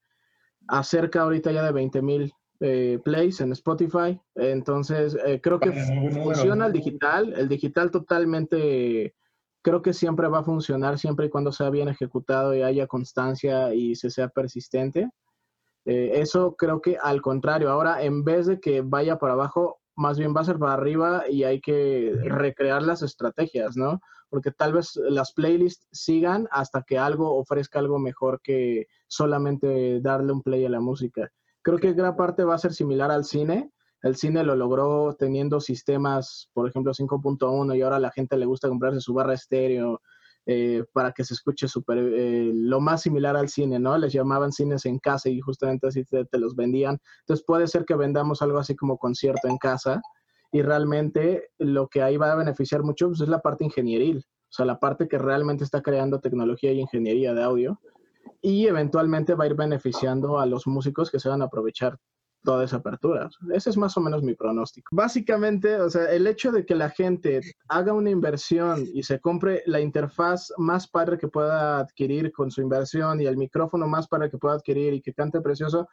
a 0.68 0.84
cerca 0.84 1.22
ahorita 1.22 1.52
ya 1.52 1.64
de 1.64 1.72
20.000 1.72 2.32
eh, 2.60 3.00
plays 3.02 3.40
en 3.40 3.52
Spotify. 3.52 4.20
Entonces, 4.34 5.16
eh, 5.24 5.40
creo 5.40 5.58
que 5.58 5.72
funciona 5.72 6.66
el 6.66 6.72
digital. 6.72 7.32
El 7.32 7.48
digital 7.48 7.90
totalmente, 7.90 9.14
creo 9.62 9.80
que 9.80 9.94
siempre 9.94 10.28
va 10.28 10.40
a 10.40 10.44
funcionar 10.44 10.98
siempre 10.98 11.26
y 11.26 11.30
cuando 11.30 11.52
sea 11.52 11.70
bien 11.70 11.88
ejecutado 11.88 12.54
y 12.54 12.62
haya 12.62 12.86
constancia 12.86 13.72
y 13.72 13.94
se 13.96 14.10
sea 14.10 14.28
persistente. 14.28 15.08
Eh, 15.86 16.20
eso 16.20 16.54
creo 16.56 16.82
que 16.82 16.98
al 17.02 17.22
contrario, 17.22 17.70
ahora 17.70 18.02
en 18.02 18.24
vez 18.24 18.46
de 18.46 18.60
que 18.60 18.82
vaya 18.82 19.18
para 19.18 19.32
abajo, 19.32 19.80
más 19.96 20.18
bien 20.18 20.34
va 20.36 20.42
a 20.42 20.44
ser 20.44 20.58
para 20.58 20.74
arriba 20.74 21.24
y 21.30 21.44
hay 21.44 21.60
que 21.62 22.14
recrear 22.24 22.82
las 22.82 23.02
estrategias, 23.02 23.76
¿no? 23.76 24.00
Porque 24.28 24.50
tal 24.50 24.74
vez 24.74 24.96
las 24.96 25.32
playlists 25.32 25.88
sigan 25.92 26.46
hasta 26.50 26.82
que 26.82 26.98
algo 26.98 27.36
ofrezca 27.36 27.78
algo 27.78 27.98
mejor 27.98 28.40
que 28.42 28.86
solamente 29.08 30.00
darle 30.00 30.32
un 30.32 30.42
play 30.42 30.64
a 30.66 30.70
la 30.70 30.80
música. 30.80 31.30
Creo 31.62 31.78
que 31.78 31.92
gran 31.92 32.16
parte 32.16 32.44
va 32.44 32.54
a 32.54 32.58
ser 32.58 32.72
similar 32.72 33.10
al 33.10 33.24
cine. 33.24 33.70
El 34.02 34.16
cine 34.16 34.42
lo 34.44 34.56
logró 34.56 35.14
teniendo 35.18 35.60
sistemas, 35.60 36.48
por 36.54 36.68
ejemplo, 36.68 36.92
5.1 36.92 37.76
y 37.76 37.82
ahora 37.82 37.96
a 37.96 38.00
la 38.00 38.10
gente 38.10 38.36
le 38.38 38.46
gusta 38.46 38.68
comprarse 38.68 39.00
su 39.00 39.12
barra 39.12 39.34
estéreo 39.34 40.00
eh, 40.46 40.84
para 40.94 41.12
que 41.12 41.22
se 41.22 41.34
escuche 41.34 41.68
super, 41.68 41.98
eh, 41.98 42.50
lo 42.54 42.80
más 42.80 43.02
similar 43.02 43.36
al 43.36 43.50
cine, 43.50 43.78
¿no? 43.78 43.98
Les 43.98 44.12
llamaban 44.12 44.52
cines 44.52 44.86
en 44.86 44.98
casa 44.98 45.28
y 45.28 45.38
justamente 45.40 45.86
así 45.86 46.02
te, 46.04 46.26
los 46.38 46.56
vendían. 46.56 46.98
Entonces 47.20 47.44
puede 47.46 47.66
ser 47.66 47.84
que 47.84 47.94
vendamos 47.94 48.40
algo 48.40 48.58
así 48.58 48.74
como 48.74 48.96
concierto 48.96 49.48
en 49.48 49.58
casa 49.58 50.00
y 50.50 50.62
realmente 50.62 51.50
lo 51.58 51.88
que 51.88 52.02
ahí 52.02 52.16
va 52.16 52.32
a 52.32 52.36
beneficiar 52.36 52.82
mucho 52.82 53.08
pues, 53.08 53.20
es 53.20 53.28
la 53.28 53.40
parte 53.40 53.64
ingenieril, 53.64 54.24
o 54.26 54.52
sea, 54.52 54.64
la 54.64 54.80
parte 54.80 55.08
que 55.08 55.18
realmente 55.18 55.62
está 55.62 55.82
creando 55.82 56.20
tecnología 56.20 56.72
y 56.72 56.80
ingeniería 56.80 57.34
de 57.34 57.42
audio 57.42 57.78
y 58.40 58.66
eventualmente 58.66 59.34
va 59.34 59.44
a 59.44 59.48
ir 59.48 59.54
beneficiando 59.54 60.38
a 60.38 60.46
los 60.46 60.66
músicos 60.66 61.10
que 61.10 61.20
se 61.20 61.28
van 61.28 61.42
a 61.42 61.46
aprovechar 61.46 61.98
toda 62.42 62.64
esa 62.64 62.76
apertura. 62.76 63.28
Ese 63.52 63.70
es 63.70 63.76
más 63.76 63.96
o 63.96 64.00
menos 64.00 64.22
mi 64.22 64.34
pronóstico. 64.34 64.88
Básicamente, 64.92 65.76
o 65.76 65.90
sea, 65.90 66.10
el 66.10 66.26
hecho 66.26 66.52
de 66.52 66.64
que 66.64 66.74
la 66.74 66.90
gente 66.90 67.40
haga 67.68 67.92
una 67.92 68.10
inversión 68.10 68.86
y 68.92 69.02
se 69.02 69.20
compre 69.20 69.62
la 69.66 69.80
interfaz 69.80 70.52
más 70.56 70.88
padre 70.88 71.18
que 71.18 71.28
pueda 71.28 71.78
adquirir 71.78 72.32
con 72.32 72.50
su 72.50 72.62
inversión 72.62 73.20
y 73.20 73.26
el 73.26 73.36
micrófono 73.36 73.86
más 73.86 74.08
padre 74.08 74.30
que 74.30 74.38
pueda 74.38 74.54
adquirir 74.54 74.94
y 74.94 75.02
que 75.02 75.12
cante 75.12 75.40
precioso, 75.40 75.88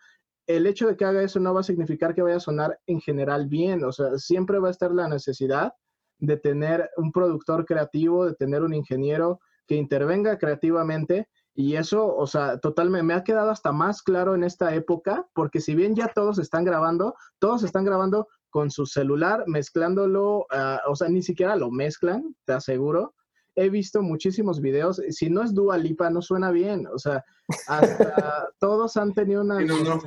el 0.47 0.65
hecho 0.65 0.87
de 0.87 0.95
que 0.95 1.03
haga 1.03 1.21
eso 1.21 1.39
no 1.39 1.53
va 1.53 1.59
a 1.59 1.63
significar 1.63 2.15
que 2.15 2.21
vaya 2.21 2.37
a 2.37 2.41
sonar 2.41 2.79
en 2.87 3.01
general 3.01 3.47
bien. 3.47 3.83
O 3.83 3.91
sea, 3.91 4.17
siempre 4.17 4.59
va 4.59 4.69
a 4.69 4.71
estar 4.71 4.91
la 4.91 5.09
necesidad 5.09 5.73
de 6.19 6.37
tener 6.37 6.89
un 6.95 7.11
productor 7.11 7.65
creativo, 7.65 8.25
de 8.25 8.33
tener 8.33 8.63
un 8.63 8.73
ingeniero 8.73 9.39
que 9.67 9.75
intervenga 9.75 10.37
creativamente 10.37 11.27
y 11.59 11.75
eso, 11.75 12.15
o 12.15 12.27
sea, 12.27 12.59
totalmente 12.59 13.03
me 13.03 13.15
ha 13.15 13.23
quedado 13.23 13.49
hasta 13.49 13.71
más 13.71 14.03
claro 14.03 14.35
en 14.35 14.43
esta 14.43 14.75
época, 14.75 15.25
porque 15.33 15.59
si 15.59 15.73
bien 15.73 15.95
ya 15.95 16.07
todos 16.07 16.37
están 16.37 16.63
grabando, 16.63 17.15
todos 17.39 17.63
están 17.63 17.83
grabando 17.83 18.27
con 18.51 18.69
su 18.69 18.85
celular, 18.85 19.43
mezclándolo, 19.47 20.45
ah, 20.51 20.79
o 20.87 20.95
sea, 20.95 21.09
ni 21.09 21.23
siquiera 21.23 21.55
lo 21.55 21.71
mezclan, 21.71 22.35
te 22.45 22.53
aseguro. 22.53 23.15
He 23.55 23.69
visto 23.69 24.03
muchísimos 24.03 24.61
videos, 24.61 25.01
si 25.09 25.31
no 25.31 25.41
es 25.41 25.51
Dua 25.55 25.79
Lipa, 25.79 26.11
no 26.11 26.21
suena 26.21 26.51
bien, 26.51 26.85
o 26.93 26.99
sea, 26.99 27.25
hasta 27.67 28.49
todos 28.59 28.95
han 28.95 29.15
tenido 29.15 29.41
una... 29.41 29.57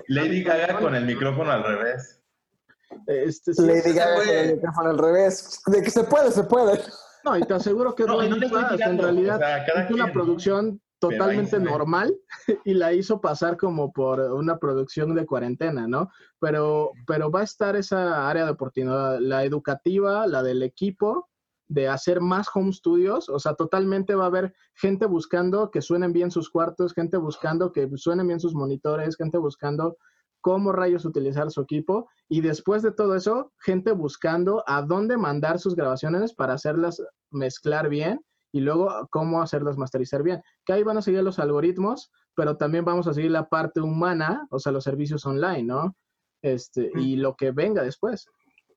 Lady 0.07 0.45
Gaga 0.45 0.79
con 0.79 0.95
el 0.95 1.05
micrófono 1.05 1.51
al 1.51 1.65
revés. 1.65 2.23
Este, 3.09 3.61
Lady 3.61 3.93
Gaga 3.93 4.19
con 4.19 4.29
el 4.29 4.55
micrófono 4.55 4.91
al 4.91 4.99
revés. 4.99 5.61
De 5.67 5.83
que 5.83 5.91
se 5.91 6.05
puede, 6.05 6.31
se 6.31 6.45
puede. 6.45 6.81
No, 7.25 7.37
y 7.37 7.43
te 7.43 7.55
aseguro 7.55 7.93
que 7.97 8.05
Dua 8.05 8.23
Lipa, 8.23 8.77
en 8.79 8.99
realidad, 8.99 9.41
es 9.85 9.91
una 9.91 10.13
producción 10.13 10.81
totalmente 11.01 11.59
normal 11.59 12.15
y 12.65 12.75
la 12.75 12.93
hizo 12.93 13.21
pasar 13.21 13.57
como 13.57 13.93
por 13.93 14.21
una 14.21 14.59
producción 14.59 15.15
de 15.15 15.27
cuarentena, 15.27 15.89
¿no? 15.89 16.11
Pero, 16.39 16.93
pero 17.07 17.31
va 17.31 17.41
a 17.41 17.45
estar 17.45 17.75
esa 17.75 18.29
área 18.29 18.45
de 18.45 18.53
oportunidad, 18.53 19.19
la 19.19 19.45
educativa, 19.45 20.27
la 20.27 20.42
del 20.42 20.63
equipo, 20.63 21.29
de 21.69 21.88
hacer 21.88 22.21
más 22.21 22.48
home 22.53 22.73
studios, 22.73 23.29
o 23.29 23.38
sea, 23.38 23.55
totalmente 23.55 24.15
va 24.15 24.25
a 24.25 24.27
haber 24.27 24.55
gente 24.75 25.07
buscando 25.07 25.71
que 25.71 25.81
suenen 25.81 26.13
bien 26.13 26.31
sus 26.31 26.51
cuartos, 26.51 26.94
gente 26.94 27.17
buscando 27.17 27.73
que 27.73 27.88
suenen 27.96 28.27
bien 28.27 28.40
sus 28.40 28.55
monitores, 28.55 29.17
gente 29.17 29.38
buscando 29.38 29.96
cómo 30.40 30.73
rayos 30.73 31.05
utilizar 31.05 31.51
su 31.51 31.61
equipo 31.61 32.09
y 32.29 32.40
después 32.40 32.83
de 32.83 32.92
todo 32.92 33.15
eso, 33.15 33.53
gente 33.59 33.92
buscando 33.92 34.65
a 34.67 34.83
dónde 34.83 35.17
mandar 35.17 35.59
sus 35.59 35.77
grabaciones 35.77 36.35
para 36.35 36.55
hacerlas 36.55 37.03
mezclar 37.31 37.88
bien 37.88 38.21
y 38.53 38.61
luego 38.61 39.09
cómo 39.11 39.42
hacerlas 39.42 39.77
masterizar 39.77 40.23
bien. 40.23 40.42
Que 40.65 40.73
ahí 40.73 40.83
van 40.83 40.98
a 40.98 41.03
seguir 41.03 41.23
los 41.23 41.38
algoritmos, 41.38 42.11
pero 42.35 42.57
también 42.57 42.85
vamos 42.85 43.07
a 43.07 43.15
seguir 43.15 43.31
la 43.31 43.48
parte 43.48 43.81
humana, 43.81 44.46
o 44.51 44.59
sea, 44.59 44.73
los 44.73 44.85
servicios 44.85 45.25
online, 45.27 45.65
¿no? 45.65 45.96
Este, 46.42 46.90
y 46.96 47.17
lo 47.17 47.37
que 47.37 47.51
venga 47.51 47.83
después. 47.83 48.27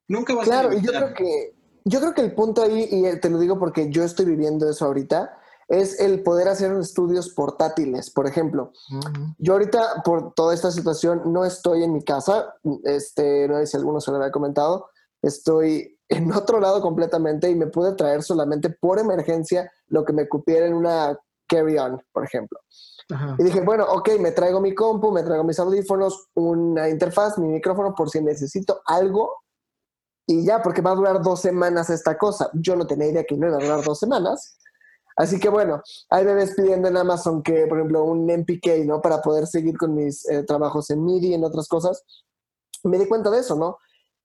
Nunca 0.08 0.36
va 0.36 0.42
a 0.42 0.46
Claro, 0.46 0.74
y 0.74 0.82
yo 0.82 0.92
creo 0.92 1.14
que 1.14 1.56
yo 1.86 2.00
creo 2.00 2.14
que 2.14 2.22
el 2.22 2.34
punto 2.34 2.62
ahí, 2.64 2.88
y 2.90 3.20
te 3.20 3.30
lo 3.30 3.40
digo 3.40 3.60
porque 3.60 3.90
yo 3.90 4.04
estoy 4.04 4.26
viviendo 4.26 4.70
eso 4.70 4.86
ahorita, 4.86 5.38
es 5.68 6.00
el 6.00 6.24
poder 6.24 6.48
hacer 6.48 6.72
estudios 6.74 7.30
portátiles, 7.34 8.10
por 8.10 8.28
ejemplo. 8.28 8.72
Yo 9.38 9.54
ahorita, 9.54 10.02
por 10.04 10.34
toda 10.34 10.54
esta 10.54 10.72
situación, 10.72 11.22
no 11.26 11.46
estoy 11.46 11.84
en 11.84 11.94
mi 11.94 12.04
casa, 12.04 12.54
este, 12.84 13.48
no 13.48 13.58
sé 13.58 13.68
si 13.68 13.78
alguno 13.78 14.00
se 14.00 14.12
lo 14.12 14.18
había 14.18 14.32
comentado, 14.32 14.90
estoy 15.22 16.00
en 16.10 16.32
otro 16.34 16.60
lado 16.60 16.82
completamente 16.82 17.50
y 17.50 17.56
me 17.56 17.68
pude 17.68 17.94
traer 17.96 18.24
solamente 18.24 18.70
por 18.70 19.00
emergencia 19.00 19.72
lo 19.88 20.06
que 20.06 20.14
me 20.14 20.28
cupiera 20.28 20.66
en 20.66 20.74
una 20.74 21.18
carry-on, 21.48 22.02
por 22.12 22.24
ejemplo. 22.26 22.60
Y 23.38 23.44
dije, 23.44 23.62
bueno, 23.62 23.86
ok, 23.90 24.12
me 24.20 24.32
traigo 24.32 24.60
mi 24.60 24.74
compu, 24.74 25.12
me 25.12 25.24
traigo 25.24 25.44
mis 25.44 25.60
audífonos, 25.60 26.30
una 26.36 26.90
interfaz, 26.90 27.38
mi 27.38 27.48
micrófono 27.48 27.94
por 27.94 28.10
si 28.10 28.22
necesito 28.22 28.82
algo 28.86 29.44
y 30.26 30.46
ya, 30.46 30.62
porque 30.62 30.82
va 30.82 30.92
a 30.92 30.96
durar 30.96 31.22
dos 31.22 31.42
semanas 31.42 31.90
esta 31.90 32.18
cosa. 32.18 32.50
Yo 32.54 32.76
no 32.76 32.88
tenía 32.88 33.08
idea 33.08 33.24
que 33.24 33.36
no 33.36 33.48
iba 33.48 33.58
a 33.58 33.64
durar 33.64 33.84
dos 33.84 34.00
semanas. 34.00 34.58
Así 35.16 35.40
que 35.40 35.50
bueno, 35.50 35.82
hay 36.10 36.26
bebés 36.26 36.56
pidiendo 36.56 36.88
en 36.88 36.98
Amazon 36.98 37.44
que, 37.44 37.68
por 37.68 37.78
ejemplo, 37.78 38.04
un 38.04 38.26
MPK, 38.26 38.86
¿no? 38.86 39.02
Para 39.02 39.22
poder 39.22 39.46
seguir 39.48 39.78
con 39.78 39.94
mis 39.94 40.28
eh, 40.30 40.44
trabajos 40.44 40.90
en 40.90 41.04
MIDI 41.04 41.28
y 41.30 41.34
en 41.36 41.44
otras 41.44 41.68
cosas. 41.68 42.04
Me 42.84 42.98
di 42.98 43.06
cuenta 43.06 43.30
de 43.30 43.40
eso, 43.40 43.56
¿no? 43.56 43.78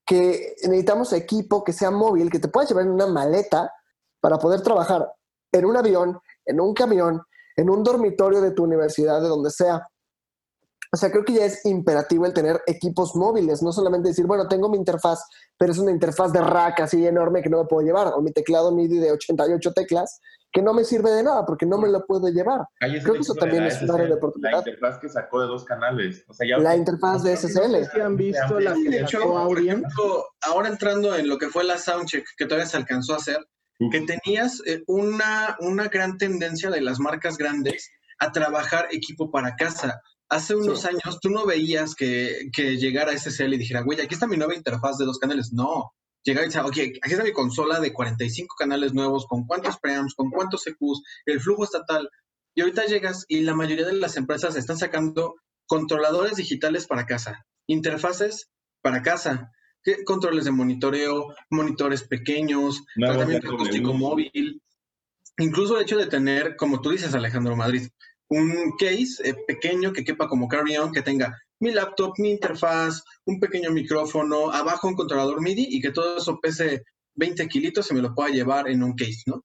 Que 0.08 0.56
necesitamos 0.62 1.12
equipo 1.12 1.62
que 1.62 1.74
sea 1.74 1.90
móvil, 1.90 2.30
que 2.30 2.38
te 2.38 2.48
puedas 2.48 2.70
llevar 2.70 2.86
en 2.86 2.92
una 2.92 3.06
maleta 3.06 3.70
para 4.20 4.38
poder 4.38 4.62
trabajar 4.62 5.12
en 5.52 5.64
un 5.66 5.76
avión, 5.76 6.18
en 6.46 6.60
un 6.60 6.72
camión, 6.72 7.22
en 7.56 7.70
un 7.70 7.82
dormitorio 7.84 8.40
de 8.40 8.52
tu 8.52 8.64
universidad, 8.64 9.20
de 9.20 9.28
donde 9.28 9.50
sea. 9.50 9.86
O 10.90 10.96
sea, 10.96 11.10
creo 11.10 11.24
que 11.24 11.34
ya 11.34 11.44
es 11.44 11.66
imperativo 11.66 12.24
el 12.24 12.32
tener 12.32 12.62
equipos 12.66 13.14
móviles, 13.14 13.62
no 13.62 13.72
solamente 13.72 14.08
decir, 14.08 14.26
bueno, 14.26 14.48
tengo 14.48 14.70
mi 14.70 14.78
interfaz, 14.78 15.22
pero 15.58 15.72
es 15.72 15.78
una 15.78 15.90
interfaz 15.90 16.32
de 16.32 16.40
rack 16.40 16.80
así 16.80 17.06
enorme 17.06 17.42
que 17.42 17.50
no 17.50 17.58
me 17.58 17.66
puedo 17.66 17.86
llevar, 17.86 18.14
o 18.14 18.22
mi 18.22 18.32
teclado 18.32 18.72
MIDI 18.72 18.98
de 18.98 19.12
88 19.12 19.72
teclas 19.74 20.18
que 20.50 20.62
no 20.62 20.72
me 20.72 20.84
sirve 20.84 21.10
de 21.10 21.22
nada 21.22 21.44
porque 21.44 21.66
no 21.66 21.78
me 21.78 21.88
lo 21.88 22.06
puedo 22.06 22.28
llevar. 22.28 22.60
Creo 22.78 23.14
que 23.14 23.20
eso 23.20 23.34
también 23.34 23.64
es 23.64 23.82
un 23.82 23.90
área 23.90 24.06
de 24.06 24.14
oportunidad. 24.14 24.52
La 24.52 24.58
interfaz 24.58 24.98
que 24.98 25.08
sacó 25.08 25.40
de 25.42 25.46
dos 25.46 25.64
canales. 25.64 26.24
O 26.28 26.32
sea, 26.32 26.48
ya 26.48 26.58
la 26.58 26.76
interfaz 26.76 27.22
de 27.22 27.36
SSL. 27.36 27.84
¿Sí 27.92 28.00
han 28.00 28.16
visto 28.16 28.58
la 28.58 28.74
que 28.74 29.00
hecho, 29.00 29.20
ahora 30.42 30.68
entrando 30.68 31.14
en 31.14 31.28
lo 31.28 31.38
que 31.38 31.48
fue 31.48 31.64
la 31.64 31.78
Soundcheck, 31.78 32.26
que 32.36 32.46
todavía 32.46 32.66
se 32.66 32.76
alcanzó 32.76 33.14
a 33.14 33.16
hacer, 33.16 33.46
que 33.90 34.00
tenías 34.00 34.62
eh, 34.66 34.82
una, 34.86 35.56
una 35.60 35.88
gran 35.88 36.18
tendencia 36.18 36.70
de 36.70 36.80
las 36.80 36.98
marcas 36.98 37.36
grandes 37.36 37.90
a 38.18 38.32
trabajar 38.32 38.88
equipo 38.90 39.30
para 39.30 39.54
casa. 39.54 40.00
Hace 40.30 40.56
unos 40.56 40.84
años 40.84 41.20
tú 41.20 41.30
no 41.30 41.46
veías 41.46 41.94
que, 41.94 42.50
que 42.52 42.76
llegara 42.76 43.16
SSL 43.16 43.54
y 43.54 43.58
dijera, 43.58 43.82
güey, 43.82 44.00
aquí 44.00 44.14
está 44.14 44.26
mi 44.26 44.36
nueva 44.36 44.54
interfaz 44.54 44.98
de 44.98 45.04
dos 45.04 45.18
canales. 45.18 45.52
No, 45.52 45.94
llegaba 46.28 46.44
y 46.44 46.48
decía, 46.48 46.64
ok, 46.64 46.76
aquí 47.02 47.12
está 47.12 47.24
mi 47.24 47.32
consola 47.32 47.80
de 47.80 47.92
45 47.92 48.54
canales 48.58 48.94
nuevos, 48.94 49.26
con 49.26 49.46
cuántos 49.46 49.78
preamps, 49.78 50.14
con 50.14 50.30
cuántos 50.30 50.66
EQs, 50.66 51.02
el 51.26 51.40
flujo 51.40 51.64
estatal. 51.64 52.08
Y 52.54 52.60
ahorita 52.60 52.86
llegas 52.86 53.24
y 53.28 53.40
la 53.40 53.54
mayoría 53.54 53.86
de 53.86 53.94
las 53.94 54.16
empresas 54.16 54.56
están 54.56 54.78
sacando 54.78 55.36
controladores 55.66 56.36
digitales 56.36 56.86
para 56.86 57.06
casa, 57.06 57.46
interfaces 57.66 58.50
para 58.82 59.02
casa, 59.02 59.52
controles 60.04 60.44
de 60.44 60.50
monitoreo, 60.50 61.34
monitores 61.50 62.02
pequeños, 62.02 62.82
tratamiento 62.96 63.54
acústico 63.54 63.94
móvil. 63.94 64.62
Incluso 65.38 65.76
el 65.76 65.82
hecho 65.82 65.96
de 65.96 66.06
tener, 66.06 66.56
como 66.56 66.80
tú 66.80 66.90
dices, 66.90 67.14
Alejandro 67.14 67.54
Madrid, 67.54 67.88
un 68.28 68.72
case 68.78 69.22
eh, 69.24 69.34
pequeño 69.46 69.92
que 69.92 70.04
quepa 70.04 70.28
como 70.28 70.48
carry-on, 70.48 70.92
que 70.92 71.02
tenga 71.02 71.38
mi 71.60 71.72
laptop, 71.72 72.14
mi 72.18 72.30
interfaz, 72.30 73.02
un 73.26 73.40
pequeño 73.40 73.70
micrófono, 73.70 74.50
abajo 74.50 74.88
un 74.88 74.94
controlador 74.94 75.40
MIDI 75.40 75.66
y 75.70 75.80
que 75.80 75.90
todo 75.90 76.18
eso 76.18 76.38
pese 76.40 76.84
20 77.14 77.48
kilitos 77.48 77.90
y 77.90 77.94
me 77.94 78.02
lo 78.02 78.14
pueda 78.14 78.30
llevar 78.30 78.68
en 78.68 78.82
un 78.82 78.94
case, 78.94 79.22
¿no? 79.26 79.44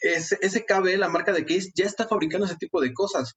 Ese, 0.00 0.64
KB, 0.66 0.98
la 0.98 1.08
marca 1.08 1.32
de 1.32 1.44
case, 1.44 1.70
ya 1.74 1.84
está 1.84 2.08
fabricando 2.08 2.46
ese 2.46 2.56
tipo 2.56 2.80
de 2.80 2.92
cosas. 2.92 3.34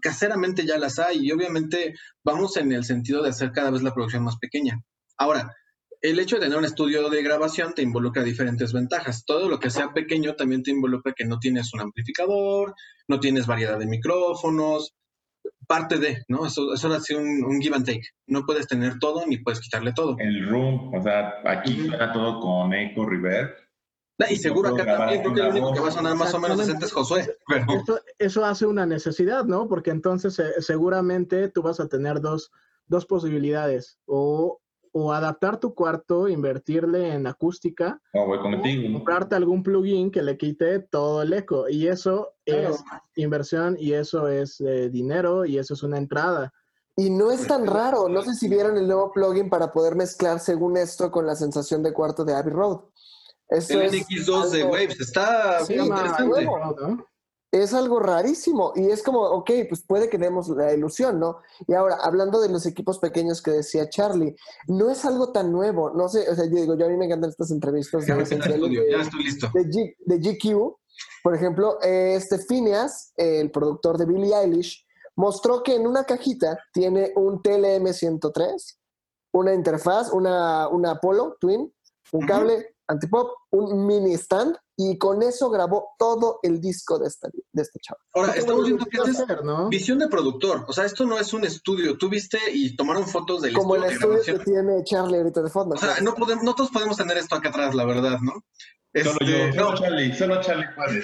Caseramente 0.00 0.66
ya 0.66 0.78
las 0.78 0.98
hay 0.98 1.26
y 1.26 1.32
obviamente 1.32 1.94
vamos 2.24 2.56
en 2.56 2.72
el 2.72 2.84
sentido 2.84 3.22
de 3.22 3.30
hacer 3.30 3.52
cada 3.52 3.70
vez 3.70 3.82
la 3.82 3.92
producción 3.92 4.24
más 4.24 4.38
pequeña. 4.38 4.80
Ahora, 5.18 5.54
el 6.00 6.18
hecho 6.18 6.36
de 6.36 6.42
tener 6.42 6.58
un 6.58 6.64
estudio 6.64 7.08
de 7.10 7.22
grabación 7.22 7.74
te 7.74 7.82
involucra 7.82 8.22
diferentes 8.22 8.72
ventajas. 8.72 9.24
Todo 9.26 9.48
lo 9.48 9.58
que 9.58 9.70
sea 9.70 9.92
pequeño 9.92 10.34
también 10.34 10.62
te 10.62 10.70
involucra 10.70 11.12
que 11.14 11.24
no 11.24 11.38
tienes 11.38 11.72
un 11.74 11.80
amplificador, 11.80 12.74
no 13.08 13.20
tienes 13.20 13.46
variedad 13.46 13.78
de 13.78 13.86
micrófonos, 13.86 14.94
parte 15.68 15.98
de, 15.98 16.24
¿no? 16.26 16.46
Eso, 16.46 16.74
eso 16.74 16.92
ha 16.92 17.00
sido 17.00 17.20
un, 17.20 17.60
give 17.60 17.76
and 17.76 17.86
take. 17.86 18.02
No 18.26 18.44
puedes 18.44 18.66
tener 18.66 18.98
todo 18.98 19.24
ni 19.26 19.36
puedes 19.36 19.60
quitarle 19.60 19.92
todo. 19.92 20.16
El 20.18 20.48
room, 20.48 20.92
o 20.92 21.02
sea, 21.02 21.34
aquí 21.44 21.86
suena 21.86 22.12
todo 22.12 22.40
con 22.40 22.74
eco 22.74 23.06
reverb. 23.06 23.54
Y 24.28 24.36
seguro 24.36 24.70
acá 24.70 24.84
también 24.84 25.20
creo 25.20 25.34
que 25.34 25.42
lo 25.42 25.50
único 25.50 25.72
que 25.74 25.80
va 25.80 25.88
a 25.88 25.92
sonar 25.92 26.16
más 26.16 26.34
o 26.34 26.40
menos 26.40 26.58
decente 26.58 26.86
es 26.86 26.92
Josué. 26.92 27.36
Eso, 28.18 28.44
hace 28.44 28.66
una 28.66 28.84
necesidad, 28.84 29.44
¿no? 29.44 29.68
Porque 29.68 29.90
entonces 29.90 30.36
eh, 30.40 30.54
seguramente 30.58 31.48
tú 31.48 31.62
vas 31.62 31.78
a 31.78 31.88
tener 31.88 32.20
dos, 32.20 32.50
dos 32.88 33.06
posibilidades. 33.06 34.00
O 34.06 34.60
o 35.00 35.12
adaptar 35.12 35.60
tu 35.60 35.74
cuarto, 35.74 36.28
invertirle 36.28 37.14
en 37.14 37.26
acústica, 37.26 38.00
no, 38.12 38.26
voy 38.26 38.40
contigo. 38.40 38.92
comprarte 38.92 39.36
algún 39.36 39.62
plugin 39.62 40.10
que 40.10 40.22
le 40.22 40.36
quite 40.36 40.80
todo 40.80 41.22
el 41.22 41.32
eco. 41.32 41.68
Y 41.68 41.86
eso 41.86 42.34
es 42.44 42.82
inversión 43.14 43.76
y 43.78 43.92
eso 43.92 44.28
es 44.28 44.60
eh, 44.60 44.90
dinero 44.90 45.44
y 45.44 45.58
eso 45.58 45.74
es 45.74 45.82
una 45.84 45.98
entrada. 45.98 46.52
Y 46.96 47.10
no 47.10 47.30
es 47.30 47.46
tan 47.46 47.66
raro. 47.66 48.08
No 48.08 48.22
sé 48.22 48.34
si 48.34 48.48
vieron 48.48 48.76
el 48.76 48.88
nuevo 48.88 49.12
plugin 49.12 49.48
para 49.48 49.72
poder 49.72 49.94
mezclar 49.94 50.40
según 50.40 50.76
esto 50.76 51.12
con 51.12 51.26
la 51.26 51.36
sensación 51.36 51.82
de 51.82 51.92
cuarto 51.92 52.24
de 52.24 52.34
Abbey 52.34 52.52
Road. 52.52 52.80
el 53.50 53.62
NX2 53.62 54.50
de 54.50 54.64
Waves 54.64 55.00
está 55.00 55.64
sí, 55.64 55.74
interesante. 55.74 56.44
¿no? 56.44 57.06
Es 57.50 57.72
algo 57.72 57.98
rarísimo 57.98 58.72
y 58.76 58.90
es 58.90 59.02
como, 59.02 59.22
ok, 59.22 59.50
pues 59.68 59.82
puede 59.82 60.10
que 60.10 60.18
demos 60.18 60.48
la 60.50 60.74
ilusión, 60.74 61.18
¿no? 61.18 61.38
Y 61.66 61.74
ahora, 61.74 61.96
hablando 62.02 62.40
de 62.40 62.50
los 62.50 62.66
equipos 62.66 62.98
pequeños 62.98 63.40
que 63.40 63.50
decía 63.50 63.88
Charlie, 63.88 64.36
no 64.66 64.90
es 64.90 65.04
algo 65.04 65.32
tan 65.32 65.50
nuevo, 65.50 65.90
no 65.90 66.08
sé, 66.08 66.28
o 66.28 66.34
sea, 66.34 66.44
yo 66.44 66.56
digo, 66.56 66.76
yo 66.76 66.86
a 66.86 66.88
mí 66.88 66.96
me 66.96 67.06
encantan 67.06 67.30
estas 67.30 67.50
entrevistas 67.50 68.06
de, 68.06 68.14
ya 68.14 69.00
estoy 69.00 69.24
listo. 69.24 69.50
de, 69.54 70.18
GQ, 70.18 70.76
por 71.22 71.34
ejemplo, 71.34 71.78
este 71.80 72.38
Phineas, 72.38 73.12
el 73.16 73.50
productor 73.50 73.96
de 73.96 74.04
Billie 74.04 74.34
Eilish, 74.34 74.84
mostró 75.16 75.62
que 75.62 75.74
en 75.74 75.86
una 75.86 76.04
cajita 76.04 76.58
tiene 76.72 77.12
un 77.16 77.42
TLM103, 77.42 78.76
una 79.32 79.54
interfaz, 79.54 80.12
una, 80.12 80.68
una 80.68 80.92
Apollo 80.92 81.36
Twin, 81.40 81.72
un 82.12 82.26
cable 82.26 82.74
antipop, 82.86 83.30
un 83.50 83.86
mini 83.86 84.14
stand 84.14 84.56
y 84.80 84.96
con 84.96 85.24
eso 85.24 85.50
grabó 85.50 85.96
todo 85.98 86.38
el 86.44 86.60
disco 86.60 87.00
de, 87.00 87.08
esta, 87.08 87.28
de 87.28 87.62
este 87.62 87.80
chavo. 87.80 87.98
Ahora, 88.14 88.34
estamos 88.34 88.64
viendo 88.64 88.86
que 88.86 88.98
es 88.98 89.24
visión 89.68 89.98
de 89.98 90.06
productor. 90.06 90.64
O 90.68 90.72
sea, 90.72 90.84
esto 90.84 91.04
no 91.04 91.18
es 91.18 91.32
un 91.32 91.44
estudio. 91.44 91.98
Tú 91.98 92.08
viste 92.08 92.38
y 92.52 92.76
tomaron 92.76 93.04
fotos 93.08 93.42
del 93.42 93.54
Como 93.54 93.74
el 93.74 93.82
estudio 93.82 94.22
que 94.22 94.38
tiene 94.38 94.84
Charlie 94.84 95.18
ahorita 95.18 95.42
de 95.42 95.50
fondo. 95.50 95.74
O 95.74 95.78
sea, 95.78 95.96
no, 96.00 96.14
podemos, 96.14 96.44
no 96.44 96.54
todos 96.54 96.70
podemos 96.70 96.96
tener 96.96 97.16
esto 97.16 97.34
acá 97.34 97.48
atrás, 97.48 97.74
la 97.74 97.84
verdad, 97.84 98.20
¿no? 98.20 98.44
solo 99.02 99.18
yo, 99.20 99.34
este, 99.34 99.58
solo 99.58 99.74
Charlie, 99.74 100.14
solo 100.14 100.40
Charlie 100.40 100.66
puede. 100.76 101.02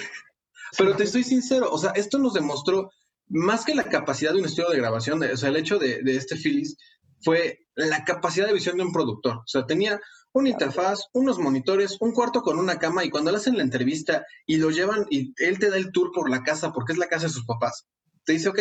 Pero 0.77 0.95
te 0.95 1.03
estoy 1.03 1.25
sincero, 1.25 1.69
o 1.69 1.77
sea, 1.77 1.91
esto 1.91 2.17
nos 2.17 2.33
demostró 2.33 2.91
más 3.27 3.65
que 3.65 3.75
la 3.75 3.83
capacidad 3.83 4.31
de 4.31 4.39
un 4.39 4.45
estudio 4.45 4.69
de 4.69 4.77
grabación, 4.77 5.21
o 5.21 5.37
sea, 5.37 5.49
el 5.49 5.57
hecho 5.57 5.79
de, 5.79 6.01
de 6.01 6.15
este 6.15 6.37
Phyllis 6.37 6.77
fue 7.21 7.59
la 7.75 8.05
capacidad 8.05 8.47
de 8.47 8.53
visión 8.53 8.77
de 8.77 8.83
un 8.83 8.93
productor. 8.93 9.37
O 9.37 9.47
sea, 9.47 9.65
tenía 9.65 9.99
una 10.35 10.49
interfaz, 10.49 11.07
unos 11.13 11.39
monitores, 11.39 11.95
un 12.01 12.11
cuarto 12.11 12.41
con 12.41 12.59
una 12.59 12.77
cama 12.77 13.05
y 13.05 13.09
cuando 13.09 13.31
le 13.31 13.37
hacen 13.37 13.55
la 13.55 13.63
entrevista 13.63 14.25
y 14.45 14.57
lo 14.57 14.69
llevan 14.69 15.05
y 15.09 15.33
él 15.37 15.57
te 15.59 15.69
da 15.69 15.77
el 15.77 15.93
tour 15.93 16.11
por 16.13 16.29
la 16.29 16.43
casa 16.43 16.73
porque 16.73 16.91
es 16.91 16.99
la 16.99 17.07
casa 17.07 17.27
de 17.27 17.31
sus 17.31 17.45
papás, 17.45 17.87
te 18.25 18.33
dice, 18.33 18.49
ok, 18.49 18.59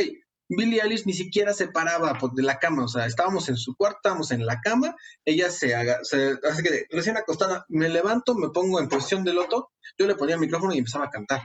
Billie 0.48 0.80
Eilish 0.80 1.04
ni 1.04 1.12
siquiera 1.14 1.52
se 1.52 1.66
paraba 1.66 2.16
de 2.32 2.42
la 2.44 2.60
cama, 2.60 2.84
o 2.84 2.88
sea, 2.88 3.06
estábamos 3.06 3.48
en 3.48 3.56
su 3.56 3.74
cuarto, 3.74 3.98
estábamos 3.98 4.30
en 4.30 4.46
la 4.46 4.60
cama, 4.60 4.94
ella 5.24 5.50
se, 5.50 5.74
haga, 5.74 5.98
se 6.04 6.38
hace 6.48 6.62
que 6.62 6.86
recién 6.90 7.16
acostada, 7.16 7.66
me 7.68 7.88
levanto, 7.88 8.36
me 8.36 8.50
pongo 8.50 8.78
en 8.78 8.88
posición 8.88 9.24
de 9.24 9.34
loto, 9.34 9.72
yo 9.98 10.06
le 10.06 10.14
ponía 10.14 10.36
el 10.36 10.40
micrófono 10.40 10.74
y 10.74 10.78
empezaba 10.78 11.06
a 11.06 11.10
cantar. 11.10 11.42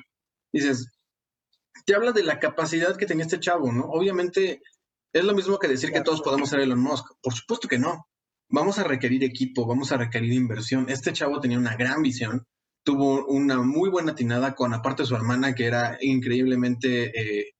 Dices, 0.54 0.92
te 1.88 1.96
habla 1.96 2.12
de 2.12 2.22
la 2.22 2.40
capacidad 2.40 2.96
que 2.96 3.08
tenía 3.08 3.26
este 3.26 3.40
chavo, 3.40 3.72
¿no? 3.72 3.86
Obviamente 3.86 4.62
es 5.12 5.24
lo 5.24 5.34
mismo 5.34 5.58
que 5.58 5.68
decir 5.68 5.92
que 5.92 6.02
todos 6.02 6.22
podemos 6.22 6.50
ser 6.50 6.60
Elon 6.60 6.80
Musk, 6.80 7.08
por 7.20 7.34
supuesto 7.34 7.68
que 7.68 7.80
no 7.80 8.09
vamos 8.50 8.80
a 8.80 8.84
requerir 8.84 9.24
equipo, 9.24 9.66
vamos 9.66 9.92
a 9.92 9.98
requerir 9.98 10.34
inversión. 10.34 10.88
Este 10.90 11.14
chavo 11.14 11.40
tenía 11.40 11.58
una 11.58 11.76
gran 11.76 12.02
visión, 12.02 12.46
tuvo 12.84 13.26
una 13.28 13.62
muy 13.62 13.90
buena 13.90 14.12
atinada 14.12 14.56
con 14.56 14.74
aparte 14.74 15.06
su 15.06 15.16
hermana 15.16 15.56
que 15.56 15.66
era 15.66 15.98
increíblemente, 16.02 17.12
eh, 17.18 17.54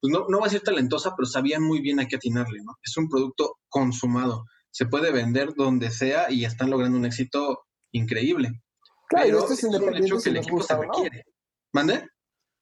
pues 0.00 0.12
no, 0.12 0.26
no 0.28 0.40
va 0.40 0.46
a 0.46 0.50
ser 0.50 0.60
talentosa, 0.60 1.14
pero 1.16 1.26
sabía 1.26 1.58
muy 1.58 1.80
bien 1.80 2.00
a 2.00 2.06
qué 2.06 2.16
atinarle, 2.16 2.62
¿no? 2.62 2.76
Es 2.82 2.96
un 2.96 3.08
producto 3.08 3.56
consumado, 3.68 4.44
se 4.70 4.86
puede 4.86 5.10
vender 5.10 5.54
donde 5.56 5.90
sea 5.90 6.30
y 6.30 6.44
están 6.44 6.70
logrando 6.70 6.98
un 6.98 7.06
éxito 7.06 7.64
increíble. 7.92 8.62
Claro, 9.08 9.26
pero 9.26 9.38
esto 9.38 9.52
es, 9.54 9.64
es 9.64 9.80
un 9.80 9.96
hecho 9.96 10.18
que 10.18 10.30
el 10.30 10.36
equipo 10.36 10.62
se 10.62 10.76
requiere. 10.76 11.24
¿Mande? 11.72 12.08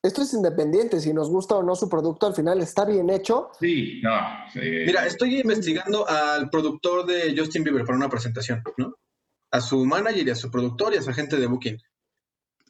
Esto 0.07 0.23
es 0.23 0.33
independiente, 0.35 1.01
si 1.01 1.13
nos 1.13 1.29
gusta 1.29 1.57
o 1.57 1.63
no 1.63 1.75
su 1.75 1.89
producto, 1.89 2.27
al 2.27 2.35
final 2.35 2.61
está 2.61 2.85
bien 2.85 3.11
hecho. 3.11 3.51
Sí, 3.61 4.01
no. 4.03 4.11
Mira, 4.55 5.07
estoy 5.07 5.41
investigando 5.41 6.09
al 6.09 6.49
productor 6.51 7.07
de 7.07 7.35
Justin 7.37 7.65
Bieber 7.65 7.85
para 7.85 7.97
una 7.97 8.09
presentación, 8.09 8.63
¿no? 8.77 8.95
A 9.51 9.61
su 9.61 9.85
manager 9.85 10.27
y 10.27 10.31
a 10.31 10.35
su 10.35 10.51
productor 10.51 10.95
y 10.95 10.99
a 10.99 11.03
su 11.03 11.11
agente 11.11 11.37
de 11.37 11.47
booking. 11.47 11.79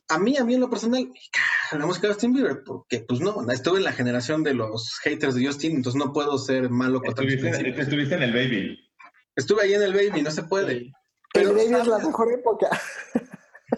A 0.08 0.18
mí, 0.18 0.36
a 0.36 0.44
mí 0.44 0.54
en 0.54 0.60
lo 0.60 0.70
personal, 0.70 1.10
la 1.72 1.86
música 1.86 2.06
de 2.06 2.14
Justin 2.14 2.32
Bieber, 2.32 2.62
porque 2.64 3.00
pues 3.00 3.20
no, 3.20 3.44
estuve 3.50 3.78
en 3.78 3.84
la 3.84 3.92
generación 3.92 4.42
de 4.42 4.54
los 4.54 4.98
haters 5.02 5.34
de 5.34 5.46
Justin, 5.46 5.76
entonces 5.76 5.98
no 5.98 6.12
puedo 6.12 6.38
ser 6.38 6.70
malo 6.70 7.00
contra 7.00 7.24
estuviste, 7.26 7.80
estuviste 7.80 8.14
en 8.14 8.22
el 8.22 8.32
Baby. 8.32 8.78
Estuve 9.34 9.62
ahí 9.62 9.74
en 9.74 9.82
el 9.82 9.92
Baby, 9.92 10.22
no 10.22 10.30
se 10.30 10.44
puede. 10.44 10.92
Pero, 11.32 11.50
el 11.50 11.56
Baby 11.56 11.74
es 11.74 11.86
la 11.86 11.98
mejor 11.98 12.32
época. 12.32 12.70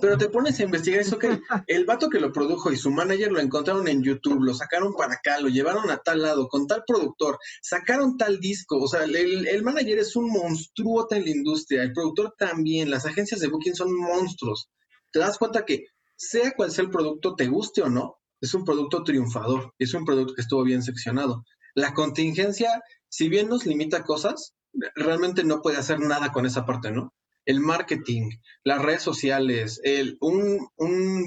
Pero 0.01 0.19
te 0.19 0.29
pones 0.29 0.61
a 0.61 0.65
investigar 0.65 1.01
eso 1.01 1.19
que 1.19 1.41
el 1.67 1.85
vato 1.87 2.11
que 2.11 2.21
lo 2.21 2.31
produjo 2.31 2.71
y 2.71 2.77
su 2.77 2.91
manager 2.91 3.33
lo 3.33 3.41
encontraron 3.41 3.89
en 3.89 4.03
YouTube, 4.03 4.43
lo 4.43 4.53
sacaron 4.53 4.95
para 4.95 5.15
acá, 5.15 5.41
lo 5.41 5.49
llevaron 5.49 5.91
a 5.91 5.97
tal 5.99 6.23
lado, 6.23 6.47
con 6.49 6.67
tal 6.67 6.85
productor, 6.87 7.39
sacaron 7.63 8.17
tal 8.19 8.39
disco. 8.39 8.79
O 8.79 8.87
sea, 8.87 9.05
el, 9.05 9.47
el 9.47 9.63
manager 9.63 9.99
es 9.99 10.15
un 10.15 10.31
monstruo 10.31 11.07
en 11.11 11.25
la 11.25 11.31
industria, 11.31 11.83
el 11.83 11.93
productor 11.93 12.35
también, 12.37 12.91
las 12.91 13.07
agencias 13.07 13.41
de 13.41 13.49
booking 13.49 13.75
son 13.75 13.95
monstruos. 13.95 14.71
Te 15.11 15.21
das 15.21 15.39
cuenta 15.39 15.65
que 15.65 15.87
sea 16.17 16.53
cual 16.53 16.71
sea 16.71 16.85
el 16.85 16.91
producto, 16.91 17.35
te 17.35 17.47
guste 17.47 17.81
o 17.81 17.89
no, 17.89 18.19
es 18.41 18.53
un 18.55 18.65
producto 18.65 19.03
triunfador, 19.05 19.73
es 19.79 19.95
un 19.95 20.05
producto 20.05 20.35
que 20.35 20.43
estuvo 20.43 20.65
bien 20.65 20.83
seccionado. 20.83 21.45
La 21.75 21.95
contingencia, 21.95 22.83
si 23.09 23.29
bien 23.29 23.49
nos 23.49 23.67
limita 23.67 24.05
cosas, 24.05 24.55
realmente 24.95 25.45
no 25.45 25.63
puede 25.63 25.79
hacer 25.79 26.01
nada 26.01 26.33
con 26.33 26.45
esa 26.45 26.67
parte, 26.67 26.91
¿no? 26.91 27.15
El 27.49 27.61
marketing, 27.61 28.29
las 28.63 28.83
redes 28.83 29.01
sociales, 29.01 29.81
el, 29.83 30.19
un, 30.21 30.69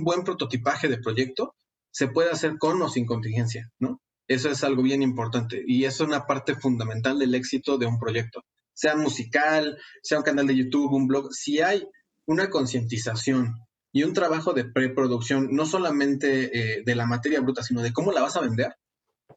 buen 0.04 0.24
prototipaje 0.24 0.88
de 0.88 1.00
proyecto 1.00 1.56
se 1.90 2.10
puede 2.10 2.30
hacer 2.30 2.60
con 2.60 2.80
o 2.84 2.90
sin 2.90 3.08
contingencia, 3.08 3.72
¿no? 3.80 4.00
Eso 4.28 4.52
es 4.52 4.64
algo 4.64 4.84
bien 4.84 5.02
importante 5.02 5.64
y 5.66 5.86
es 5.86 6.00
una 6.00 6.28
parte 6.28 6.54
fundamental 6.54 7.18
del 7.18 7.34
éxito 7.34 7.80
de 7.80 7.88
un 7.88 7.98
proyecto, 7.98 8.44
sea 8.72 8.96
musical, 8.96 9.80
sea 10.04 10.20
un 10.20 10.24
canal 10.24 10.46
de 10.46 10.58
YouTube, 10.58 10.94
un 10.94 11.08
blog, 11.08 11.34
si 11.34 11.60
hay 11.60 11.88
una 12.28 12.52
concientización 12.52 13.56
y 13.92 14.04
un 14.04 14.14
trabajo 14.14 14.54
de 14.54 14.66
preproducción, 14.66 15.48
no 15.52 15.66
solamente 15.66 16.52
eh, 16.54 16.84
de 16.86 16.96
la 16.96 17.08
materia 17.08 17.42
bruta, 17.42 17.64
sino 17.64 17.82
de 17.82 17.94
cómo 17.94 18.12
la 18.12 18.22
vas 18.22 18.36
a 18.36 18.42
vender, 18.42 18.76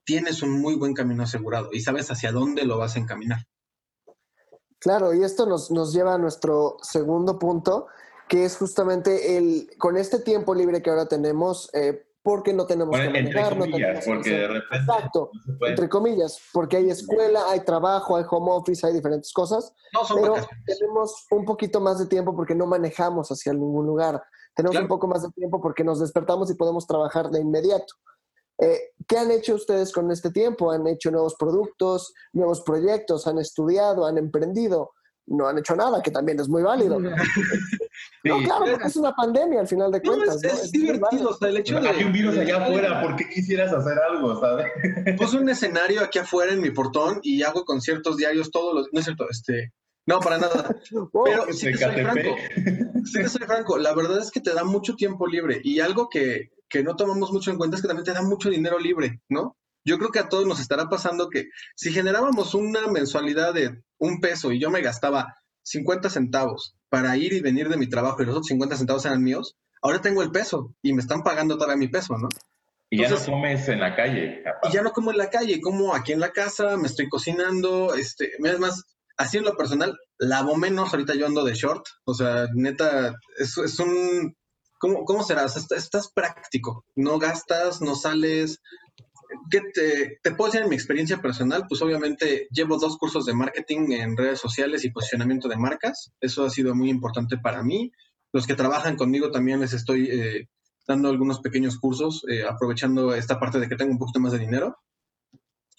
tienes 0.04 0.42
un 0.42 0.50
muy 0.60 0.74
buen 0.74 0.92
camino 0.92 1.22
asegurado 1.22 1.70
y 1.72 1.80
sabes 1.80 2.10
hacia 2.10 2.30
dónde 2.30 2.66
lo 2.66 2.76
vas 2.76 2.96
a 2.96 2.98
encaminar. 2.98 3.46
Claro, 4.84 5.14
y 5.14 5.24
esto 5.24 5.46
nos, 5.46 5.70
nos 5.70 5.94
lleva 5.94 6.12
a 6.12 6.18
nuestro 6.18 6.76
segundo 6.82 7.38
punto, 7.38 7.86
que 8.28 8.44
es 8.44 8.58
justamente 8.58 9.38
el, 9.38 9.70
con 9.78 9.96
este 9.96 10.18
tiempo 10.18 10.54
libre 10.54 10.82
que 10.82 10.90
ahora 10.90 11.06
tenemos, 11.06 11.70
eh, 11.72 12.04
porque 12.22 12.52
no 12.52 12.66
tenemos 12.66 12.94
que 12.94 13.08
manejar, 13.08 13.56
no 13.56 13.64
tenemos 13.64 14.04
porque 14.04 14.30
de 14.30 14.46
repente 14.46 14.76
Exacto, 14.76 15.30
entre 15.66 15.88
comillas, 15.88 16.38
porque 16.52 16.76
hay 16.76 16.90
escuela, 16.90 17.44
hay 17.48 17.60
trabajo, 17.60 18.14
hay 18.14 18.24
home 18.30 18.50
office, 18.50 18.86
hay 18.86 18.92
diferentes 18.92 19.32
cosas, 19.32 19.72
pero 20.14 20.34
tenemos 20.66 21.26
un 21.30 21.46
poquito 21.46 21.80
más 21.80 21.98
de 21.98 22.04
tiempo 22.04 22.36
porque 22.36 22.54
no 22.54 22.66
manejamos 22.66 23.30
hacia 23.30 23.54
ningún 23.54 23.86
lugar. 23.86 24.22
Tenemos 24.54 24.76
un 24.76 24.88
poco 24.88 25.06
más 25.06 25.22
de 25.22 25.30
tiempo 25.30 25.62
porque 25.62 25.82
nos 25.82 25.98
despertamos 25.98 26.50
y 26.50 26.56
podemos 26.56 26.86
trabajar 26.86 27.30
de 27.30 27.40
inmediato. 27.40 27.94
Eh, 28.60 28.78
¿Qué 29.06 29.18
han 29.18 29.30
hecho 29.30 29.54
ustedes 29.54 29.92
con 29.92 30.10
este 30.10 30.30
tiempo? 30.30 30.70
¿Han 30.70 30.86
hecho 30.86 31.10
nuevos 31.10 31.34
productos, 31.38 32.12
nuevos 32.32 32.62
proyectos? 32.62 33.26
¿Han 33.26 33.38
estudiado? 33.38 34.06
¿Han 34.06 34.18
emprendido? 34.18 34.92
No 35.26 35.48
han 35.48 35.58
hecho 35.58 35.74
nada, 35.74 36.02
que 36.02 36.10
también 36.10 36.38
es 36.40 36.48
muy 36.48 36.62
válido. 36.62 36.98
No, 38.24 38.38
claro, 38.38 38.64
porque 38.70 38.86
es 38.88 38.96
una 38.96 39.14
pandemia 39.14 39.60
al 39.60 39.68
final 39.68 39.92
de 39.92 40.00
cuentas. 40.00 40.42
es, 40.42 40.72
divertido, 40.72 41.28
o 41.28 41.34
sea, 41.34 41.48
el 41.48 41.58
hecho 41.58 41.78
de... 41.78 41.88
Hay 41.88 42.02
un 42.02 42.12
virus 42.12 42.36
allá 42.38 42.64
afuera, 42.64 43.02
¿por 43.02 43.16
qué 43.16 43.28
quisieras 43.28 43.72
hacer 43.72 43.98
algo, 43.98 44.40
sabes? 44.40 44.66
Puse 45.18 45.36
un 45.36 45.48
escenario 45.48 46.02
aquí 46.02 46.18
afuera 46.18 46.52
en 46.52 46.60
mi 46.60 46.70
portón 46.70 47.20
y 47.22 47.42
hago 47.42 47.64
conciertos 47.64 48.16
diarios 48.16 48.50
todos 48.50 48.74
los... 48.74 48.88
No 48.92 48.98
es 48.98 49.04
cierto, 49.04 49.26
este... 49.30 49.72
No, 50.06 50.20
para 50.20 50.38
nada. 50.38 50.74
Pero 51.24 51.52
sí 51.52 51.66
que 51.68 51.78
soy 51.78 51.92
franco. 51.92 52.36
Sí 53.04 53.18
que 53.20 53.28
soy 53.28 53.46
franco. 53.46 53.78
La 53.78 53.94
verdad 53.94 54.18
es 54.18 54.30
que 54.30 54.40
te 54.40 54.54
da 54.54 54.64
mucho 54.64 54.96
tiempo 54.96 55.26
libre 55.26 55.60
y 55.62 55.80
algo 55.80 56.08
que, 56.08 56.50
que 56.74 56.82
no 56.82 56.96
tomamos 56.96 57.30
mucho 57.30 57.52
en 57.52 57.56
cuenta 57.56 57.76
es 57.76 57.82
que 57.82 57.86
también 57.86 58.04
te 58.04 58.12
da 58.12 58.22
mucho 58.22 58.50
dinero 58.50 58.80
libre, 58.80 59.20
¿no? 59.28 59.56
Yo 59.84 59.96
creo 59.96 60.10
que 60.10 60.18
a 60.18 60.28
todos 60.28 60.44
nos 60.44 60.58
estará 60.58 60.88
pasando 60.88 61.28
que 61.28 61.50
si 61.76 61.92
generábamos 61.92 62.52
una 62.52 62.88
mensualidad 62.88 63.54
de 63.54 63.80
un 63.98 64.20
peso 64.20 64.50
y 64.50 64.58
yo 64.58 64.72
me 64.72 64.80
gastaba 64.80 65.36
50 65.62 66.10
centavos 66.10 66.74
para 66.88 67.16
ir 67.16 67.32
y 67.32 67.40
venir 67.40 67.68
de 67.68 67.76
mi 67.76 67.88
trabajo 67.88 68.20
y 68.20 68.26
los 68.26 68.34
otros 68.34 68.48
50 68.48 68.76
centavos 68.76 69.04
eran 69.04 69.22
míos, 69.22 69.54
ahora 69.82 70.00
tengo 70.00 70.20
el 70.24 70.32
peso 70.32 70.74
y 70.82 70.92
me 70.94 71.00
están 71.00 71.22
pagando 71.22 71.54
todavía 71.54 71.76
mi 71.76 71.86
peso, 71.86 72.18
¿no? 72.18 72.28
Y 72.90 72.98
ya 72.98 73.08
no 73.08 73.24
comes 73.24 73.68
en 73.68 73.78
la 73.78 73.94
calle. 73.94 74.42
Y 74.64 74.72
ya 74.72 74.82
no 74.82 74.90
como 74.90 75.12
en 75.12 75.18
la 75.18 75.30
calle, 75.30 75.60
como 75.60 75.94
aquí 75.94 76.10
en 76.10 76.20
la 76.20 76.32
casa, 76.32 76.76
me 76.76 76.88
estoy 76.88 77.08
cocinando, 77.08 77.94
este, 77.94 78.32
es 78.36 78.58
más, 78.58 78.82
así 79.16 79.38
en 79.38 79.44
lo 79.44 79.56
personal, 79.56 79.96
lavo 80.18 80.56
menos, 80.56 80.92
ahorita 80.92 81.14
yo 81.14 81.26
ando 81.26 81.44
de 81.44 81.54
short, 81.54 81.86
o 82.04 82.14
sea, 82.14 82.48
neta, 82.52 83.14
es, 83.38 83.56
es 83.58 83.78
un, 83.78 84.34
¿cómo, 84.84 85.04
cómo 85.06 85.22
será? 85.22 85.46
estás, 85.46 86.12
práctico, 86.12 86.84
no 86.94 87.18
gastas, 87.18 87.80
no 87.80 87.94
sales. 87.94 88.60
¿Qué 89.50 89.62
te, 89.72 90.18
te 90.22 90.32
puedo 90.32 90.50
decir 90.50 90.62
en 90.62 90.68
mi 90.68 90.76
experiencia 90.76 91.22
personal? 91.22 91.64
Pues 91.66 91.80
obviamente 91.80 92.48
llevo 92.50 92.76
dos 92.76 92.98
cursos 92.98 93.24
de 93.24 93.32
marketing 93.32 93.92
en 93.92 94.14
redes 94.14 94.40
sociales 94.40 94.84
y 94.84 94.90
posicionamiento 94.90 95.48
de 95.48 95.56
marcas, 95.56 96.12
eso 96.20 96.44
ha 96.44 96.50
sido 96.50 96.74
muy 96.74 96.90
importante 96.90 97.38
para 97.38 97.62
mí. 97.62 97.92
Los 98.30 98.46
que 98.46 98.54
trabajan 98.54 98.96
conmigo 98.96 99.30
también 99.30 99.60
les 99.60 99.72
estoy 99.72 100.08
eh, 100.10 100.48
dando 100.86 101.08
algunos 101.08 101.40
pequeños 101.40 101.78
cursos, 101.78 102.22
eh, 102.28 102.44
aprovechando 102.44 103.14
esta 103.14 103.40
parte 103.40 103.58
de 103.58 103.68
que 103.68 103.76
tengo 103.76 103.92
un 103.92 103.98
poquito 103.98 104.20
más 104.20 104.32
de 104.32 104.38
dinero. 104.38 104.76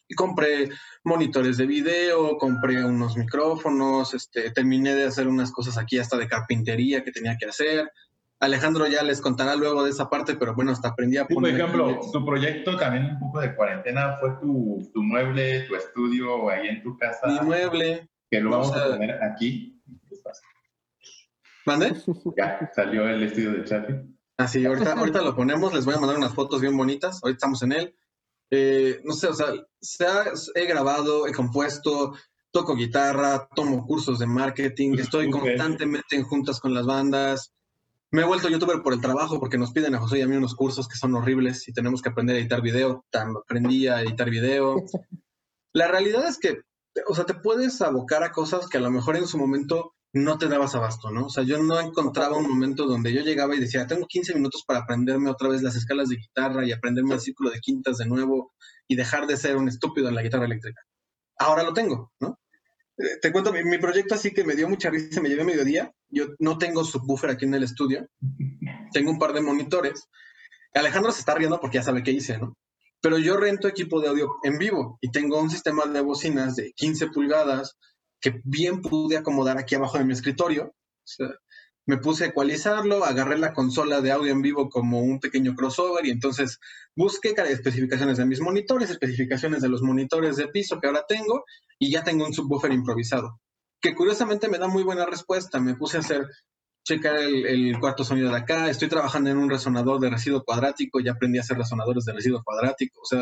Y 0.08 0.16
compré 0.16 0.70
monitores 1.04 1.58
de 1.58 1.68
video, 1.68 2.38
compré 2.38 2.84
unos 2.84 3.18
micrófonos, 3.18 4.16
este, 4.16 4.50
terminé 4.52 4.96
de 4.96 5.06
hacer 5.06 5.28
unas 5.28 5.52
cosas 5.52 5.78
aquí 5.78 6.00
hasta 6.00 6.18
de 6.18 6.28
carpintería 6.28 7.04
que 7.04 7.12
tenía 7.12 7.38
que 7.38 7.48
hacer. 7.48 7.92
Alejandro 8.40 8.86
ya 8.88 9.02
les 9.04 9.22
contará 9.22 9.56
luego 9.56 9.84
de 9.84 9.92
esa 9.92 10.10
parte, 10.10 10.36
pero 10.36 10.54
bueno, 10.54 10.72
hasta 10.72 10.90
aprendí 10.90 11.18
a 11.18 11.26
poner... 11.26 11.54
por 11.54 11.62
ejemplo, 11.62 12.00
tu 12.12 12.26
proyecto 12.26 12.78
también 12.78 13.06
un 13.06 13.20
poco 13.20 13.40
de 13.40 13.56
cuarentena 13.56 14.18
fue 14.20 14.32
tu, 14.42 14.90
tu 14.94 15.02
mueble, 15.02 15.62
tu 15.68 15.76
estudio 15.76 16.50
ahí 16.50 16.68
en 16.68 16.84
tu 16.84 16.98
casa. 16.98 17.28
Mi 17.28 17.40
mueble. 17.40 18.10
Que 18.30 18.42
lo 18.42 18.52
vamos 18.52 18.76
a 18.76 18.90
poner 18.90 19.24
aquí. 19.24 19.82
¿Mande? 21.66 21.96
Ya, 22.38 22.70
salió 22.76 23.10
el 23.10 23.24
estudio 23.24 23.54
de 23.54 23.64
Chapi. 23.64 23.94
Ah, 24.38 24.48
sí, 24.48 24.66
ahorita, 24.66 24.94
ahorita 24.94 25.22
lo 25.22 25.36
ponemos, 25.36 25.74
les 25.74 25.86
voy 25.86 25.96
a 25.96 26.00
mandar 26.00 26.18
unas 26.18 26.34
fotos 26.34 26.62
bien 26.62 26.76
bonitas, 26.76 27.22
ahorita 27.24 27.38
estamos 27.38 27.64
en 27.64 27.72
él. 27.72 27.96
Eh, 28.52 29.02
no 29.04 29.14
sé, 29.14 29.28
o 29.28 29.34
sea, 29.34 30.26
he 30.54 30.66
grabado, 30.66 31.26
he 31.26 31.34
compuesto, 31.34 32.14
toco 32.52 32.76
guitarra, 32.76 33.48
tomo 33.56 33.86
cursos 33.86 34.20
de 34.20 34.28
marketing, 34.28 34.98
estoy 35.00 35.32
constantemente 35.32 36.16
en 36.16 36.24
juntas 36.24 36.60
con 36.60 36.74
las 36.74 36.86
bandas. 36.86 37.55
Me 38.16 38.22
he 38.22 38.26
vuelto 38.26 38.48
youtuber 38.48 38.82
por 38.82 38.94
el 38.94 39.02
trabajo 39.02 39.42
porque 39.42 39.58
nos 39.58 39.74
piden 39.74 39.94
a 39.94 40.00
José 40.00 40.20
y 40.20 40.22
a 40.22 40.28
mí 40.28 40.38
unos 40.38 40.56
cursos 40.56 40.88
que 40.88 40.96
son 40.96 41.14
horribles 41.16 41.68
y 41.68 41.74
tenemos 41.74 42.02
que 42.02 42.08
aprender 42.08 42.38
a 42.38 42.40
editar 42.40 42.62
video. 42.62 43.04
Aprendí 43.12 43.88
a 43.88 44.00
editar 44.04 44.30
video. 44.30 44.78
La 45.74 45.90
realidad 45.90 46.26
es 46.26 46.40
que, 46.40 46.62
o 47.08 47.14
sea, 47.14 47.26
te 47.26 47.34
puedes 47.34 47.82
abocar 47.82 48.24
a 48.24 48.32
cosas 48.32 48.70
que 48.70 48.78
a 48.78 48.80
lo 48.80 48.90
mejor 48.90 49.18
en 49.18 49.28
su 49.28 49.38
momento 49.38 49.96
no 50.14 50.38
te 50.38 50.48
dabas 50.48 50.76
abasto, 50.76 51.12
¿no? 51.12 51.26
O 51.26 51.30
sea, 51.30 51.44
yo 51.44 51.62
no 51.62 51.78
encontraba 51.78 52.38
un 52.38 52.48
momento 52.48 52.86
donde 52.86 53.12
yo 53.12 53.20
llegaba 53.20 53.54
y 53.54 53.60
decía, 53.60 53.86
tengo 53.86 54.06
15 54.08 54.34
minutos 54.34 54.64
para 54.66 54.80
aprenderme 54.80 55.30
otra 55.30 55.50
vez 55.50 55.62
las 55.62 55.76
escalas 55.76 56.08
de 56.08 56.16
guitarra 56.16 56.66
y 56.66 56.72
aprenderme 56.72 57.16
el 57.16 57.20
círculo 57.20 57.50
de 57.50 57.60
quintas 57.60 57.98
de 57.98 58.06
nuevo 58.06 58.54
y 58.88 58.96
dejar 58.96 59.28
de 59.28 59.36
ser 59.36 59.58
un 59.58 59.68
estúpido 59.68 60.08
en 60.08 60.16
la 60.16 60.24
guitarra 60.24 60.46
eléctrica. 60.46 60.82
Ahora 61.38 61.64
lo 61.64 61.74
tengo, 61.74 62.14
¿no? 62.22 62.40
Eh, 62.98 63.18
te 63.22 63.32
cuento, 63.32 63.52
mi, 63.52 63.78
proyecto 63.78 64.16
así 64.16 64.32
que 64.32 64.44
me 64.44 64.56
dio 64.56 64.70
mucha 64.70 64.90
risa, 64.90 65.22
me 65.22 65.30
llevé 65.30 65.42
a 65.42 65.46
mediodía. 65.46 65.92
Yo 66.10 66.28
no 66.40 66.58
tengo 66.58 66.84
subwoofer 66.84 67.30
aquí 67.30 67.46
en 67.46 67.54
el 67.54 67.64
estudio. 67.64 68.08
Tengo 68.92 69.12
un 69.12 69.20
par 69.20 69.34
de 69.34 69.42
monitores. 69.42 70.08
Alejandro 70.74 71.12
se 71.12 71.20
está 71.20 71.36
riendo 71.36 71.60
porque 71.60 71.78
ya 71.78 71.84
sabe 71.84 72.04
qué 72.04 72.12
hice, 72.12 72.38
¿no? 72.38 72.58
Pero 73.02 73.18
yo 73.18 73.38
rento 73.38 73.68
equipo 73.68 74.02
de 74.02 74.10
audio 74.10 74.36
en 74.44 74.58
vivo 74.58 74.98
y 75.02 75.12
tengo 75.12 75.40
un 75.40 75.50
sistema 75.50 75.86
de 75.86 76.02
bocinas 76.02 76.56
de 76.56 76.72
15 76.74 77.08
pulgadas, 77.08 77.78
que 78.20 78.42
bien 78.44 78.82
pude 78.82 79.18
acomodar 79.18 79.58
aquí 79.58 79.76
abajo 79.76 79.98
de 79.98 80.06
mi 80.06 80.14
escritorio. 80.14 80.74
Me 81.86 81.98
puse 81.98 82.24
a 82.24 82.28
ecualizarlo, 82.28 83.06
agarré 83.06 83.38
la 83.38 83.54
consola 83.54 84.02
de 84.02 84.12
audio 84.12 84.32
en 84.32 84.42
vivo 84.42 84.70
como 84.70 85.02
un 85.02 85.20
pequeño 85.20 85.56
crossover 85.56 86.06
y 86.06 86.10
entonces 86.10 86.60
busqué 86.96 87.36
especificaciones 87.38 88.18
de 88.18 88.26
mis 88.26 88.42
monitores, 88.42 88.90
especificaciones 88.90 89.62
de 89.62 89.70
los 89.70 89.82
monitores 89.82 90.38
de 90.38 90.48
piso 90.48 90.80
que 90.80 90.88
ahora 90.88 91.06
tengo 91.08 91.46
y 91.78 91.92
ya 91.92 92.04
tengo 92.04 92.26
un 92.26 92.34
subwoofer 92.34 92.72
improvisado, 92.72 93.40
que 93.82 93.94
curiosamente 93.94 94.48
me 94.48 94.58
da 94.58 94.68
muy 94.68 94.84
buena 94.84 95.06
respuesta. 95.06 95.60
Me 95.60 95.76
puse 95.76 95.98
a 95.98 96.00
hacer, 96.00 96.28
checar 96.84 97.18
el, 97.18 97.80
cuarto 97.80 98.04
sonido 98.04 98.30
de 98.30 98.38
acá, 98.38 98.70
estoy 98.70 98.88
trabajando 98.88 99.30
en 99.30 99.38
un 99.38 99.50
resonador 99.50 100.00
de 100.00 100.10
residuo 100.10 100.44
cuadrático, 100.44 101.00
ya 101.00 101.14
aprendí 101.14 101.38
a 101.38 101.42
hacer 101.42 101.58
resonadores 101.58 102.06
de 102.06 102.14
residuo 102.14 102.44
cuadrático, 102.44 103.02
o 103.02 103.06
sea, 103.06 103.22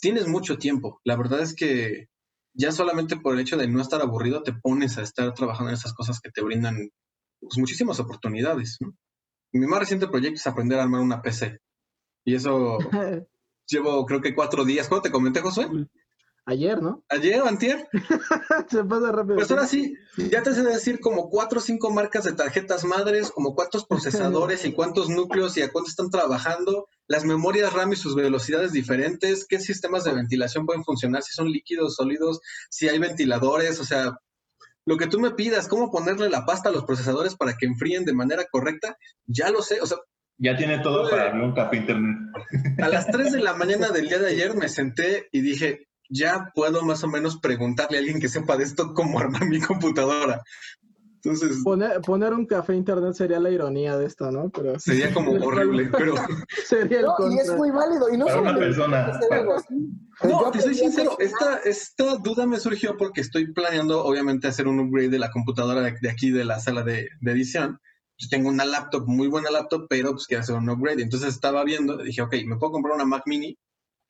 tienes 0.00 0.26
mucho 0.26 0.58
tiempo. 0.58 1.00
La 1.04 1.16
verdad 1.16 1.40
es 1.40 1.54
que 1.54 2.08
ya 2.54 2.72
solamente 2.72 3.16
por 3.16 3.34
el 3.34 3.40
hecho 3.40 3.56
de 3.56 3.68
no 3.68 3.80
estar 3.80 4.02
aburrido 4.02 4.42
te 4.42 4.52
pones 4.52 4.98
a 4.98 5.02
estar 5.02 5.32
trabajando 5.32 5.70
en 5.70 5.76
esas 5.76 5.94
cosas 5.94 6.20
que 6.20 6.30
te 6.30 6.42
brindan 6.42 6.90
pues, 7.42 7.58
muchísimas 7.58 8.00
oportunidades. 8.00 8.78
Mi 9.52 9.66
más 9.66 9.80
reciente 9.80 10.08
proyecto 10.08 10.36
es 10.36 10.46
aprender 10.46 10.78
a 10.78 10.84
armar 10.84 11.00
una 11.00 11.20
PC. 11.20 11.58
Y 12.24 12.34
eso 12.34 12.78
llevo 13.66 14.06
creo 14.06 14.20
que 14.20 14.34
cuatro 14.34 14.64
días. 14.64 14.88
¿Cómo 14.88 15.02
te 15.02 15.10
comenté, 15.10 15.40
Josué? 15.40 15.68
Ayer, 16.44 16.82
¿no? 16.82 17.04
Ayer 17.08 17.40
o 17.40 17.46
antier. 17.46 17.88
Se 18.70 18.82
pasa 18.84 19.12
rápido. 19.12 19.36
Pues 19.36 19.50
ahora 19.50 19.66
sí, 19.66 19.94
ya 20.16 20.42
te 20.42 20.52
sé 20.52 20.62
decir 20.62 20.98
como 20.98 21.30
cuatro 21.30 21.60
o 21.60 21.62
cinco 21.62 21.90
marcas 21.90 22.24
de 22.24 22.32
tarjetas 22.32 22.84
madres, 22.84 23.30
como 23.30 23.54
cuántos 23.54 23.86
procesadores 23.86 24.64
y 24.64 24.72
cuántos 24.72 25.08
núcleos 25.08 25.56
y 25.56 25.62
a 25.62 25.70
cuánto 25.70 25.90
están 25.90 26.10
trabajando 26.10 26.88
las 27.06 27.24
memorias 27.24 27.72
RAM 27.72 27.92
y 27.92 27.96
sus 27.96 28.16
velocidades 28.16 28.72
diferentes, 28.72 29.46
qué 29.46 29.60
sistemas 29.60 30.02
de 30.02 30.14
ventilación 30.14 30.66
pueden 30.66 30.82
funcionar, 30.82 31.22
si 31.22 31.32
son 31.32 31.50
líquidos, 31.50 31.94
sólidos, 31.94 32.40
si 32.70 32.88
hay 32.88 32.98
ventiladores, 32.98 33.78
o 33.78 33.84
sea, 33.84 34.18
lo 34.84 34.96
que 34.96 35.06
tú 35.06 35.20
me 35.20 35.32
pidas, 35.32 35.68
cómo 35.68 35.90
ponerle 35.90 36.28
la 36.28 36.44
pasta 36.44 36.68
a 36.68 36.72
los 36.72 36.84
procesadores 36.84 37.36
para 37.36 37.56
que 37.56 37.66
enfríen 37.66 38.04
de 38.04 38.14
manera 38.14 38.44
correcta, 38.50 38.96
ya 39.26 39.50
lo 39.50 39.62
sé, 39.62 39.80
o 39.80 39.86
sea... 39.86 39.98
Ya 40.38 40.56
tiene 40.56 40.80
todo 40.80 41.08
para 41.08 41.28
abrir 41.28 41.42
un 41.42 41.54
café 41.54 41.76
internet. 41.76 42.16
A 42.82 42.88
las 42.88 43.06
3 43.06 43.32
de 43.32 43.40
la 43.40 43.54
mañana 43.54 43.90
del 43.90 44.08
día 44.08 44.18
de 44.18 44.28
ayer 44.32 44.54
me 44.56 44.68
senté 44.68 45.28
y 45.30 45.40
dije, 45.40 45.88
ya 46.08 46.50
puedo 46.54 46.82
más 46.82 47.04
o 47.04 47.08
menos 47.08 47.38
preguntarle 47.38 47.96
a 47.96 48.00
alguien 48.00 48.20
que 48.20 48.28
sepa 48.28 48.56
de 48.56 48.64
esto 48.64 48.92
cómo 48.92 49.20
armar 49.20 49.46
mi 49.46 49.60
computadora. 49.60 50.42
Entonces, 51.24 51.62
poner, 51.62 52.34
un 52.34 52.46
café 52.46 52.74
internet 52.74 53.14
sería 53.14 53.38
la 53.38 53.48
ironía 53.48 53.96
de 53.96 54.06
esto, 54.06 54.32
¿no? 54.32 54.50
Pero 54.50 54.80
sería 54.80 55.14
como 55.14 55.30
horrible, 55.46 55.88
pero 55.96 56.16
sería 56.66 56.98
el 56.98 57.06
no, 57.06 57.14
y 57.30 57.38
es 57.38 57.56
muy 57.56 57.70
válido 57.70 58.12
y 58.12 58.16
no 58.16 58.26
para 58.26 58.40
una 58.40 58.56
persona. 58.56 59.20
No, 60.24 60.50
te 60.50 60.60
soy 60.60 60.74
sincero, 60.74 61.16
esta, 61.20 61.58
esta 61.58 62.16
duda 62.16 62.44
me 62.44 62.58
surgió 62.58 62.96
porque 62.96 63.20
estoy 63.20 63.52
planeando, 63.52 64.04
obviamente, 64.04 64.48
hacer 64.48 64.66
un 64.66 64.80
upgrade 64.80 65.10
de 65.10 65.20
la 65.20 65.30
computadora 65.30 65.82
de, 65.82 66.10
aquí 66.10 66.32
de 66.32 66.44
la 66.44 66.58
sala 66.58 66.82
de, 66.82 67.08
edición. 67.24 67.78
Yo 68.18 68.28
tengo 68.28 68.48
una 68.48 68.64
laptop, 68.64 69.06
muy 69.06 69.28
buena 69.28 69.50
laptop, 69.50 69.86
pero 69.88 70.10
pues 70.12 70.26
quiero 70.26 70.42
hacer 70.42 70.56
un 70.56 70.68
upgrade. 70.70 71.02
Entonces 71.02 71.28
estaba 71.28 71.62
viendo, 71.62 71.98
dije, 71.98 72.22
ok, 72.22 72.34
me 72.46 72.56
puedo 72.56 72.72
comprar 72.72 72.96
una 72.96 73.04
Mac 73.04 73.22
Mini, 73.26 73.56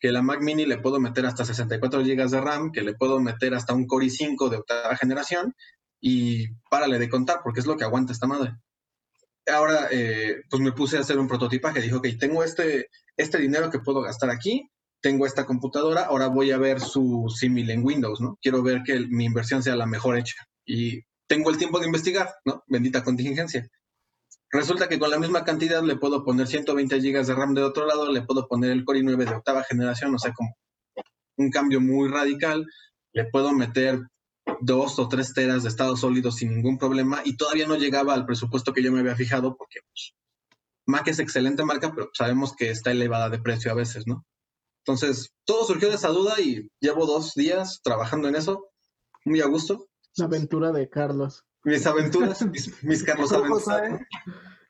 que 0.00 0.12
la 0.12 0.22
Mac 0.22 0.40
Mini 0.40 0.64
le 0.64 0.78
puedo 0.78 0.98
meter 0.98 1.26
hasta 1.26 1.44
64 1.44 2.00
GB 2.00 2.28
de 2.30 2.40
RAM, 2.40 2.72
que 2.72 2.80
le 2.80 2.94
puedo 2.94 3.20
meter 3.20 3.54
hasta 3.54 3.74
un 3.74 3.86
Core 3.86 4.06
i5 4.06 4.48
de 4.48 4.56
octava 4.56 4.96
generación, 4.96 5.54
y 6.02 6.48
párale 6.68 6.98
de 6.98 7.08
contar, 7.08 7.40
porque 7.42 7.60
es 7.60 7.66
lo 7.66 7.76
que 7.76 7.84
aguanta 7.84 8.12
esta 8.12 8.26
madre. 8.26 8.56
Ahora, 9.50 9.88
eh, 9.90 10.42
pues 10.50 10.60
me 10.60 10.72
puse 10.72 10.98
a 10.98 11.00
hacer 11.00 11.18
un 11.18 11.28
prototipaje. 11.28 11.80
Dijo, 11.80 11.98
ok, 11.98 12.08
tengo 12.18 12.44
este, 12.44 12.88
este 13.16 13.38
dinero 13.38 13.70
que 13.70 13.78
puedo 13.78 14.02
gastar 14.02 14.28
aquí, 14.28 14.68
tengo 15.00 15.26
esta 15.26 15.46
computadora, 15.46 16.02
ahora 16.02 16.26
voy 16.26 16.50
a 16.50 16.58
ver 16.58 16.80
su 16.80 17.32
símil 17.34 17.70
en 17.70 17.84
Windows, 17.84 18.20
¿no? 18.20 18.36
Quiero 18.42 18.62
ver 18.62 18.82
que 18.84 18.98
mi 19.08 19.24
inversión 19.24 19.62
sea 19.62 19.76
la 19.76 19.86
mejor 19.86 20.18
hecha. 20.18 20.34
Y 20.66 21.00
tengo 21.28 21.50
el 21.50 21.58
tiempo 21.58 21.78
de 21.78 21.86
investigar, 21.86 22.34
¿no? 22.44 22.64
Bendita 22.66 23.04
contingencia. 23.04 23.66
Resulta 24.50 24.88
que 24.88 24.98
con 24.98 25.10
la 25.10 25.18
misma 25.18 25.44
cantidad 25.44 25.82
le 25.82 25.96
puedo 25.96 26.24
poner 26.24 26.46
120 26.46 26.98
GB 27.00 27.24
de 27.24 27.34
RAM 27.34 27.54
de 27.54 27.62
otro 27.62 27.86
lado, 27.86 28.10
le 28.10 28.22
puedo 28.22 28.46
poner 28.48 28.70
el 28.70 28.84
Core 28.84 29.00
i9 29.00 29.24
de 29.24 29.34
octava 29.34 29.62
generación, 29.62 30.14
o 30.14 30.18
sea, 30.18 30.32
como 30.32 30.54
un 31.38 31.50
cambio 31.50 31.80
muy 31.80 32.08
radical. 32.08 32.66
Le 33.14 33.24
puedo 33.26 33.52
meter 33.52 34.00
dos 34.62 34.98
o 34.98 35.08
tres 35.08 35.34
teras 35.34 35.62
de 35.62 35.68
estado 35.68 35.96
sólido 35.96 36.30
sin 36.30 36.54
ningún 36.54 36.78
problema 36.78 37.20
y 37.24 37.36
todavía 37.36 37.66
no 37.66 37.76
llegaba 37.76 38.14
al 38.14 38.26
presupuesto 38.26 38.72
que 38.72 38.82
yo 38.82 38.92
me 38.92 39.00
había 39.00 39.16
fijado 39.16 39.56
porque 39.56 39.80
pues, 39.88 40.14
Mac 40.86 41.06
es 41.08 41.18
excelente 41.18 41.64
marca, 41.64 41.92
pero 41.94 42.10
sabemos 42.12 42.54
que 42.56 42.70
está 42.70 42.90
elevada 42.90 43.28
de 43.28 43.40
precio 43.40 43.70
a 43.70 43.74
veces, 43.74 44.06
¿no? 44.06 44.24
Entonces, 44.84 45.32
todo 45.44 45.64
surgió 45.64 45.88
de 45.88 45.94
esa 45.94 46.08
duda 46.08 46.40
y 46.40 46.68
llevo 46.80 47.06
dos 47.06 47.34
días 47.34 47.80
trabajando 47.84 48.28
en 48.28 48.36
eso, 48.36 48.70
muy 49.24 49.40
a 49.40 49.46
gusto. 49.46 49.86
La 50.16 50.24
aventura 50.24 50.72
de 50.72 50.88
Carlos. 50.88 51.44
Mis 51.64 51.86
aventuras, 51.86 52.42
mis, 52.82 53.04
Carlos 53.04 53.32
aventuras. 53.32 54.00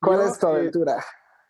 ¿Cuál 0.01 0.29
es 0.29 0.39
tu 0.39 0.47
aventura? 0.47 1.03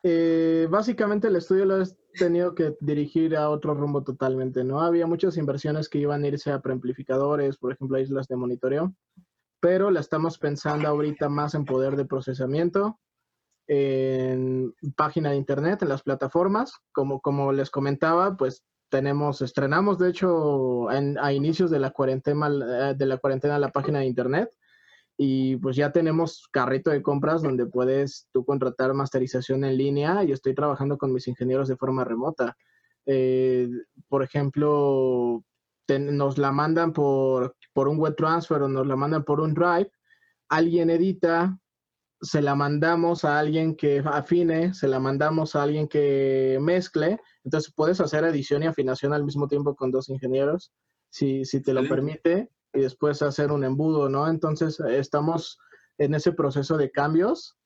Eh, 0.05 0.69
básicamente 0.71 1.29
el 1.29 1.37
estudio 1.37 1.65
lo 1.65 1.79
he 1.79 1.83
tenido 2.19 2.55
que 2.55 2.77
dirigir 2.81 3.37
a 3.37 3.51
otro 3.51 3.75
rumbo 3.75 4.03
totalmente, 4.03 4.65
¿no? 4.65 4.81
Había 4.81 5.07
muchas 5.07 5.37
inversiones 5.37 5.89
que 5.89 5.99
iban 5.99 6.25
a 6.25 6.29
irse 6.29 6.51
a 6.51 6.61
preamplificadores, 6.61 7.57
por 7.57 7.73
ejemplo, 7.73 7.97
a 7.97 8.01
islas 8.01 8.29
de 8.29 8.37
monitoreo, 8.37 8.95
pero 9.61 9.91
la 9.91 10.01
estamos 10.01 10.39
pensando 10.39 10.89
ahorita 10.89 11.29
más 11.29 11.55
en 11.55 11.65
poder 11.65 11.97
de 11.97 12.05
procesamiento, 12.05 12.99
en 13.67 14.75
página 14.97 15.31
de 15.31 15.37
internet, 15.37 15.83
en 15.83 15.89
las 15.89 16.03
plataformas. 16.03 16.75
Como, 16.93 17.21
como 17.21 17.53
les 17.53 17.71
comentaba, 17.71 18.37
pues 18.37 18.65
tenemos, 18.91 19.41
estrenamos 19.41 19.99
de 19.99 20.11
hecho 20.11 20.89
a 20.89 21.33
inicios 21.33 21.71
de 21.71 21.79
la 21.79 21.91
cuarentena, 21.91 22.95
de 22.95 23.07
la 23.07 23.17
cuarentena 23.19 23.59
la 23.59 23.71
página 23.71 24.01
de 24.01 24.07
internet 24.07 24.51
y 25.25 25.57
pues 25.59 25.77
ya 25.77 25.93
tenemos 25.93 26.49
carrito 26.51 26.91
de 26.91 27.01
compras 27.01 27.43
donde 27.43 27.65
puedes 27.65 28.27
tú 28.33 28.45
contratar 28.45 28.93
masterización 28.93 29.63
en 29.65 29.77
línea 29.77 30.25
y 30.25 30.33
estoy 30.33 30.53
trabajando 30.53 30.99
con 30.99 31.13
mis 31.13 31.29
ingenieros 31.29 31.69
de 31.69 31.77
forma 31.77 32.03
remota. 32.03 32.57
Eh, 33.07 33.69
por 34.09 34.25
ejemplo, 34.25 35.45
nos 35.89 36.39
la 36.39 36.51
mandan 36.51 36.93
por, 36.93 37.55
por 37.73 37.87
un 37.87 37.99
web 37.99 38.17
transfer 38.17 38.63
o 38.63 38.69
nos 38.69 38.85
la 38.85 38.97
mandan 38.97 39.23
por 39.23 39.39
un 39.41 39.55
drive, 39.55 39.93
alguien 40.49 40.91
edita, 40.91 41.57
se 42.21 42.43
la 42.43 42.57
mandamos 42.57 43.25
a 43.25 43.39
alguien 43.39 43.77
que 43.77 44.03
afine, 44.05 44.75
se 44.75 44.89
la 44.89 44.99
mandamos 44.99 45.55
a 45.55 45.63
alguien 45.63 45.87
que 45.87 46.59
mezcle, 46.61 47.21
entonces 47.45 47.73
puedes 47.73 48.01
hacer 48.01 48.25
edición 48.25 48.65
y 48.65 48.67
afinación 48.67 49.13
al 49.13 49.23
mismo 49.23 49.47
tiempo 49.47 49.77
con 49.77 49.93
dos 49.93 50.09
ingenieros, 50.09 50.73
si, 51.11 51.45
si 51.45 51.63
te 51.63 51.75
lo 51.75 51.89
permite 51.89 52.51
y 52.73 52.81
después 52.81 53.23
hacer 53.23 53.53
un 53.53 53.65
embudo, 53.65 54.09
¿no? 54.09 54.29
Entonces 54.29 54.81
estamos 54.81 55.59
en 55.99 56.15
ese 56.15 56.33
proceso 56.33 56.77
de 56.77 56.91
cambios. 56.91 57.57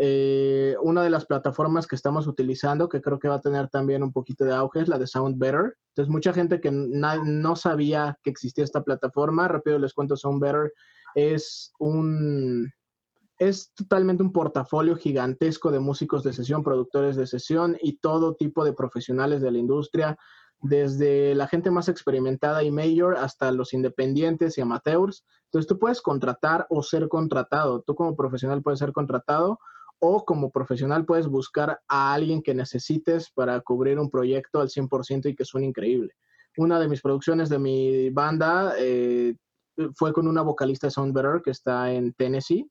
Eh, 0.00 0.76
una 0.80 1.02
de 1.02 1.10
las 1.10 1.26
plataformas 1.26 1.86
que 1.86 1.96
estamos 1.96 2.28
utilizando, 2.28 2.88
que 2.88 3.00
creo 3.00 3.18
que 3.18 3.28
va 3.28 3.36
a 3.36 3.40
tener 3.40 3.68
también 3.68 4.02
un 4.02 4.12
poquito 4.12 4.44
de 4.44 4.54
auge, 4.54 4.80
es 4.80 4.88
la 4.88 4.98
de 4.98 5.08
Sound 5.08 5.38
Better. 5.38 5.76
Entonces, 5.88 6.10
mucha 6.10 6.32
gente 6.32 6.60
que 6.60 6.70
no 6.70 7.56
sabía 7.56 8.16
que 8.22 8.30
existía 8.30 8.64
esta 8.64 8.84
plataforma, 8.84 9.48
rápido 9.48 9.78
les 9.78 9.94
cuento, 9.94 10.16
Sound 10.16 10.40
Better 10.40 10.72
es 11.14 11.72
un, 11.80 12.70
es 13.38 13.72
totalmente 13.74 14.22
un 14.22 14.32
portafolio 14.32 14.96
gigantesco 14.96 15.70
de 15.70 15.80
músicos 15.80 16.22
de 16.22 16.32
sesión, 16.32 16.62
productores 16.62 17.16
de 17.16 17.26
sesión 17.26 17.76
y 17.80 17.98
todo 17.98 18.34
tipo 18.34 18.64
de 18.64 18.72
profesionales 18.72 19.40
de 19.40 19.50
la 19.50 19.58
industria, 19.58 20.16
desde 20.60 21.34
la 21.34 21.46
gente 21.46 21.70
más 21.70 21.88
experimentada 21.88 22.62
y 22.62 22.70
mayor 22.70 23.16
hasta 23.16 23.52
los 23.52 23.72
independientes 23.72 24.58
y 24.58 24.60
amateurs. 24.60 25.24
Entonces 25.44 25.68
tú 25.68 25.78
puedes 25.78 26.02
contratar 26.02 26.66
o 26.68 26.82
ser 26.82 27.08
contratado. 27.08 27.82
Tú 27.82 27.94
como 27.94 28.16
profesional 28.16 28.62
puedes 28.62 28.80
ser 28.80 28.92
contratado 28.92 29.58
o 30.00 30.24
como 30.24 30.50
profesional 30.50 31.04
puedes 31.04 31.26
buscar 31.26 31.80
a 31.88 32.12
alguien 32.12 32.42
que 32.42 32.54
necesites 32.54 33.30
para 33.30 33.60
cubrir 33.60 33.98
un 33.98 34.10
proyecto 34.10 34.60
al 34.60 34.68
100% 34.68 35.28
y 35.28 35.34
que 35.34 35.44
suene 35.44 35.66
increíble. 35.66 36.12
Una 36.56 36.78
de 36.78 36.88
mis 36.88 37.02
producciones 37.02 37.48
de 37.48 37.58
mi 37.58 38.10
banda 38.10 38.74
eh, 38.78 39.34
fue 39.94 40.12
con 40.12 40.26
una 40.26 40.42
vocalista 40.42 40.86
de 40.86 40.92
Sound 40.92 41.14
Better 41.14 41.40
que 41.42 41.50
está 41.50 41.92
en 41.92 42.12
Tennessee 42.14 42.68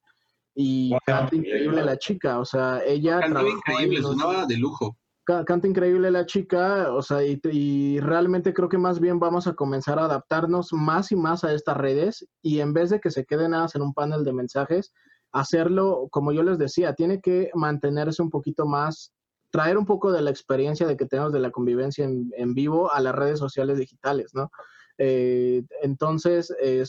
y 0.56 0.92
canta 1.06 1.36
increíble 1.36 1.84
la 1.84 1.98
chica, 1.98 2.40
o 2.40 2.46
sea, 2.46 2.82
ella... 2.86 3.20
Cantó 3.20 3.48
increíble, 3.48 4.02
sonaba 4.02 4.46
de 4.46 4.58
lujo 4.58 4.98
canta 5.46 5.68
increíble 5.68 6.10
la 6.10 6.26
chica, 6.26 6.94
o 6.94 7.02
sea, 7.02 7.22
y, 7.24 8.00
realmente 8.00 8.54
creo 8.54 8.70
que 8.70 8.78
más 8.78 9.00
bien 9.02 9.20
vamos 9.20 9.46
a 9.46 9.54
comenzar 9.54 10.00
a 10.00 10.06
adaptarnos 10.06 10.72
más 10.72 11.12
y 11.12 11.18
más 11.18 11.44
a 11.44 11.54
estas 11.54 11.76
redes 11.76 12.26
y 12.42 12.62
en 12.62 12.74
vez 12.74 12.90
de 12.90 13.02
que 13.02 13.12
se 13.12 13.26
queden 13.26 13.52
nada 13.52 13.68
en 13.74 13.82
un 13.82 13.94
panel 13.94 14.24
de 14.24 14.32
mensajes, 14.32 14.94
hacerlo, 15.34 16.08
como 16.12 16.32
yo 16.32 16.44
les 16.44 16.58
decía, 16.58 16.94
tiene 16.94 17.20
que 17.20 17.52
mantenerse 17.54 18.22
un 18.22 18.30
poquito 18.30 18.66
más, 18.66 19.12
traer 19.52 19.78
un 19.78 19.86
poco 19.86 20.14
de 20.14 20.22
la 20.22 20.30
experiencia 20.30 20.88
de 20.88 20.96
que 20.96 21.06
tenemos 21.06 21.34
de 21.34 21.40
la 21.40 21.52
convivencia 21.52 22.06
en, 22.06 22.54
vivo 22.54 22.92
a 22.92 23.02
las 23.02 23.14
redes 23.14 23.40
sociales 23.40 23.78
digitales, 23.78 24.32
¿no? 24.34 24.50
Eh, 24.98 25.62
entonces, 25.82 26.54
eh, 26.62 26.86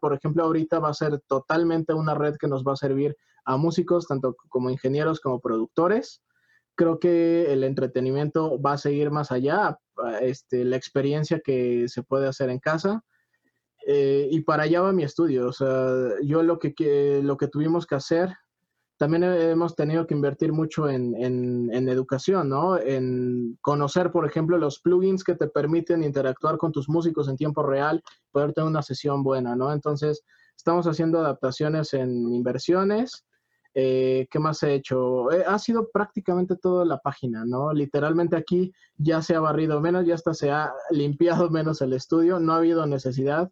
por 0.00 0.14
ejemplo, 0.14 0.44
ahorita 0.44 0.78
va 0.78 0.90
a 0.90 0.94
ser 0.94 1.20
totalmente 1.26 1.92
una 1.92 2.14
red 2.14 2.36
que 2.36 2.48
nos 2.48 2.62
va 2.64 2.74
a 2.74 2.76
servir 2.76 3.16
a 3.44 3.56
músicos, 3.56 4.06
tanto 4.06 4.36
como 4.48 4.70
ingenieros 4.70 5.20
como 5.20 5.40
productores 5.40 6.22
creo 6.82 6.98
que 6.98 7.52
el 7.52 7.62
entretenimiento 7.62 8.60
va 8.60 8.72
a 8.72 8.78
seguir 8.78 9.12
más 9.12 9.30
allá, 9.30 9.78
este, 10.20 10.64
la 10.64 10.74
experiencia 10.74 11.38
que 11.38 11.86
se 11.86 12.02
puede 12.02 12.26
hacer 12.26 12.50
en 12.50 12.58
casa. 12.58 13.04
Eh, 13.86 14.26
y 14.32 14.40
para 14.40 14.64
allá 14.64 14.80
va 14.80 14.92
mi 14.92 15.04
estudio. 15.04 15.46
O 15.46 15.52
sea, 15.52 15.92
yo 16.24 16.42
lo 16.42 16.58
que, 16.58 17.20
lo 17.22 17.36
que 17.36 17.46
tuvimos 17.46 17.86
que 17.86 17.94
hacer, 17.94 18.34
también 18.96 19.22
hemos 19.22 19.76
tenido 19.76 20.08
que 20.08 20.14
invertir 20.14 20.52
mucho 20.52 20.88
en, 20.88 21.14
en, 21.22 21.88
educación, 21.88 22.48
¿no? 22.48 22.76
En 22.76 23.58
conocer, 23.60 24.10
por 24.10 24.26
ejemplo, 24.26 24.58
los 24.58 24.80
plugins 24.80 25.22
que 25.22 25.36
te 25.36 25.46
permiten 25.46 26.02
interactuar 26.02 26.56
con 26.56 26.72
tus 26.72 26.88
músicos 26.88 27.28
en 27.28 27.36
tiempo 27.36 27.62
real, 27.62 28.02
poder 28.32 28.54
tener 28.54 28.68
una 28.68 28.82
sesión 28.82 29.22
buena, 29.22 29.54
¿no? 29.54 29.72
Entonces, 29.72 30.24
estamos 30.56 30.88
haciendo 30.88 31.20
adaptaciones 31.20 31.94
en 31.94 32.32
inversiones 32.32 33.24
eh, 33.74 34.26
¿Qué 34.30 34.38
más 34.38 34.62
he 34.62 34.74
hecho? 34.74 35.32
Eh, 35.32 35.44
ha 35.46 35.58
sido 35.58 35.88
prácticamente 35.90 36.56
toda 36.56 36.84
la 36.84 36.98
página, 36.98 37.44
¿no? 37.46 37.72
Literalmente 37.72 38.36
aquí 38.36 38.72
ya 38.96 39.22
se 39.22 39.34
ha 39.34 39.40
barrido 39.40 39.80
menos, 39.80 40.04
ya 40.06 40.14
hasta 40.14 40.34
se 40.34 40.50
ha 40.50 40.72
limpiado 40.90 41.48
menos 41.50 41.80
el 41.80 41.94
estudio, 41.94 42.38
no 42.38 42.52
ha 42.52 42.58
habido 42.58 42.86
necesidad, 42.86 43.50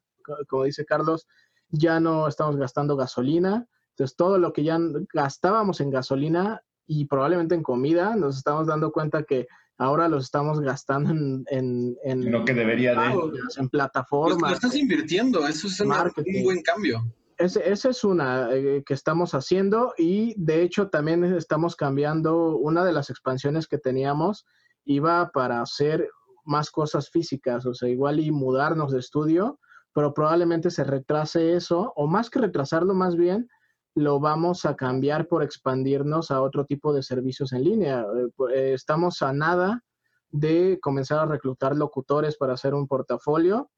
como 0.49 0.65
dice 0.65 0.85
Carlos, 0.85 1.27
ya 1.71 2.01
no 2.01 2.29
estamos 2.29 2.57
gastando 2.57 2.97
gasolina, 2.97 3.67
entonces 3.91 4.17
todo 4.17 4.39
lo 4.39 4.53
que 4.53 4.65
ya 4.65 4.79
gastábamos 5.13 5.81
en 5.81 5.91
gasolina 5.91 6.61
y 6.87 7.07
probablemente 7.07 7.55
en 7.55 7.63
comida, 7.63 8.17
nos 8.17 8.37
estamos 8.37 8.67
dando 8.67 8.93
cuenta 8.93 9.23
que 9.23 9.47
ahora 9.79 10.09
los 10.09 10.25
estamos 10.25 10.61
gastando 10.61 11.11
en, 11.11 11.97
en, 12.03 12.31
lo 12.31 12.45
que 12.45 12.53
debería 12.53 12.95
de 12.95 13.15
en 13.57 13.69
plataformas. 13.71 14.39
Pues 14.39 14.51
lo 14.51 14.57
estás 14.57 14.75
invirtiendo, 14.75 15.47
eso 15.47 15.69
es 15.69 15.81
un 15.81 16.43
buen 16.43 16.61
cambio 16.63 17.03
esa 17.41 17.89
es 17.89 18.05
una 18.05 18.55
eh, 18.55 18.83
que 18.85 18.95
estamos 18.95 19.35
haciendo 19.35 19.95
y 19.97 20.35
de 20.37 20.63
hecho 20.63 20.89
también 20.89 21.25
estamos 21.25 21.75
cambiando 21.75 22.57
una 22.57 22.85
de 22.85 22.93
las 22.93 23.11
expansiones 23.11 23.67
que 23.67 23.79
teníamos 23.79 24.45
iba 24.85 25.31
para 25.33 25.63
hacer 25.63 26.09
más 26.45 26.71
cosas 26.71 27.11
físicas, 27.11 27.67
o 27.67 27.75
sea, 27.75 27.89
igual 27.89 28.21
y 28.21 28.31
mudarnos 28.31 28.93
de 28.93 28.99
estudio, 28.99 29.59
pero 29.93 30.15
probablemente 30.15 30.71
se 30.71 30.85
retrase 30.85 31.55
eso, 31.55 31.93
o 31.97 32.07
más 32.07 32.31
que 32.31 32.41
retrasarlo, 32.41 32.95
más 32.95 33.17
bien 33.17 33.49
lo 33.95 34.21
vamos 34.21 34.65
a 34.65 34.77
cambiar 34.77 35.27
por 35.27 35.43
expandirnos 35.43 36.31
a 36.31 36.41
otro 36.41 36.65
tipo 36.65 36.93
de 36.93 37.03
servicios 37.03 37.53
en 37.53 37.65
línea. 37.65 38.03
Eh, 38.03 38.29
eh, 38.55 38.73
estamos 38.75 39.21
a 39.23 39.33
nada 39.33 39.83
de 40.31 40.79
comenzar 40.81 41.19
a 41.19 41.27
reclutar 41.27 41.77
locutores 41.77 42.37
para 42.37 42.55
hacer 42.55 42.75
un 42.75 42.87
portafolio 42.87 43.71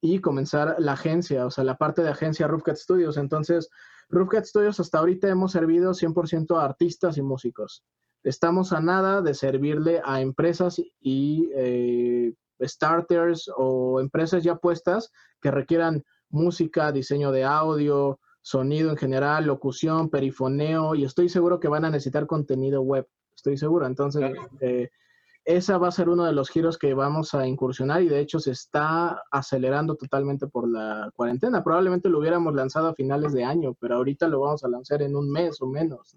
y 0.00 0.20
comenzar 0.20 0.76
la 0.78 0.92
agencia, 0.92 1.46
o 1.46 1.50
sea, 1.50 1.64
la 1.64 1.76
parte 1.76 2.02
de 2.02 2.10
agencia 2.10 2.46
Roofcat 2.46 2.76
Studios. 2.76 3.16
Entonces, 3.16 3.68
Roofcat 4.08 4.44
Studios 4.44 4.80
hasta 4.80 4.98
ahorita 4.98 5.28
hemos 5.28 5.52
servido 5.52 5.92
100% 5.92 6.58
a 6.58 6.64
artistas 6.64 7.18
y 7.18 7.22
músicos. 7.22 7.84
Estamos 8.22 8.72
a 8.72 8.80
nada 8.80 9.22
de 9.22 9.34
servirle 9.34 10.00
a 10.04 10.20
empresas 10.20 10.80
y 11.00 11.50
eh, 11.54 12.34
starters 12.60 13.50
o 13.56 14.00
empresas 14.00 14.42
ya 14.42 14.56
puestas 14.56 15.12
que 15.40 15.50
requieran 15.50 16.04
música, 16.28 16.92
diseño 16.92 17.32
de 17.32 17.44
audio, 17.44 18.18
sonido 18.42 18.90
en 18.90 18.96
general, 18.96 19.46
locución, 19.46 20.10
perifoneo, 20.10 20.94
y 20.94 21.04
estoy 21.04 21.28
seguro 21.28 21.60
que 21.60 21.68
van 21.68 21.84
a 21.84 21.90
necesitar 21.90 22.26
contenido 22.26 22.82
web. 22.82 23.06
Estoy 23.34 23.56
seguro. 23.56 23.86
Entonces, 23.86 24.32
eh, 24.60 24.90
esa 25.48 25.78
va 25.78 25.88
a 25.88 25.92
ser 25.92 26.10
uno 26.10 26.26
de 26.26 26.32
los 26.34 26.50
giros 26.50 26.76
que 26.76 26.92
vamos 26.92 27.32
a 27.32 27.46
incursionar 27.46 28.02
y 28.02 28.08
de 28.08 28.20
hecho 28.20 28.38
se 28.38 28.50
está 28.50 29.22
acelerando 29.30 29.96
totalmente 29.96 30.46
por 30.46 30.68
la 30.68 31.10
cuarentena. 31.16 31.64
Probablemente 31.64 32.10
lo 32.10 32.18
hubiéramos 32.18 32.54
lanzado 32.54 32.88
a 32.88 32.94
finales 32.94 33.32
de 33.32 33.44
año, 33.44 33.74
pero 33.80 33.96
ahorita 33.96 34.28
lo 34.28 34.40
vamos 34.40 34.62
a 34.62 34.68
lanzar 34.68 35.00
en 35.00 35.16
un 35.16 35.30
mes 35.30 35.56
o 35.62 35.66
menos. 35.66 36.14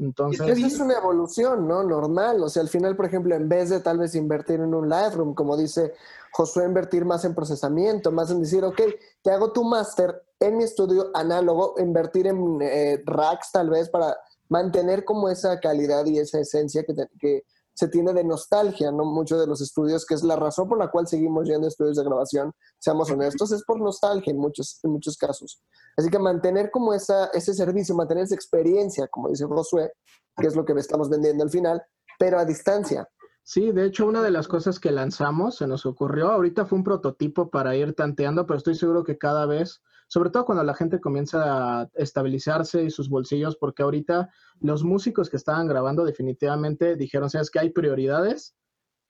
Entonces, 0.00 0.58
Esa 0.58 0.66
es 0.66 0.80
una 0.80 0.98
evolución, 0.98 1.68
¿no? 1.68 1.84
Normal. 1.84 2.42
O 2.42 2.48
sea, 2.48 2.62
al 2.62 2.68
final, 2.68 2.96
por 2.96 3.06
ejemplo, 3.06 3.32
en 3.36 3.48
vez 3.48 3.70
de 3.70 3.78
tal 3.78 3.98
vez 3.98 4.16
invertir 4.16 4.58
en 4.58 4.74
un 4.74 4.88
Lightroom, 4.88 5.32
como 5.32 5.56
dice 5.56 5.94
Josué, 6.32 6.64
invertir 6.64 7.04
más 7.04 7.24
en 7.24 7.32
procesamiento, 7.32 8.10
más 8.10 8.32
en 8.32 8.40
decir, 8.40 8.64
ok, 8.64 8.80
te 9.22 9.30
hago 9.30 9.52
tu 9.52 9.62
máster 9.62 10.24
en 10.40 10.56
mi 10.56 10.64
estudio 10.64 11.12
análogo, 11.14 11.76
invertir 11.78 12.26
en 12.26 12.58
eh, 12.60 13.00
racks 13.06 13.52
tal 13.52 13.70
vez 13.70 13.88
para 13.88 14.16
mantener 14.48 15.04
como 15.04 15.28
esa 15.28 15.60
calidad 15.60 16.04
y 16.06 16.18
esa 16.18 16.40
esencia 16.40 16.82
que, 16.82 16.92
que 17.20 17.44
se 17.76 17.88
tiene 17.88 18.14
de 18.14 18.24
nostalgia, 18.24 18.90
¿no? 18.90 19.04
Muchos 19.04 19.38
de 19.38 19.46
los 19.46 19.60
estudios, 19.60 20.06
que 20.06 20.14
es 20.14 20.24
la 20.24 20.34
razón 20.34 20.66
por 20.66 20.78
la 20.78 20.90
cual 20.90 21.06
seguimos 21.06 21.46
yendo 21.46 21.66
a 21.66 21.68
estudios 21.68 21.98
de 21.98 22.04
grabación, 22.04 22.52
seamos 22.78 23.10
honestos, 23.10 23.52
es 23.52 23.62
por 23.64 23.78
nostalgia 23.78 24.30
en 24.30 24.38
muchos, 24.38 24.80
en 24.82 24.92
muchos 24.92 25.18
casos. 25.18 25.62
Así 25.94 26.08
que 26.08 26.18
mantener 26.18 26.70
como 26.70 26.94
esa, 26.94 27.26
ese 27.34 27.52
servicio, 27.52 27.94
mantener 27.94 28.24
esa 28.24 28.34
experiencia, 28.34 29.06
como 29.08 29.28
dice 29.28 29.44
Josué, 29.44 29.92
que 30.36 30.46
es 30.46 30.56
lo 30.56 30.64
que 30.64 30.72
estamos 30.72 31.10
vendiendo 31.10 31.44
al 31.44 31.50
final, 31.50 31.82
pero 32.18 32.38
a 32.38 32.46
distancia. 32.46 33.06
Sí, 33.42 33.72
de 33.72 33.84
hecho, 33.84 34.06
una 34.06 34.22
de 34.22 34.30
las 34.30 34.48
cosas 34.48 34.80
que 34.80 34.90
lanzamos, 34.90 35.56
se 35.56 35.66
nos 35.66 35.84
ocurrió, 35.84 36.30
ahorita 36.32 36.64
fue 36.64 36.78
un 36.78 36.84
prototipo 36.84 37.50
para 37.50 37.76
ir 37.76 37.94
tanteando, 37.94 38.46
pero 38.46 38.56
estoy 38.56 38.74
seguro 38.74 39.04
que 39.04 39.18
cada 39.18 39.44
vez 39.44 39.82
sobre 40.06 40.30
todo 40.30 40.44
cuando 40.44 40.64
la 40.64 40.74
gente 40.74 41.00
comienza 41.00 41.80
a 41.80 41.88
estabilizarse 41.94 42.84
y 42.84 42.90
sus 42.90 43.08
bolsillos, 43.08 43.56
porque 43.56 43.82
ahorita 43.82 44.30
los 44.60 44.84
músicos 44.84 45.28
que 45.28 45.36
estaban 45.36 45.66
grabando 45.66 46.04
definitivamente 46.04 46.96
dijeron, 46.96 47.28
sabes 47.28 47.50
que 47.50 47.58
hay 47.58 47.70
prioridades, 47.70 48.54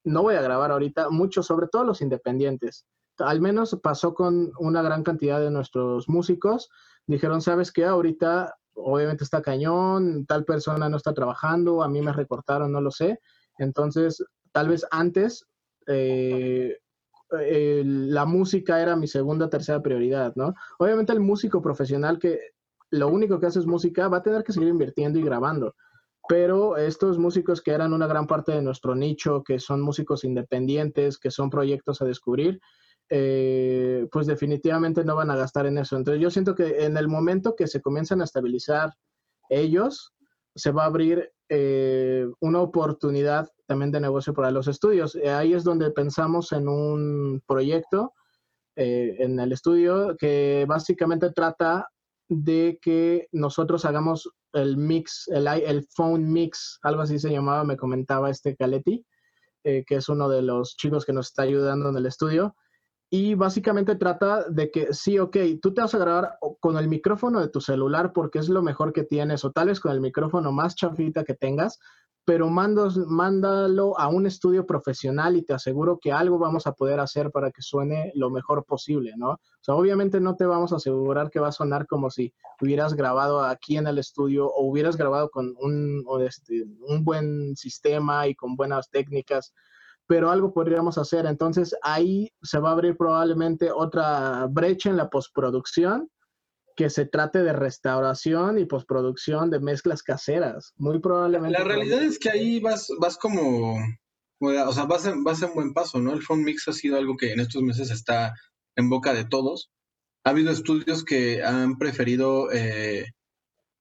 no 0.04 0.22
voy 0.22 0.36
a 0.36 0.42
grabar 0.42 0.70
ahorita, 0.70 1.10
muchos, 1.10 1.46
sobre 1.46 1.66
todo 1.66 1.84
los 1.84 2.00
independientes. 2.00 2.86
Al 3.18 3.40
menos 3.40 3.78
pasó 3.82 4.14
con 4.14 4.52
una 4.58 4.82
gran 4.82 5.02
cantidad 5.02 5.40
de 5.40 5.50
nuestros 5.50 6.08
músicos, 6.08 6.70
dijeron, 7.06 7.42
sabes 7.42 7.72
que 7.72 7.84
ahorita 7.84 8.54
obviamente 8.74 9.24
está 9.24 9.42
cañón, 9.42 10.26
tal 10.26 10.44
persona 10.44 10.88
no 10.88 10.96
está 10.96 11.12
trabajando, 11.12 11.82
a 11.82 11.88
mí 11.88 12.02
me 12.02 12.12
recortaron, 12.12 12.72
no 12.72 12.80
lo 12.80 12.90
sé. 12.90 13.20
Entonces, 13.58 14.22
tal 14.52 14.68
vez 14.68 14.86
antes 14.90 15.46
eh, 15.86 16.76
eh, 17.40 17.82
la 17.84 18.24
música 18.24 18.80
era 18.80 18.96
mi 18.96 19.06
segunda 19.06 19.48
tercera 19.48 19.82
prioridad, 19.82 20.34
¿no? 20.36 20.54
Obviamente 20.78 21.12
el 21.12 21.20
músico 21.20 21.60
profesional 21.60 22.18
que 22.18 22.38
lo 22.90 23.08
único 23.08 23.40
que 23.40 23.46
hace 23.46 23.58
es 23.58 23.66
música 23.66 24.08
va 24.08 24.18
a 24.18 24.22
tener 24.22 24.44
que 24.44 24.52
seguir 24.52 24.68
invirtiendo 24.68 25.18
y 25.18 25.22
grabando, 25.22 25.74
pero 26.28 26.76
estos 26.76 27.18
músicos 27.18 27.60
que 27.60 27.72
eran 27.72 27.92
una 27.92 28.06
gran 28.06 28.26
parte 28.26 28.52
de 28.52 28.62
nuestro 28.62 28.94
nicho, 28.94 29.42
que 29.44 29.58
son 29.58 29.80
músicos 29.80 30.24
independientes, 30.24 31.18
que 31.18 31.30
son 31.30 31.50
proyectos 31.50 32.00
a 32.02 32.04
descubrir, 32.04 32.60
eh, 33.08 34.08
pues 34.10 34.26
definitivamente 34.26 35.04
no 35.04 35.14
van 35.14 35.30
a 35.30 35.36
gastar 35.36 35.66
en 35.66 35.78
eso. 35.78 35.96
Entonces 35.96 36.20
yo 36.20 36.30
siento 36.30 36.54
que 36.54 36.84
en 36.84 36.96
el 36.96 37.08
momento 37.08 37.54
que 37.54 37.66
se 37.66 37.80
comienzan 37.80 38.20
a 38.20 38.24
estabilizar 38.24 38.94
ellos, 39.48 40.12
se 40.54 40.72
va 40.72 40.84
a 40.84 40.86
abrir 40.86 41.30
eh, 41.48 42.26
una 42.40 42.60
oportunidad 42.60 43.48
también 43.66 43.92
de 43.92 44.00
negocio 44.00 44.32
para 44.32 44.50
los 44.50 44.68
estudios. 44.68 45.14
Eh, 45.16 45.30
ahí 45.30 45.54
es 45.54 45.64
donde 45.64 45.90
pensamos 45.90 46.52
en 46.52 46.68
un 46.68 47.42
proyecto 47.46 48.12
eh, 48.76 49.16
en 49.18 49.38
el 49.40 49.52
estudio 49.52 50.16
que 50.18 50.64
básicamente 50.68 51.32
trata 51.32 51.88
de 52.28 52.78
que 52.82 53.28
nosotros 53.32 53.84
hagamos 53.84 54.28
el 54.52 54.76
mix, 54.76 55.28
el, 55.28 55.46
el 55.46 55.86
phone 55.94 56.32
mix, 56.32 56.78
algo 56.82 57.02
así 57.02 57.18
se 57.18 57.30
llamaba, 57.30 57.64
me 57.64 57.76
comentaba 57.76 58.30
este 58.30 58.56
Caletti, 58.56 59.04
que 59.62 59.84
es 59.88 60.08
uno 60.08 60.28
de 60.28 60.42
los 60.42 60.76
chicos 60.76 61.04
que 61.04 61.12
nos 61.12 61.26
está 61.26 61.42
ayudando 61.42 61.88
en 61.88 61.96
el 61.96 62.06
estudio 62.06 62.54
y 63.10 63.34
básicamente 63.34 63.94
trata 63.94 64.48
de 64.48 64.70
que 64.70 64.92
sí, 64.92 65.18
ok, 65.18 65.36
tú 65.62 65.72
te 65.72 65.80
vas 65.80 65.94
a 65.94 65.98
grabar 65.98 66.38
con 66.60 66.76
el 66.76 66.88
micrófono 66.88 67.40
de 67.40 67.48
tu 67.48 67.60
celular 67.60 68.12
porque 68.12 68.40
es 68.40 68.48
lo 68.48 68.62
mejor 68.62 68.92
que 68.92 69.04
tienes, 69.04 69.44
o 69.44 69.52
tal 69.52 69.68
vez 69.68 69.78
con 69.78 69.92
el 69.92 70.00
micrófono 70.00 70.50
más 70.50 70.74
chafita 70.74 71.22
que 71.24 71.34
tengas, 71.34 71.78
pero 72.26 72.50
mandos, 72.50 72.98
mándalo 73.06 73.96
a 74.00 74.08
un 74.08 74.26
estudio 74.26 74.66
profesional 74.66 75.36
y 75.36 75.42
te 75.42 75.54
aseguro 75.54 76.00
que 76.02 76.10
algo 76.10 76.40
vamos 76.40 76.66
a 76.66 76.72
poder 76.72 76.98
hacer 76.98 77.30
para 77.30 77.52
que 77.52 77.62
suene 77.62 78.10
lo 78.16 78.30
mejor 78.30 78.64
posible, 78.64 79.14
¿no? 79.16 79.30
O 79.30 79.40
sea, 79.60 79.76
obviamente 79.76 80.20
no 80.20 80.34
te 80.34 80.44
vamos 80.44 80.72
a 80.72 80.76
asegurar 80.76 81.30
que 81.30 81.38
va 81.38 81.48
a 81.48 81.52
sonar 81.52 81.86
como 81.86 82.10
si 82.10 82.34
hubieras 82.60 82.94
grabado 82.94 83.44
aquí 83.44 83.76
en 83.76 83.86
el 83.86 83.98
estudio 83.98 84.48
o 84.48 84.68
hubieras 84.68 84.96
grabado 84.96 85.30
con 85.30 85.54
un, 85.60 86.04
este, 86.20 86.64
un 86.88 87.04
buen 87.04 87.54
sistema 87.54 88.26
y 88.26 88.34
con 88.34 88.56
buenas 88.56 88.90
técnicas 88.90 89.54
pero 90.08 90.30
algo 90.30 90.52
podríamos 90.52 90.98
hacer. 90.98 91.26
Entonces 91.26 91.76
ahí 91.82 92.32
se 92.42 92.58
va 92.58 92.70
a 92.70 92.72
abrir 92.72 92.96
probablemente 92.96 93.70
otra 93.72 94.46
brecha 94.48 94.88
en 94.88 94.96
la 94.96 95.10
postproducción 95.10 96.10
que 96.76 96.90
se 96.90 97.06
trate 97.06 97.42
de 97.42 97.52
restauración 97.52 98.58
y 98.58 98.66
postproducción 98.66 99.50
de 99.50 99.60
mezclas 99.60 100.02
caseras. 100.02 100.74
Muy 100.76 101.00
probablemente. 101.00 101.58
La 101.58 101.64
realidad 101.64 102.02
es 102.02 102.18
que 102.18 102.30
ahí 102.30 102.60
vas, 102.60 102.88
vas 103.00 103.16
como, 103.16 103.76
o 104.40 104.72
sea, 104.72 104.84
vas 104.84 105.06
en, 105.06 105.24
vas 105.24 105.42
en 105.42 105.54
buen 105.54 105.72
paso, 105.72 106.00
¿no? 106.00 106.12
El 106.12 106.22
phone 106.22 106.44
mix 106.44 106.68
ha 106.68 106.72
sido 106.72 106.98
algo 106.98 107.16
que 107.16 107.32
en 107.32 107.40
estos 107.40 107.62
meses 107.62 107.90
está 107.90 108.34
en 108.76 108.90
boca 108.90 109.14
de 109.14 109.24
todos. 109.24 109.70
Ha 110.24 110.30
habido 110.30 110.52
estudios 110.52 111.04
que 111.04 111.42
han 111.42 111.78
preferido 111.78 112.52
eh, 112.52 113.06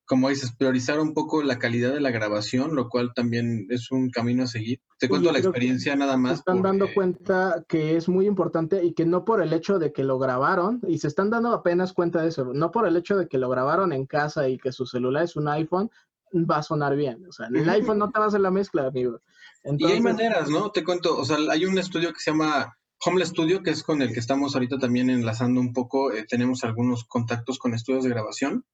como 0.05 0.29
dices, 0.29 0.53
priorizar 0.55 0.99
un 0.99 1.13
poco 1.13 1.41
la 1.41 1.57
calidad 1.57 1.93
de 1.93 1.99
la 1.99 2.11
grabación, 2.11 2.75
lo 2.75 2.89
cual 2.89 3.13
también 3.15 3.65
es 3.69 3.91
un 3.91 4.11
camino 4.11 4.43
a 4.43 4.47
seguir. 4.47 4.79
Te 4.99 5.09
cuento 5.09 5.31
la 5.31 5.39
experiencia 5.39 5.95
nada 5.95 6.15
más. 6.15 6.33
Se 6.33 6.39
están 6.39 6.61
dando 6.61 6.87
cuenta 6.93 7.65
que 7.67 7.97
es 7.97 8.07
muy 8.07 8.27
importante 8.27 8.83
y 8.83 8.93
que 8.93 9.05
no 9.05 9.25
por 9.25 9.41
el 9.41 9.51
hecho 9.51 9.79
de 9.79 9.91
que 9.91 10.03
lo 10.03 10.19
grabaron, 10.19 10.79
y 10.87 10.99
se 10.99 11.07
están 11.07 11.31
dando 11.31 11.51
apenas 11.53 11.93
cuenta 11.93 12.21
de 12.21 12.29
eso, 12.29 12.53
no 12.53 12.71
por 12.71 12.87
el 12.87 12.95
hecho 12.97 13.17
de 13.17 13.27
que 13.27 13.39
lo 13.39 13.49
grabaron 13.49 13.93
en 13.93 14.05
casa 14.05 14.47
y 14.47 14.57
que 14.57 14.71
su 14.71 14.85
celular 14.85 15.23
es 15.23 15.35
un 15.35 15.47
iPhone, 15.47 15.89
va 16.33 16.57
a 16.57 16.63
sonar 16.63 16.95
bien. 16.95 17.25
O 17.27 17.31
sea, 17.31 17.47
en 17.47 17.55
el 17.55 17.69
iPhone 17.69 17.97
no 17.97 18.11
te 18.11 18.19
va 18.19 18.25
a 18.25 18.27
hacer 18.27 18.41
la 18.41 18.51
mezcla, 18.51 18.85
amigo. 18.85 19.19
Y 19.63 19.85
hay 19.85 20.01
maneras, 20.01 20.49
¿no? 20.49 20.69
Te 20.71 20.83
cuento, 20.83 21.17
o 21.17 21.25
sea, 21.25 21.37
hay 21.49 21.65
un 21.65 21.77
estudio 21.79 22.13
que 22.13 22.19
se 22.19 22.29
llama 22.29 22.77
Home 23.05 23.25
Studio, 23.25 23.63
que 23.63 23.71
es 23.71 23.81
con 23.81 24.03
el 24.03 24.13
que 24.13 24.19
estamos 24.19 24.53
ahorita 24.53 24.77
también 24.77 25.09
enlazando 25.09 25.59
un 25.59 25.73
poco. 25.73 26.11
Eh, 26.11 26.25
tenemos 26.29 26.63
algunos 26.63 27.05
contactos 27.05 27.57
con 27.57 27.73
estudios 27.73 28.03
de 28.03 28.11
grabación 28.11 28.65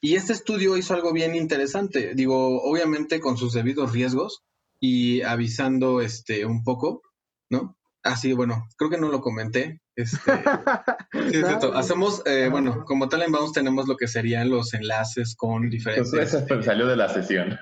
y 0.00 0.14
este 0.14 0.32
estudio 0.32 0.76
hizo 0.76 0.94
algo 0.94 1.12
bien 1.12 1.34
interesante, 1.34 2.14
digo, 2.14 2.62
obviamente 2.62 3.20
con 3.20 3.36
sus 3.36 3.52
debidos 3.52 3.92
riesgos 3.92 4.42
y 4.80 5.22
avisando 5.22 6.00
este 6.00 6.44
un 6.44 6.62
poco, 6.62 7.02
¿no? 7.50 7.76
Así, 8.02 8.32
ah, 8.32 8.36
bueno, 8.36 8.68
creo 8.76 8.90
que 8.90 8.98
no 8.98 9.08
lo 9.08 9.20
comenté. 9.20 9.80
Este, 9.96 10.18
sí, 11.30 11.42
Hacemos, 11.74 12.22
eh, 12.24 12.48
bueno, 12.50 12.84
como 12.84 13.08
tal 13.08 13.22
en 13.22 13.32
Bounce 13.32 13.54
tenemos 13.54 13.88
lo 13.88 13.96
que 13.96 14.06
serían 14.06 14.50
los 14.50 14.74
enlaces 14.74 15.34
con 15.34 15.68
diferentes. 15.70 16.32
Josué 16.32 16.62
salió 16.62 16.86
de 16.86 16.96
la 16.96 17.08
sesión. 17.08 17.58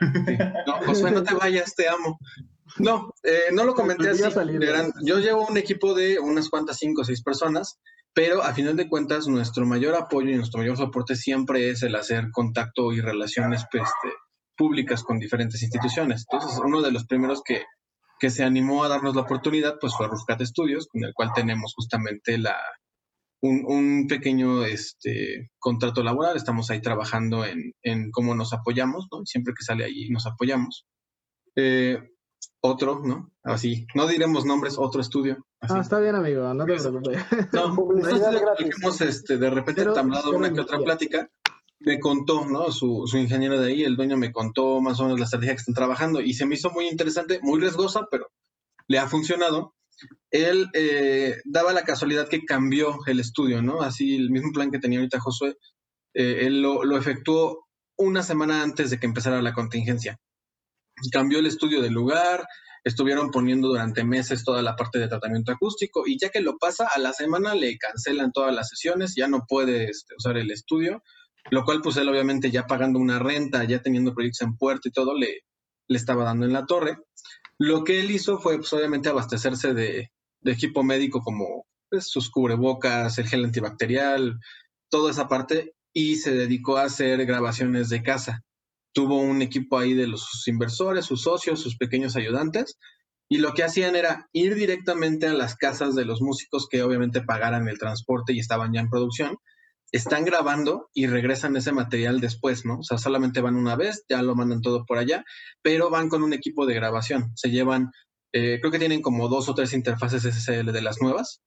No, 0.66 0.82
Josué, 0.85 1.12
no 1.12 1.22
te 1.22 1.35
vayas, 1.35 1.74
te 1.74 1.89
amo. 1.89 2.18
No, 2.78 3.14
eh, 3.22 3.45
no 3.53 3.64
lo 3.64 3.74
comenté 3.74 4.11
así. 4.11 4.22
yo 5.03 5.18
llevo 5.18 5.47
un 5.47 5.57
equipo 5.57 5.95
de 5.95 6.18
unas 6.18 6.49
cuantas, 6.49 6.78
cinco 6.78 7.03
o 7.03 7.05
seis 7.05 7.22
personas 7.22 7.78
pero 8.15 8.43
a 8.43 8.55
final 8.55 8.77
de 8.77 8.89
cuentas, 8.89 9.27
nuestro 9.27 9.67
mayor 9.67 9.97
apoyo 9.97 10.31
y 10.31 10.37
nuestro 10.37 10.61
mayor 10.61 10.77
soporte 10.77 11.17
siempre 11.17 11.71
es 11.71 11.83
el 11.83 11.97
hacer 11.97 12.31
contacto 12.31 12.93
y 12.93 13.01
relaciones 13.01 13.65
pues, 13.71 13.83
este, 13.83 14.17
públicas 14.57 15.03
con 15.03 15.19
diferentes 15.19 15.61
instituciones. 15.62 16.25
Entonces, 16.31 16.61
uno 16.65 16.81
de 16.81 16.93
los 16.93 17.07
primeros 17.07 17.43
que, 17.45 17.65
que 18.21 18.31
se 18.31 18.45
animó 18.45 18.85
a 18.85 18.89
darnos 18.89 19.17
la 19.17 19.23
oportunidad 19.23 19.79
pues, 19.81 19.95
fue 19.97 20.07
Rufcat 20.07 20.43
Studios, 20.43 20.87
con 20.87 21.05
el 21.05 21.12
cual 21.12 21.33
tenemos 21.35 21.75
justamente 21.75 22.39
la, 22.39 22.57
un, 23.43 23.65
un, 23.67 24.07
pequeño 24.07 24.65
este, 24.65 25.51
contrato 25.59 26.05
laboral. 26.05 26.37
Estamos 26.37 26.71
ahí 26.71 26.81
trabajando 26.81 27.45
en, 27.45 27.73
en 27.83 28.12
cómo 28.12 28.37
nos 28.37 28.53
apoyamos, 28.53 29.09
¿no? 29.11 29.25
Siempre 29.25 29.55
que 29.59 29.65
sale 29.65 29.85
ahí 29.85 30.09
nos 30.11 30.27
apoyamos. 30.27 30.87
Eh, 31.57 31.99
otro, 32.61 33.01
¿no? 33.05 33.30
Así, 33.42 33.86
no 33.95 34.07
diremos 34.07 34.45
nombres, 34.45 34.76
otro 34.78 35.01
estudio. 35.01 35.47
Ah, 35.61 35.80
está 35.80 35.99
bien, 36.01 36.14
amigo, 36.14 36.53
no 36.55 36.64
te 36.64 36.74
preocupes. 36.76 37.18
No, 37.53 37.74
publicidad 37.76 38.32
gratis. 38.32 39.01
este, 39.01 39.38
de 39.38 39.51
repente 39.51 39.82
hablado 39.82 40.36
una 40.36 40.53
que 40.53 40.61
otra 40.61 40.78
plática, 40.78 41.28
me 41.80 42.01
contó, 42.01 42.47
¿no? 42.47 42.70
Su, 42.72 43.05
su, 43.07 43.18
ingeniero 43.18 43.61
de 43.61 43.68
ahí, 43.68 43.82
el 43.84 43.97
dueño 43.97 44.16
me 44.16 44.32
contó 44.32 44.80
más 44.80 44.99
o 45.01 45.05
menos 45.05 45.18
la 45.18 45.24
estrategia 45.24 45.55
que 45.55 45.61
están 45.61 45.74
trabajando 45.74 46.20
y 46.20 46.32
se 46.32 46.47
me 46.47 46.55
hizo 46.55 46.70
muy 46.70 46.88
interesante, 46.88 47.40
muy 47.42 47.61
riesgosa, 47.61 48.07
pero 48.11 48.30
le 48.88 48.99
ha 48.99 49.09
funcionado. 49.09 49.74
Él 50.30 50.68
eh, 50.72 51.40
daba 51.45 51.72
la 51.72 51.84
casualidad 51.84 52.28
que 52.28 52.45
cambió 52.45 52.99
el 53.07 53.20
estudio, 53.20 53.62
¿no? 53.62 53.82
Así, 53.82 54.16
el 54.16 54.30
mismo 54.30 54.53
plan 54.53 54.70
que 54.70 54.78
tenía 54.78 54.99
ahorita 54.99 55.20
Josué, 55.20 55.57
eh, 56.14 56.47
él 56.47 56.62
lo, 56.62 56.84
lo 56.84 56.97
efectuó 56.97 57.66
una 57.97 58.22
semana 58.22 58.62
antes 58.62 58.90
de 58.90 58.99
que 58.99 59.07
empezara 59.07 59.42
la 59.42 59.53
contingencia. 59.53 60.18
Cambió 61.11 61.38
el 61.38 61.47
estudio 61.47 61.82
del 61.82 61.92
lugar, 61.92 62.47
estuvieron 62.84 63.30
poniendo 63.30 63.68
durante 63.68 64.05
meses 64.05 64.45
toda 64.45 64.62
la 64.62 64.76
parte 64.76 64.99
de 64.99 65.09
tratamiento 65.09 65.53
acústico 65.53 66.05
y 66.07 66.18
ya 66.18 66.28
que 66.28 66.40
lo 66.40 66.59
pasa 66.59 66.86
a 66.95 66.99
la 66.99 67.12
semana 67.12 67.55
le 67.55 67.76
cancelan 67.78 68.32
todas 68.32 68.55
las 68.55 68.68
sesiones, 68.68 69.14
ya 69.16 69.26
no 69.26 69.45
puede 69.49 69.84
este, 69.86 70.14
usar 70.16 70.36
el 70.36 70.51
estudio, 70.51 71.03
lo 71.51 71.64
cual 71.64 71.80
pues 71.82 71.97
él 71.97 72.09
obviamente 72.09 72.51
ya 72.51 72.66
pagando 72.66 72.99
una 72.99 73.18
renta, 73.18 73.64
ya 73.64 73.80
teniendo 73.80 74.14
proyectos 74.14 74.42
en 74.42 74.57
puerto 74.57 74.88
y 74.88 74.92
todo, 74.92 75.16
le, 75.16 75.40
le 75.88 75.99
estaba 75.99 76.24
dando 76.24 76.47
en 76.47 76.53
la 76.53 76.66
torre. 76.66 76.99
Lo 77.59 77.84
que 77.84 78.01
él 78.01 78.11
hizo 78.11 78.38
fue 78.38 78.57
pues, 78.59 78.72
obviamente 78.72 79.09
abastecerse 79.09 79.74
de, 79.74 80.11
equipo 80.45 80.82
médico 80.82 81.22
como 81.22 81.66
pues, 81.88 82.09
sus 82.09 82.30
cubrebocas, 82.30 83.16
el 83.18 83.28
gel 83.28 83.45
antibacterial, 83.45 84.38
toda 84.90 85.11
esa 85.11 85.26
parte 85.26 85.74
y 85.92 86.16
se 86.16 86.34
dedicó 86.34 86.76
a 86.76 86.84
hacer 86.84 87.24
grabaciones 87.24 87.88
de 87.88 88.03
casa. 88.03 88.42
Tuvo 88.95 89.20
un 89.20 89.42
equipo 89.42 89.78
ahí 89.78 89.92
de 89.92 90.07
los, 90.07 90.47
inversores, 90.47 91.05
sus 91.05 91.22
socios, 91.22 91.61
sus 91.61 91.76
pequeños 91.76 92.16
ayudantes, 92.16 92.78
y 93.28 93.38
lo 93.38 93.53
que 93.53 93.64
hacían 93.64 93.97
era 93.97 94.28
ir 94.32 94.55
directamente 94.55 95.26
a 95.26 95.34
las 95.34 95.57
casas 95.57 95.95
de 95.95 96.05
los 96.05 96.22
músicos 96.22 96.68
que 96.70 96.82
obviamente 96.82 97.22
pagaran 97.22 97.68
el 97.68 97.78
transporte 97.78 98.32
y 98.32 98.38
estaban 98.38 98.72
ya 98.72 98.80
en 98.80 98.90
producción. 98.90 99.36
Están 99.92 100.24
grabando 100.24 100.90
y 100.95 101.07
regresan 101.07 101.57
ese 101.57 101.72
material 101.72 102.20
después, 102.20 102.64
¿no? 102.64 102.78
O 102.78 102.82
sea, 102.82 102.99
solamente 102.99 103.40
van 103.40 103.57
una 103.57 103.76
vez, 103.76 104.05
ya 104.09 104.22
lo 104.22 104.34
mandan 104.34 104.62
todo 104.62 104.84
por 104.86 104.99
allá, 104.99 105.24
pero 105.62 105.90
van 105.90 106.09
con 106.09 106.22
un 106.22 106.32
equipo 106.32 106.66
de 106.66 106.74
grabación. 106.74 107.32
Se 107.34 107.51
llevan, 107.51 107.90
eh, 108.32 108.59
creo 108.61 108.72
que 108.72 108.78
tienen 108.78 109.03
como 109.03 109.28
dos 109.28 109.49
o 109.49 109.55
tres 109.55 109.72
interfaces 109.72 110.22
SSL 110.24 110.72
de 110.72 110.82
las 110.82 111.01
nuevas, 111.01 111.42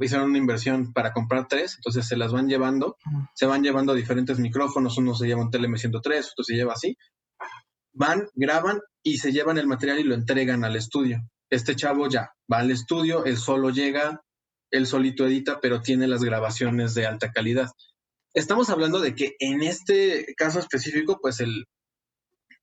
hicieron 0.00 0.30
una 0.30 0.38
inversión 0.38 0.92
para 0.92 1.12
comprar 1.12 1.48
tres, 1.48 1.76
entonces 1.76 2.06
se 2.06 2.16
las 2.16 2.32
van 2.32 2.48
llevando, 2.48 2.96
se 3.34 3.46
van 3.46 3.62
llevando 3.62 3.94
diferentes 3.94 4.38
micrófonos, 4.38 4.98
uno 4.98 5.14
se 5.14 5.26
lleva 5.26 5.42
un 5.42 5.50
TLM103, 5.50 6.30
otro 6.32 6.44
se 6.44 6.54
lleva 6.54 6.72
así, 6.72 6.96
van, 7.92 8.28
graban 8.34 8.80
y 9.02 9.18
se 9.18 9.32
llevan 9.32 9.58
el 9.58 9.66
material 9.66 9.98
y 9.98 10.04
lo 10.04 10.14
entregan 10.14 10.64
al 10.64 10.76
estudio. 10.76 11.20
Este 11.50 11.76
chavo 11.76 12.08
ya 12.08 12.32
va 12.52 12.58
al 12.58 12.70
estudio, 12.70 13.24
él 13.24 13.36
solo 13.36 13.70
llega, 13.70 14.22
él 14.70 14.86
solito 14.86 15.26
edita, 15.26 15.60
pero 15.60 15.80
tiene 15.80 16.08
las 16.08 16.22
grabaciones 16.22 16.94
de 16.94 17.06
alta 17.06 17.30
calidad. 17.30 17.70
Estamos 18.34 18.68
hablando 18.68 19.00
de 19.00 19.14
que 19.14 19.36
en 19.38 19.62
este 19.62 20.34
caso 20.36 20.58
específico, 20.58 21.18
pues 21.22 21.40
el, 21.40 21.66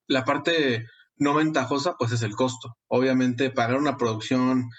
la 0.07 0.23
parte 0.25 0.85
no 1.17 1.33
ventajosa, 1.33 1.95
pues 1.97 2.11
es 2.11 2.21
el 2.21 2.35
costo. 2.35 2.75
Obviamente 2.87 3.49
pagar 3.49 3.77
una 3.77 3.97
producción, 3.97 4.69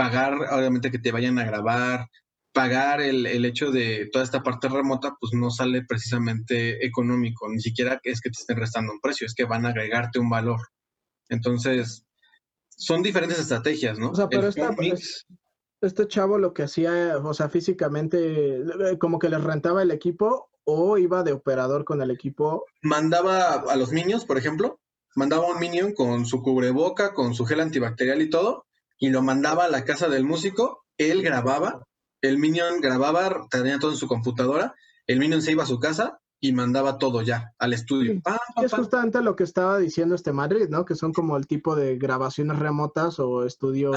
pagar, 0.00 0.32
obviamente, 0.50 0.90
que 0.90 0.98
te 0.98 1.12
vayan 1.12 1.38
a 1.38 1.44
grabar, 1.44 2.08
pagar 2.54 3.02
el, 3.02 3.26
el, 3.26 3.44
hecho 3.44 3.70
de 3.70 4.08
toda 4.10 4.24
esta 4.24 4.42
parte 4.42 4.66
remota, 4.70 5.14
pues 5.20 5.34
no 5.34 5.50
sale 5.50 5.84
precisamente 5.86 6.86
económico, 6.86 7.46
ni 7.50 7.60
siquiera 7.60 8.00
es 8.02 8.22
que 8.22 8.30
te 8.30 8.40
estén 8.40 8.56
restando 8.56 8.94
un 8.94 9.00
precio, 9.00 9.26
es 9.26 9.34
que 9.34 9.44
van 9.44 9.66
a 9.66 9.68
agregarte 9.68 10.18
un 10.18 10.30
valor. 10.30 10.60
Entonces, 11.28 12.06
son 12.70 13.02
diferentes 13.02 13.38
estrategias, 13.38 13.98
¿no? 13.98 14.12
O 14.12 14.14
sea, 14.14 14.26
pero 14.30 14.50
pues, 14.74 15.26
este 15.82 16.08
chavo 16.08 16.38
lo 16.38 16.54
que 16.54 16.62
hacía, 16.62 17.18
o 17.22 17.34
sea, 17.34 17.50
físicamente, 17.50 18.56
eh, 18.56 18.98
como 18.98 19.18
que 19.18 19.28
les 19.28 19.44
rentaba 19.44 19.82
el 19.82 19.90
equipo 19.90 20.48
o 20.64 20.96
iba 20.96 21.22
de 21.22 21.32
operador 21.32 21.84
con 21.84 22.00
el 22.00 22.10
equipo. 22.10 22.64
Mandaba 22.80 23.52
a 23.52 23.76
los 23.76 23.92
niños, 23.92 24.24
por 24.24 24.38
ejemplo, 24.38 24.80
mandaba 25.14 25.52
un 25.52 25.60
minion 25.60 25.92
con 25.92 26.24
su 26.24 26.40
cubreboca, 26.40 27.12
con 27.12 27.34
su 27.34 27.44
gel 27.44 27.60
antibacterial 27.60 28.22
y 28.22 28.30
todo, 28.30 28.64
y 29.00 29.08
lo 29.08 29.22
mandaba 29.22 29.64
a 29.64 29.70
la 29.70 29.84
casa 29.84 30.08
del 30.08 30.24
músico, 30.24 30.84
él 30.98 31.22
grababa, 31.22 31.82
el 32.20 32.38
Minion 32.38 32.80
grababa, 32.80 33.46
tenía 33.50 33.78
todo 33.78 33.92
en 33.92 33.96
su 33.96 34.06
computadora, 34.06 34.74
el 35.06 35.18
Minion 35.18 35.42
se 35.42 35.52
iba 35.52 35.64
a 35.64 35.66
su 35.66 35.80
casa 35.80 36.20
y 36.38 36.52
mandaba 36.52 36.98
todo 36.98 37.22
ya 37.22 37.52
al 37.58 37.72
estudio. 37.72 38.20
es 38.62 38.72
justamente 38.72 39.22
lo 39.22 39.36
que 39.36 39.44
estaba 39.44 39.78
diciendo 39.78 40.14
este 40.14 40.32
Madrid, 40.32 40.68
¿no? 40.68 40.84
Que 40.84 40.94
son 40.94 41.12
como 41.12 41.36
el 41.36 41.46
tipo 41.46 41.74
de 41.74 41.96
grabaciones 41.96 42.58
remotas 42.58 43.18
o 43.18 43.44
estudio 43.44 43.92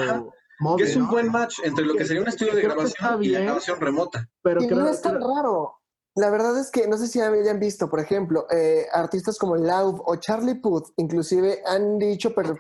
móvil. 0.59 0.85
Que 0.85 0.91
es 0.91 0.97
un 0.97 1.07
buen 1.07 1.31
match 1.31 1.59
entre 1.63 1.85
lo 1.85 1.95
que 1.95 2.05
sería 2.05 2.21
un 2.21 2.29
estudio 2.29 2.55
de 2.55 2.61
grabación 2.61 3.23
y 3.23 3.27
la 3.29 3.41
grabación 3.41 3.79
remota. 3.79 4.29
Pero 4.41 4.61
no 4.61 4.87
es 4.87 5.01
tan 5.01 5.19
raro. 5.21 5.82
La 6.15 6.29
verdad 6.29 6.59
es 6.59 6.69
que 6.69 6.87
no 6.87 6.97
sé 6.97 7.07
si 7.07 7.19
habían 7.19 7.59
visto, 7.59 7.89
por 7.89 7.99
ejemplo, 7.99 8.45
eh, 8.51 8.85
artistas 8.91 9.39
como 9.39 9.55
Laub 9.55 10.03
o 10.05 10.15
Charlie 10.17 10.55
Puth, 10.55 10.89
inclusive 10.97 11.63
han 11.65 11.97
dicho 11.97 12.35
pero, 12.35 12.55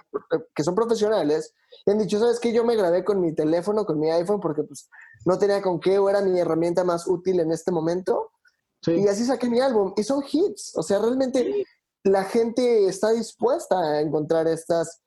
que 0.55 0.63
son 0.63 0.73
profesionales, 0.73 1.53
y 1.85 1.91
han 1.91 1.99
dicho, 1.99 2.19
¿sabes 2.19 2.39
qué? 2.39 2.51
Yo 2.51 2.63
me 2.63 2.75
grabé 2.75 3.03
con 3.03 3.21
mi 3.21 3.33
teléfono, 3.35 3.85
con 3.85 3.99
mi 3.99 4.09
iPhone, 4.09 4.39
porque 4.39 4.63
pues 4.63 4.89
no 5.25 5.37
tenía 5.37 5.61
con 5.61 5.79
qué 5.79 5.99
o 5.99 6.09
era 6.09 6.21
mi 6.21 6.39
herramienta 6.39 6.83
más 6.83 7.07
útil 7.07 7.39
en 7.39 7.51
este 7.51 7.71
momento. 7.71 8.31
Y 8.85 9.07
así 9.07 9.23
saqué 9.25 9.49
mi 9.49 9.59
álbum. 9.61 9.93
Y 9.95 10.03
son 10.03 10.23
hits. 10.29 10.73
O 10.75 10.83
sea, 10.83 10.99
realmente 10.99 11.65
la 12.03 12.23
gente 12.25 12.87
está 12.87 13.11
dispuesta 13.11 13.79
a 13.79 14.01
encontrar 14.01 14.47
estas, 14.47 15.01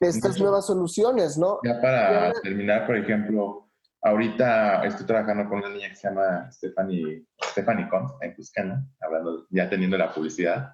estas 0.00 0.38
nuevas 0.38 0.66
soluciones, 0.66 1.36
¿no? 1.36 1.58
Ya 1.64 1.80
para 1.80 2.32
terminar, 2.42 2.86
por 2.86 2.96
ejemplo, 2.96 3.67
Ahorita 4.02 4.84
estoy 4.84 5.06
trabajando 5.06 5.48
con 5.48 5.58
una 5.58 5.70
niña 5.70 5.88
que 5.88 5.96
se 5.96 6.08
llama 6.08 6.50
Stephanie, 6.52 7.24
Stephanie 7.42 7.88
Con, 7.88 8.06
en 8.20 8.34
Cuscana, 8.34 8.86
hablando, 9.00 9.46
ya 9.50 9.68
teniendo 9.68 9.98
la 9.98 10.12
publicidad. 10.12 10.72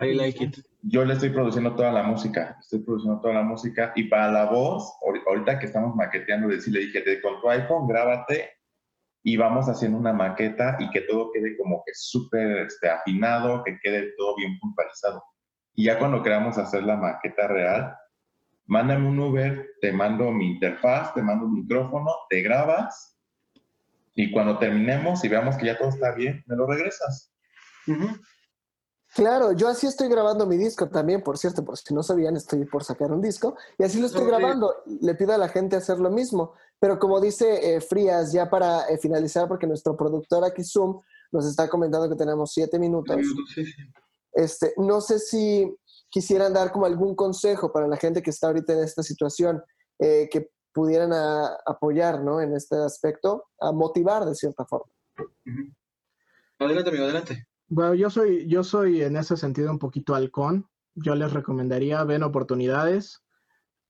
I 0.00 0.14
like 0.14 0.42
it. 0.42 0.58
Yo 0.82 1.04
le 1.04 1.14
estoy 1.14 1.30
produciendo 1.30 1.74
toda 1.76 1.92
la 1.92 2.02
música, 2.02 2.56
estoy 2.60 2.80
produciendo 2.80 3.20
toda 3.20 3.34
la 3.34 3.42
música 3.42 3.92
y 3.94 4.04
para 4.04 4.30
la 4.32 4.46
voz, 4.46 4.92
ahorita 5.26 5.58
que 5.58 5.66
estamos 5.66 5.94
maqueteando, 5.94 6.48
le 6.48 6.56
dije, 6.56 7.20
con 7.20 7.40
tu 7.40 7.48
iPhone, 7.48 7.86
grábate 7.86 8.50
y 9.22 9.36
vamos 9.36 9.68
haciendo 9.68 9.98
una 9.98 10.12
maqueta 10.12 10.76
y 10.80 10.90
que 10.90 11.02
todo 11.02 11.30
quede 11.32 11.56
como 11.56 11.82
que 11.86 11.92
súper 11.94 12.66
este, 12.66 12.88
afinado, 12.88 13.62
que 13.62 13.78
quede 13.82 14.12
todo 14.16 14.36
bien 14.36 14.58
puntualizado. 14.58 15.22
Y 15.74 15.84
ya 15.84 15.98
cuando 15.98 16.22
queramos 16.22 16.58
hacer 16.58 16.82
la 16.82 16.96
maqueta 16.96 17.46
real, 17.48 17.96
mándame 18.66 19.08
un 19.08 19.18
Uber, 19.18 19.66
te 19.80 19.92
mando 19.92 20.30
mi 20.30 20.52
interfaz, 20.52 21.14
te 21.14 21.22
mando 21.22 21.46
un 21.46 21.54
micrófono, 21.54 22.10
te 22.28 22.40
grabas 22.42 23.18
y 24.14 24.30
cuando 24.30 24.58
terminemos 24.58 25.24
y 25.24 25.28
veamos 25.28 25.56
que 25.56 25.66
ya 25.66 25.78
todo 25.78 25.88
está 25.88 26.14
bien, 26.14 26.42
me 26.46 26.56
lo 26.56 26.66
regresas. 26.66 27.32
Claro, 29.14 29.52
yo 29.52 29.68
así 29.68 29.86
estoy 29.86 30.08
grabando 30.08 30.46
mi 30.46 30.56
disco 30.56 30.88
también, 30.88 31.22
por 31.22 31.38
cierto, 31.38 31.64
por 31.64 31.76
si 31.76 31.94
no 31.94 32.02
sabían, 32.02 32.36
estoy 32.36 32.64
por 32.64 32.82
sacar 32.82 33.12
un 33.12 33.20
disco 33.20 33.56
y 33.78 33.84
así 33.84 34.00
lo 34.00 34.06
estoy 34.06 34.26
grabando. 34.26 34.74
Le 35.00 35.14
pido 35.14 35.32
a 35.32 35.38
la 35.38 35.48
gente 35.48 35.76
hacer 35.76 35.98
lo 35.98 36.10
mismo, 36.10 36.54
pero 36.80 36.98
como 36.98 37.20
dice 37.20 37.76
eh, 37.76 37.80
Frías, 37.80 38.32
ya 38.32 38.50
para 38.50 38.88
eh, 38.88 38.98
finalizar, 38.98 39.46
porque 39.46 39.66
nuestro 39.66 39.96
productor 39.96 40.44
aquí 40.44 40.64
Zoom 40.64 41.00
nos 41.30 41.46
está 41.46 41.68
comentando 41.68 42.08
que 42.08 42.16
tenemos 42.16 42.52
siete 42.52 42.78
minutos. 42.78 43.16
Este, 44.32 44.74
no 44.78 45.00
sé 45.00 45.20
si 45.20 45.76
quisieran 46.14 46.52
dar 46.52 46.70
como 46.70 46.86
algún 46.86 47.16
consejo 47.16 47.72
para 47.72 47.88
la 47.88 47.96
gente 47.96 48.22
que 48.22 48.30
está 48.30 48.46
ahorita 48.46 48.72
en 48.72 48.84
esta 48.84 49.02
situación, 49.02 49.60
eh, 49.98 50.28
que 50.30 50.48
pudieran 50.72 51.10
apoyar 51.66 52.22
¿no? 52.22 52.40
en 52.40 52.54
este 52.54 52.76
aspecto, 52.76 53.46
a 53.60 53.72
motivar 53.72 54.24
de 54.24 54.36
cierta 54.36 54.64
forma. 54.64 54.92
Adelante, 56.60 56.90
amigo, 56.90 57.04
adelante. 57.04 57.48
Bueno, 57.66 57.94
yo 57.94 58.10
soy, 58.10 58.46
yo 58.46 58.62
soy 58.62 59.02
en 59.02 59.16
ese 59.16 59.36
sentido 59.36 59.72
un 59.72 59.80
poquito 59.80 60.14
halcón. 60.14 60.68
Yo 60.94 61.16
les 61.16 61.32
recomendaría, 61.32 62.04
ven 62.04 62.22
oportunidades, 62.22 63.24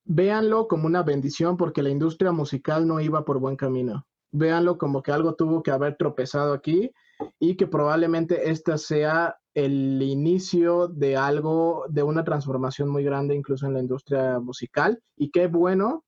véanlo 0.05 0.67
como 0.67 0.87
una 0.87 1.03
bendición 1.03 1.59
porque 1.59 1.83
la 1.83 1.91
industria 1.91 2.33
musical 2.33 2.87
no 2.87 3.01
iba 3.01 3.27
por 3.27 3.39
buen 3.39 3.57
camino. 3.57 4.07
Véanlo 4.33 4.79
como 4.79 5.03
que 5.03 5.13
algo 5.13 5.35
tuvo 5.35 5.63
que 5.63 5.73
haber 5.73 5.99
tropezado 5.99 6.55
aquí 6.55 6.91
y 7.39 7.57
que 7.57 7.67
probablemente 7.67 8.51
esta 8.51 8.79
sea 8.79 9.37
el 9.55 10.03
inicio 10.03 10.89
de 10.89 11.17
algo, 11.17 11.85
de 11.89 12.03
una 12.03 12.25
transformación 12.25 12.89
muy 12.89 13.05
grande 13.05 13.35
incluso 13.35 13.67
en 13.67 13.75
la 13.75 13.81
industria 13.81 14.41
musical. 14.41 15.01
Y 15.17 15.31
qué 15.31 15.47
bueno 15.47 16.05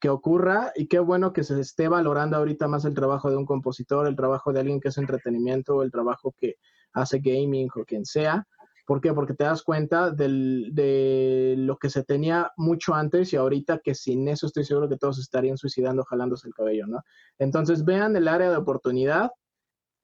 que 0.00 0.08
ocurra 0.08 0.72
y 0.74 0.86
qué 0.86 0.98
bueno 0.98 1.32
que 1.32 1.44
se 1.44 1.60
esté 1.60 1.88
valorando 1.88 2.36
ahorita 2.36 2.68
más 2.68 2.84
el 2.84 2.94
trabajo 2.94 3.30
de 3.30 3.36
un 3.36 3.46
compositor, 3.46 4.06
el 4.06 4.16
trabajo 4.16 4.52
de 4.52 4.60
alguien 4.60 4.80
que 4.80 4.88
es 4.88 4.98
entretenimiento, 4.98 5.82
el 5.82 5.90
trabajo 5.90 6.34
que 6.36 6.56
hace 6.92 7.18
gaming 7.18 7.68
o 7.74 7.84
quien 7.84 8.04
sea. 8.04 8.46
¿Por 8.86 9.00
qué? 9.00 9.14
Porque 9.14 9.32
te 9.32 9.44
das 9.44 9.62
cuenta 9.62 10.10
de 10.10 11.54
lo 11.56 11.78
que 11.78 11.88
se 11.88 12.04
tenía 12.04 12.52
mucho 12.56 12.94
antes 12.94 13.32
y 13.32 13.36
ahorita 13.36 13.78
que 13.78 13.94
sin 13.94 14.28
eso 14.28 14.46
estoy 14.46 14.64
seguro 14.64 14.90
que 14.90 14.98
todos 14.98 15.18
estarían 15.18 15.56
suicidando, 15.56 16.04
jalándose 16.04 16.48
el 16.48 16.54
cabello, 16.54 16.86
¿no? 16.86 17.00
Entonces 17.38 17.84
vean 17.84 18.14
el 18.14 18.28
área 18.28 18.50
de 18.50 18.56
oportunidad, 18.56 19.30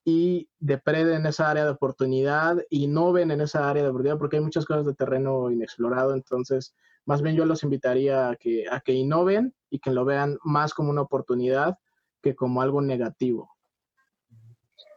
y 0.05 0.48
depreden 0.59 1.26
esa 1.26 1.51
área 1.51 1.64
de 1.64 1.70
oportunidad, 1.70 2.59
innoven 2.70 3.30
en 3.30 3.40
esa 3.40 3.68
área 3.68 3.82
de 3.82 3.90
oportunidad, 3.90 4.18
porque 4.18 4.36
hay 4.36 4.42
muchas 4.42 4.64
cosas 4.64 4.86
de 4.86 4.94
terreno 4.94 5.51
inexplorado, 5.51 6.14
entonces 6.14 6.74
más 7.05 7.22
bien 7.22 7.36
yo 7.36 7.44
los 7.44 7.62
invitaría 7.62 8.30
a 8.30 8.36
que, 8.36 8.64
a 8.70 8.80
que 8.80 8.92
innoven 8.92 9.55
y 9.68 9.78
que 9.78 9.90
lo 9.90 10.05
vean 10.05 10.38
más 10.42 10.74
como 10.74 10.90
una 10.90 11.03
oportunidad 11.03 11.78
que 12.22 12.34
como 12.34 12.62
algo 12.62 12.80
negativo. 12.82 13.51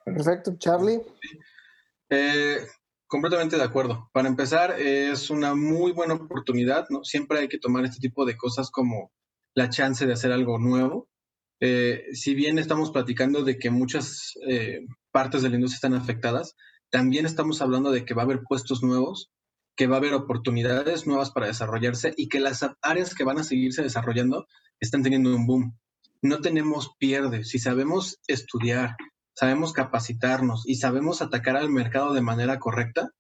Perfecto, 0.06 0.56
Charlie. 0.58 1.02
Eh, 2.10 2.58
completamente 3.08 3.58
de 3.58 3.64
acuerdo. 3.64 4.10
Para 4.12 4.28
empezar, 4.28 4.80
es 4.80 5.30
una 5.30 5.56
muy 5.56 5.92
buena 5.92 6.16
oportunidad, 6.16 6.88
¿no? 6.90 7.04
Siempre 7.04 7.40
hay 7.40 7.48
que 7.48 7.60
tomar 7.60 7.86
este 7.86 8.00
tipo 8.00 8.26
de 8.26 8.36
cosas 8.36 8.70
como 8.70 9.12
la 9.54 9.70
chance 9.70 10.06
de 10.06 10.14
hacer 10.14 10.32
algo 10.32 10.60
nuevo. 10.60 11.08
Eh, 11.66 12.08
si 12.12 12.36
bien 12.36 12.60
estamos 12.60 12.92
platicando 12.92 13.46
de 13.46 13.58
que 13.58 13.70
muchas 13.70 14.34
eh, 14.46 14.82
partes 15.14 15.44
de 15.44 15.50
la 15.50 15.56
industria 15.56 15.78
están 15.78 15.94
afectadas, 15.94 16.58
también 16.90 17.26
estamos 17.26 17.62
hablando 17.62 17.90
de 17.90 18.04
que 18.04 18.14
va 18.14 18.24
a 18.24 18.26
haber 18.26 18.42
puestos 18.42 18.84
nuevos, 18.84 19.32
que 19.78 19.88
va 19.88 19.96
a 19.96 20.00
haber 20.00 20.14
oportunidades 20.14 21.08
nuevas 21.08 21.32
para 21.32 21.48
desarrollarse 21.48 22.14
y 22.18 22.28
que 22.28 22.42
las 22.42 22.68
áreas 22.82 23.16
que 23.16 23.24
van 23.24 23.40
a 23.40 23.46
seguirse 23.46 23.82
desarrollando 23.82 24.46
están 24.82 25.04
teniendo 25.04 25.34
un 25.34 25.48
boom. 25.48 25.80
No 26.22 26.42
tenemos 26.42 26.92
pierde. 27.00 27.46
Si 27.46 27.60
sabemos 27.60 28.20
estudiar, 28.28 28.98
sabemos 29.34 29.72
capacitarnos 29.72 30.68
y 30.68 30.76
sabemos 30.76 31.22
atacar 31.22 31.56
al 31.56 31.70
mercado 31.70 32.14
de 32.14 32.22
manera 32.22 32.60
correcta, 32.60 33.12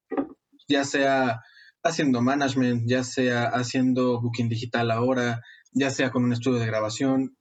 ya 0.67 0.83
sea 0.83 1.39
haciendo 1.81 2.21
management, 2.21 2.89
ya 2.89 3.05
sea 3.05 3.45
haciendo 3.45 4.19
booking 4.19 4.49
digital 4.49 4.91
ahora, 4.91 5.39
ya 5.71 5.89
sea 5.91 6.11
con 6.11 6.25
un 6.25 6.33
estudio 6.33 6.59
de 6.59 6.67
grabación, 6.67 7.37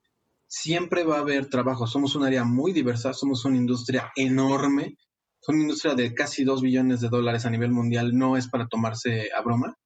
siempre 0.52 1.02
va 1.04 1.16
a 1.16 1.20
haber 1.20 1.48
trabajo. 1.48 1.86
Somos 1.86 2.14
un 2.14 2.24
área 2.24 2.44
muy 2.44 2.72
diversa, 2.72 3.14
somos 3.14 3.46
una 3.46 3.56
industria 3.56 4.12
enorme, 4.16 4.98
una 5.48 5.62
industria 5.62 5.94
de 5.94 6.12
casi 6.12 6.44
2 6.44 6.60
billones 6.60 7.00
de 7.00 7.08
dólares 7.08 7.46
a 7.46 7.50
nivel 7.50 7.70
mundial, 7.70 8.16
no 8.16 8.36
es 8.36 8.48
para 8.48 8.68
tomarse 8.68 9.30
a 9.34 9.40
broma. 9.40 9.78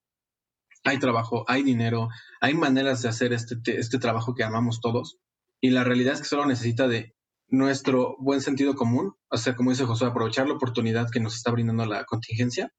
Hay 0.83 0.99
trabajo, 0.99 1.45
hay 1.47 1.62
dinero, 1.62 2.09
hay 2.41 2.55
maneras 2.55 3.01
de 3.03 3.09
hacer 3.09 3.33
este, 3.33 3.57
este 3.79 3.99
trabajo 4.01 4.35
que 4.35 4.43
amamos 4.43 4.81
todos. 4.81 5.19
Y 5.61 5.71
la 5.71 5.85
realidad 5.85 6.14
es 6.14 6.23
que 6.23 6.29
solo 6.29 6.47
necesita 6.47 6.89
de 6.89 7.14
nuestro 7.47 8.17
buen 8.19 8.41
sentido 8.41 8.75
común, 8.75 9.14
o 9.31 9.37
sea, 9.37 9.55
como 9.55 9.71
dice 9.71 9.85
José, 9.85 10.07
aprovechar 10.07 10.49
la 10.49 10.55
oportunidad 10.55 11.11
que 11.12 11.21
nos 11.21 11.37
está 11.37 11.53
brindando 11.53 11.87
la 11.87 12.05
contingencia, 12.05 12.73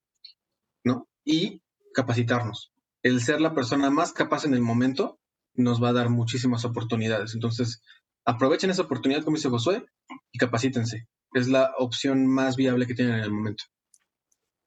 ¿no? 0.84 1.08
Y 1.24 1.62
capacitarnos. 1.94 2.74
El 3.02 3.22
ser 3.22 3.40
la 3.40 3.56
persona 3.56 3.90
más 3.90 4.12
capaz 4.12 4.44
en 4.44 4.54
el 4.54 4.62
momento 4.62 5.22
nos 5.58 5.84
va 5.84 5.90
a 5.90 5.94
dar 5.94 6.10
muchísimas 6.10 6.64
oportunidades. 6.64 7.34
Entonces, 7.34 7.82
aprovechen 8.26 8.70
esa 8.70 8.84
oportunidad, 8.84 9.24
como 9.24 9.36
dice 9.36 9.50
Josué, 9.50 9.86
y 10.32 10.38
capacítense. 10.38 11.08
Es 11.34 11.48
la 11.48 11.74
opción 11.78 12.26
más 12.26 12.56
viable 12.56 12.88
que 12.88 12.94
tienen 12.94 13.16
en 13.16 13.24
el 13.24 13.32
momento. 13.32 13.66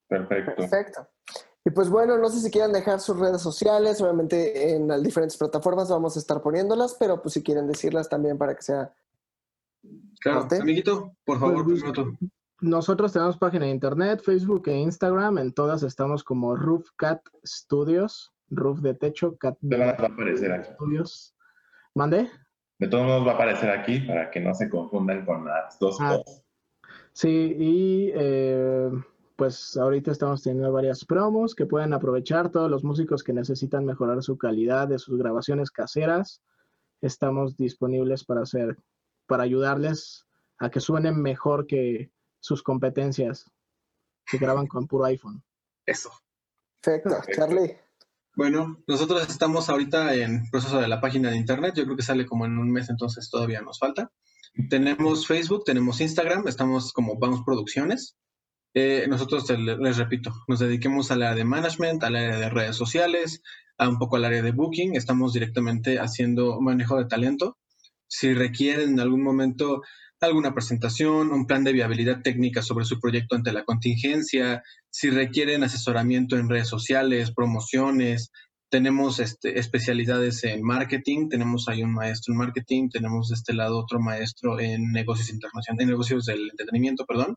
Perfecto. 0.07 0.55
Perfecto. 0.55 1.07
Y 1.65 1.71
pues 1.71 1.89
bueno, 1.89 2.17
no 2.17 2.29
sé 2.29 2.39
si 2.39 2.51
quieran 2.51 2.73
dejar 2.73 2.99
sus 2.99 3.19
redes 3.19 3.41
sociales, 3.41 4.01
obviamente 4.01 4.75
en 4.75 4.87
las 4.87 5.01
diferentes 5.01 5.37
plataformas 5.37 5.89
vamos 5.89 6.15
a 6.15 6.19
estar 6.19 6.41
poniéndolas, 6.41 6.95
pero 6.99 7.21
pues 7.21 7.33
si 7.35 7.43
quieren 7.43 7.67
decirlas 7.67 8.09
también 8.09 8.37
para 8.37 8.55
que 8.55 8.63
sea 8.63 8.93
Claro, 10.21 10.47
amiguito, 10.59 11.15
por 11.25 11.39
favor, 11.39 11.65
pues, 11.65 11.81
Nosotros 12.59 13.11
tenemos 13.11 13.37
página 13.37 13.65
de 13.65 13.71
internet, 13.71 14.21
Facebook 14.23 14.67
e 14.67 14.77
Instagram. 14.77 15.39
En 15.39 15.53
todas 15.53 15.81
estamos 15.81 16.23
como 16.23 16.55
Roof 16.55 16.89
Cat 16.95 17.21
Studios. 17.43 18.30
Roof 18.51 18.79
de 18.79 18.93
techo, 18.93 19.37
Cat 19.37 19.57
de 19.61 19.77
va 19.77 19.85
a 19.85 19.91
aparecer 19.91 20.51
aquí. 20.51 20.71
Studios. 20.73 21.35
¿Mande? 21.95 22.29
De 22.79 22.87
todos 22.87 23.05
modos 23.05 23.27
va 23.27 23.31
a 23.31 23.35
aparecer 23.35 23.69
aquí 23.69 23.99
para 24.01 24.29
que 24.29 24.39
no 24.39 24.53
se 24.53 24.69
confundan 24.69 25.25
con 25.25 25.45
las 25.45 25.79
dos 25.79 25.97
ah, 25.99 26.17
cosas. 26.17 26.43
Sí, 27.13 27.55
y 27.57 28.11
eh, 28.13 28.89
pues 29.35 29.77
ahorita 29.77 30.11
estamos 30.11 30.43
teniendo 30.43 30.71
varias 30.71 31.05
promos 31.05 31.55
que 31.55 31.65
pueden 31.65 31.93
aprovechar 31.93 32.49
todos 32.49 32.69
los 32.69 32.83
músicos 32.83 33.23
que 33.23 33.33
necesitan 33.33 33.85
mejorar 33.85 34.21
su 34.23 34.37
calidad 34.37 34.87
de 34.87 34.99
sus 34.99 35.17
grabaciones 35.17 35.71
caseras. 35.71 36.41
Estamos 37.01 37.57
disponibles 37.57 38.23
para 38.23 38.41
hacer 38.41 38.77
para 39.27 39.43
ayudarles 39.43 40.27
a 40.59 40.69
que 40.69 40.79
suenen 40.79 41.21
mejor 41.21 41.65
que 41.65 42.11
sus 42.39 42.61
competencias 42.61 43.49
que 44.25 44.37
graban 44.37 44.67
con 44.67 44.87
puro 44.87 45.05
iPhone. 45.05 45.41
Eso. 45.85 46.11
Perfecto, 46.81 47.21
Charlie. 47.33 47.77
Bueno, 48.35 48.81
nosotros 48.87 49.29
estamos 49.29 49.69
ahorita 49.69 50.15
en 50.15 50.49
proceso 50.49 50.79
de 50.79 50.87
la 50.87 51.01
página 51.01 51.29
de 51.29 51.37
internet. 51.37 51.73
Yo 51.75 51.83
creo 51.83 51.97
que 51.97 52.03
sale 52.03 52.25
como 52.25 52.45
en 52.45 52.57
un 52.57 52.71
mes, 52.71 52.89
entonces 52.89 53.29
todavía 53.29 53.61
nos 53.61 53.79
falta. 53.79 54.11
Tenemos 54.69 55.27
Facebook, 55.27 55.63
tenemos 55.65 55.99
Instagram, 56.01 56.47
estamos 56.47 56.93
como 56.93 57.19
Vamos 57.19 57.41
Producciones. 57.45 58.17
Eh, 58.73 59.05
nosotros, 59.09 59.49
les 59.49 59.97
repito, 59.97 60.33
nos 60.47 60.59
dediquemos 60.59 61.11
al 61.11 61.23
área 61.23 61.35
de 61.35 61.43
management, 61.43 62.03
al 62.03 62.15
área 62.15 62.37
de 62.37 62.49
redes 62.49 62.75
sociales, 62.77 63.41
a 63.77 63.89
un 63.89 63.97
poco 63.97 64.15
al 64.15 64.25
área 64.25 64.41
de 64.41 64.51
booking. 64.51 64.95
Estamos 64.95 65.33
directamente 65.33 65.99
haciendo 65.99 66.61
manejo 66.61 66.97
de 66.97 67.05
talento 67.05 67.57
si 68.11 68.33
requieren 68.33 68.89
en 68.91 68.99
algún 68.99 69.23
momento 69.23 69.81
alguna 70.21 70.53
presentación, 70.53 71.31
un 71.31 71.47
plan 71.47 71.63
de 71.63 71.73
viabilidad 71.73 72.21
técnica 72.21 72.61
sobre 72.61 72.85
su 72.85 72.99
proyecto 72.99 73.35
ante 73.35 73.51
la 73.51 73.63
contingencia, 73.63 74.63
si 74.89 75.09
requieren 75.09 75.63
asesoramiento 75.63 76.37
en 76.37 76.49
redes 76.49 76.67
sociales, 76.67 77.33
promociones, 77.33 78.31
tenemos 78.69 79.19
este, 79.19 79.59
especialidades 79.59 80.43
en 80.43 80.63
marketing, 80.63 81.27
tenemos 81.27 81.67
ahí 81.67 81.83
un 81.83 81.93
maestro 81.93 82.33
en 82.33 82.37
marketing, 82.37 82.89
tenemos 82.89 83.29
de 83.29 83.35
este 83.35 83.53
lado 83.53 83.79
otro 83.79 83.99
maestro 83.99 84.59
en 84.59 84.91
negocios 84.91 85.29
internacionales, 85.29 85.83
en 85.83 85.89
negocios 85.89 86.25
del 86.25 86.49
entretenimiento, 86.51 87.05
perdón. 87.05 87.35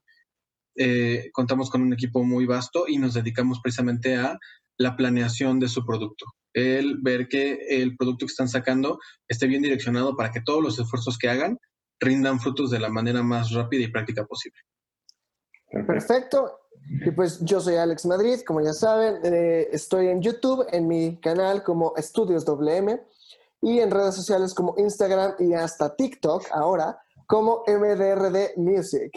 Eh, 0.76 1.30
contamos 1.32 1.70
con 1.70 1.82
un 1.82 1.92
equipo 1.92 2.22
muy 2.22 2.46
vasto 2.46 2.84
y 2.86 2.98
nos 2.98 3.14
dedicamos 3.14 3.60
precisamente 3.60 4.16
a 4.16 4.38
la 4.78 4.96
planeación 4.96 5.58
de 5.58 5.68
su 5.68 5.84
producto. 5.84 6.26
El 6.52 6.98
ver 7.00 7.28
que 7.28 7.58
el 7.68 7.96
producto 7.96 8.26
que 8.26 8.30
están 8.30 8.48
sacando 8.48 8.98
esté 9.28 9.46
bien 9.46 9.62
direccionado 9.62 10.16
para 10.16 10.30
que 10.30 10.40
todos 10.40 10.62
los 10.62 10.78
esfuerzos 10.78 11.18
que 11.18 11.30
hagan 11.30 11.58
rindan 12.00 12.40
frutos 12.40 12.70
de 12.70 12.78
la 12.78 12.88
manera 12.88 13.22
más 13.22 13.52
rápida 13.52 13.84
y 13.84 13.88
práctica 13.88 14.24
posible. 14.24 14.60
Perfecto. 15.86 16.60
Y 17.06 17.10
pues 17.10 17.40
yo 17.40 17.60
soy 17.60 17.76
Alex 17.76 18.04
Madrid, 18.04 18.40
como 18.46 18.60
ya 18.60 18.72
saben, 18.72 19.20
eh, 19.24 19.68
estoy 19.72 20.08
en 20.08 20.20
YouTube, 20.20 20.66
en 20.70 20.86
mi 20.86 21.18
canal 21.18 21.62
como 21.62 21.94
Estudios 21.96 22.44
WM 22.44 23.00
y 23.62 23.80
en 23.80 23.90
redes 23.90 24.14
sociales 24.14 24.52
como 24.52 24.74
Instagram 24.76 25.34
y 25.38 25.54
hasta 25.54 25.96
TikTok 25.96 26.44
ahora 26.52 26.98
como 27.26 27.64
MDRD 27.66 28.56
Music. 28.56 29.12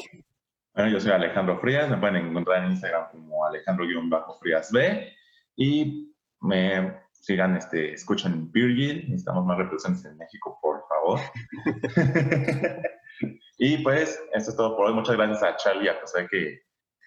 Bueno, 0.74 0.92
yo 0.92 1.00
soy 1.00 1.12
Alejandro 1.12 1.60
Frías, 1.60 1.90
me 1.90 1.98
pueden 1.98 2.28
encontrar 2.28 2.64
en 2.64 2.72
Instagram 2.72 3.12
como 3.12 3.46
Alejandro-Frías 3.46 4.72
B 4.72 5.12
y 5.58 6.16
me 6.40 7.02
sigan, 7.28 7.58
este, 7.58 7.92
escuchen 7.92 8.50
Virgil, 8.54 9.04
necesitamos 9.10 9.46
más 9.46 9.58
reproducciones 9.58 10.04
en 10.06 10.18
México, 10.18 10.58
por 10.62 10.82
favor. 10.88 11.20
y 13.58 13.84
pues, 13.84 14.24
eso 14.34 14.52
es 14.52 14.56
todo 14.56 14.78
por 14.78 14.88
hoy. 14.88 14.94
Muchas 14.94 15.18
gracias 15.18 15.44
a 15.44 15.58
Charlie 15.58 15.86
y 15.86 15.90
a 15.90 16.00
José 16.00 16.26
que, 16.32 16.62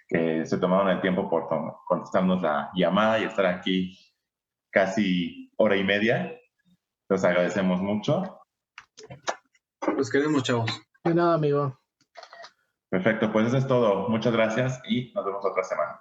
que 0.06 0.44
se 0.44 0.58
tomaron 0.58 0.90
el 0.90 1.00
tiempo 1.00 1.30
por 1.30 1.48
contestarnos 1.86 2.42
la 2.42 2.70
llamada 2.74 3.18
y 3.18 3.24
estar 3.24 3.46
aquí 3.46 3.98
casi 4.70 5.50
hora 5.56 5.76
y 5.76 5.84
media. 5.84 6.38
Los 7.08 7.24
agradecemos 7.24 7.80
mucho. 7.80 8.42
Los 9.96 10.10
queremos, 10.10 10.42
chavos. 10.42 10.82
De 11.02 11.14
nada, 11.14 11.32
amigo. 11.32 11.80
Perfecto, 12.90 13.32
pues 13.32 13.46
eso 13.46 13.56
es 13.56 13.66
todo. 13.66 14.10
Muchas 14.10 14.34
gracias 14.34 14.82
y 14.86 15.14
nos 15.14 15.24
vemos 15.24 15.42
otra 15.46 15.64
semana. 15.64 15.98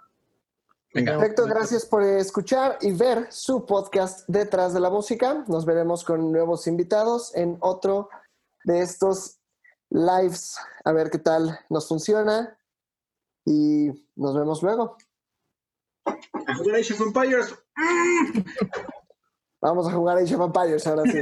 Perfecto, 0.92 1.46
gracias 1.46 1.86
por 1.86 2.02
escuchar 2.02 2.80
y 2.82 2.92
ver 2.94 3.28
su 3.30 3.66
podcast 3.66 4.28
Detrás 4.28 4.74
de 4.74 4.80
la 4.80 4.90
Música. 4.90 5.44
Nos 5.48 5.64
veremos 5.66 6.04
con 6.04 6.32
nuevos 6.32 6.66
invitados 6.66 7.36
en 7.36 7.58
otro 7.60 8.10
de 8.64 8.82
estos 8.82 9.40
lives. 9.92 10.58
A 10.84 10.92
ver 10.92 11.12
qué 11.12 11.20
tal 11.20 11.60
nos 11.70 11.88
funciona. 11.88 12.58
Y 13.46 13.90
nos 14.16 14.36
vemos 14.36 14.64
luego. 14.64 14.98
Vamos 19.62 19.88
a 19.88 19.92
jugar 19.92 20.18
Age 20.18 20.36
of 20.36 20.42
Empires 20.42 20.88
ahora 20.88 21.04
sí. 21.04 21.22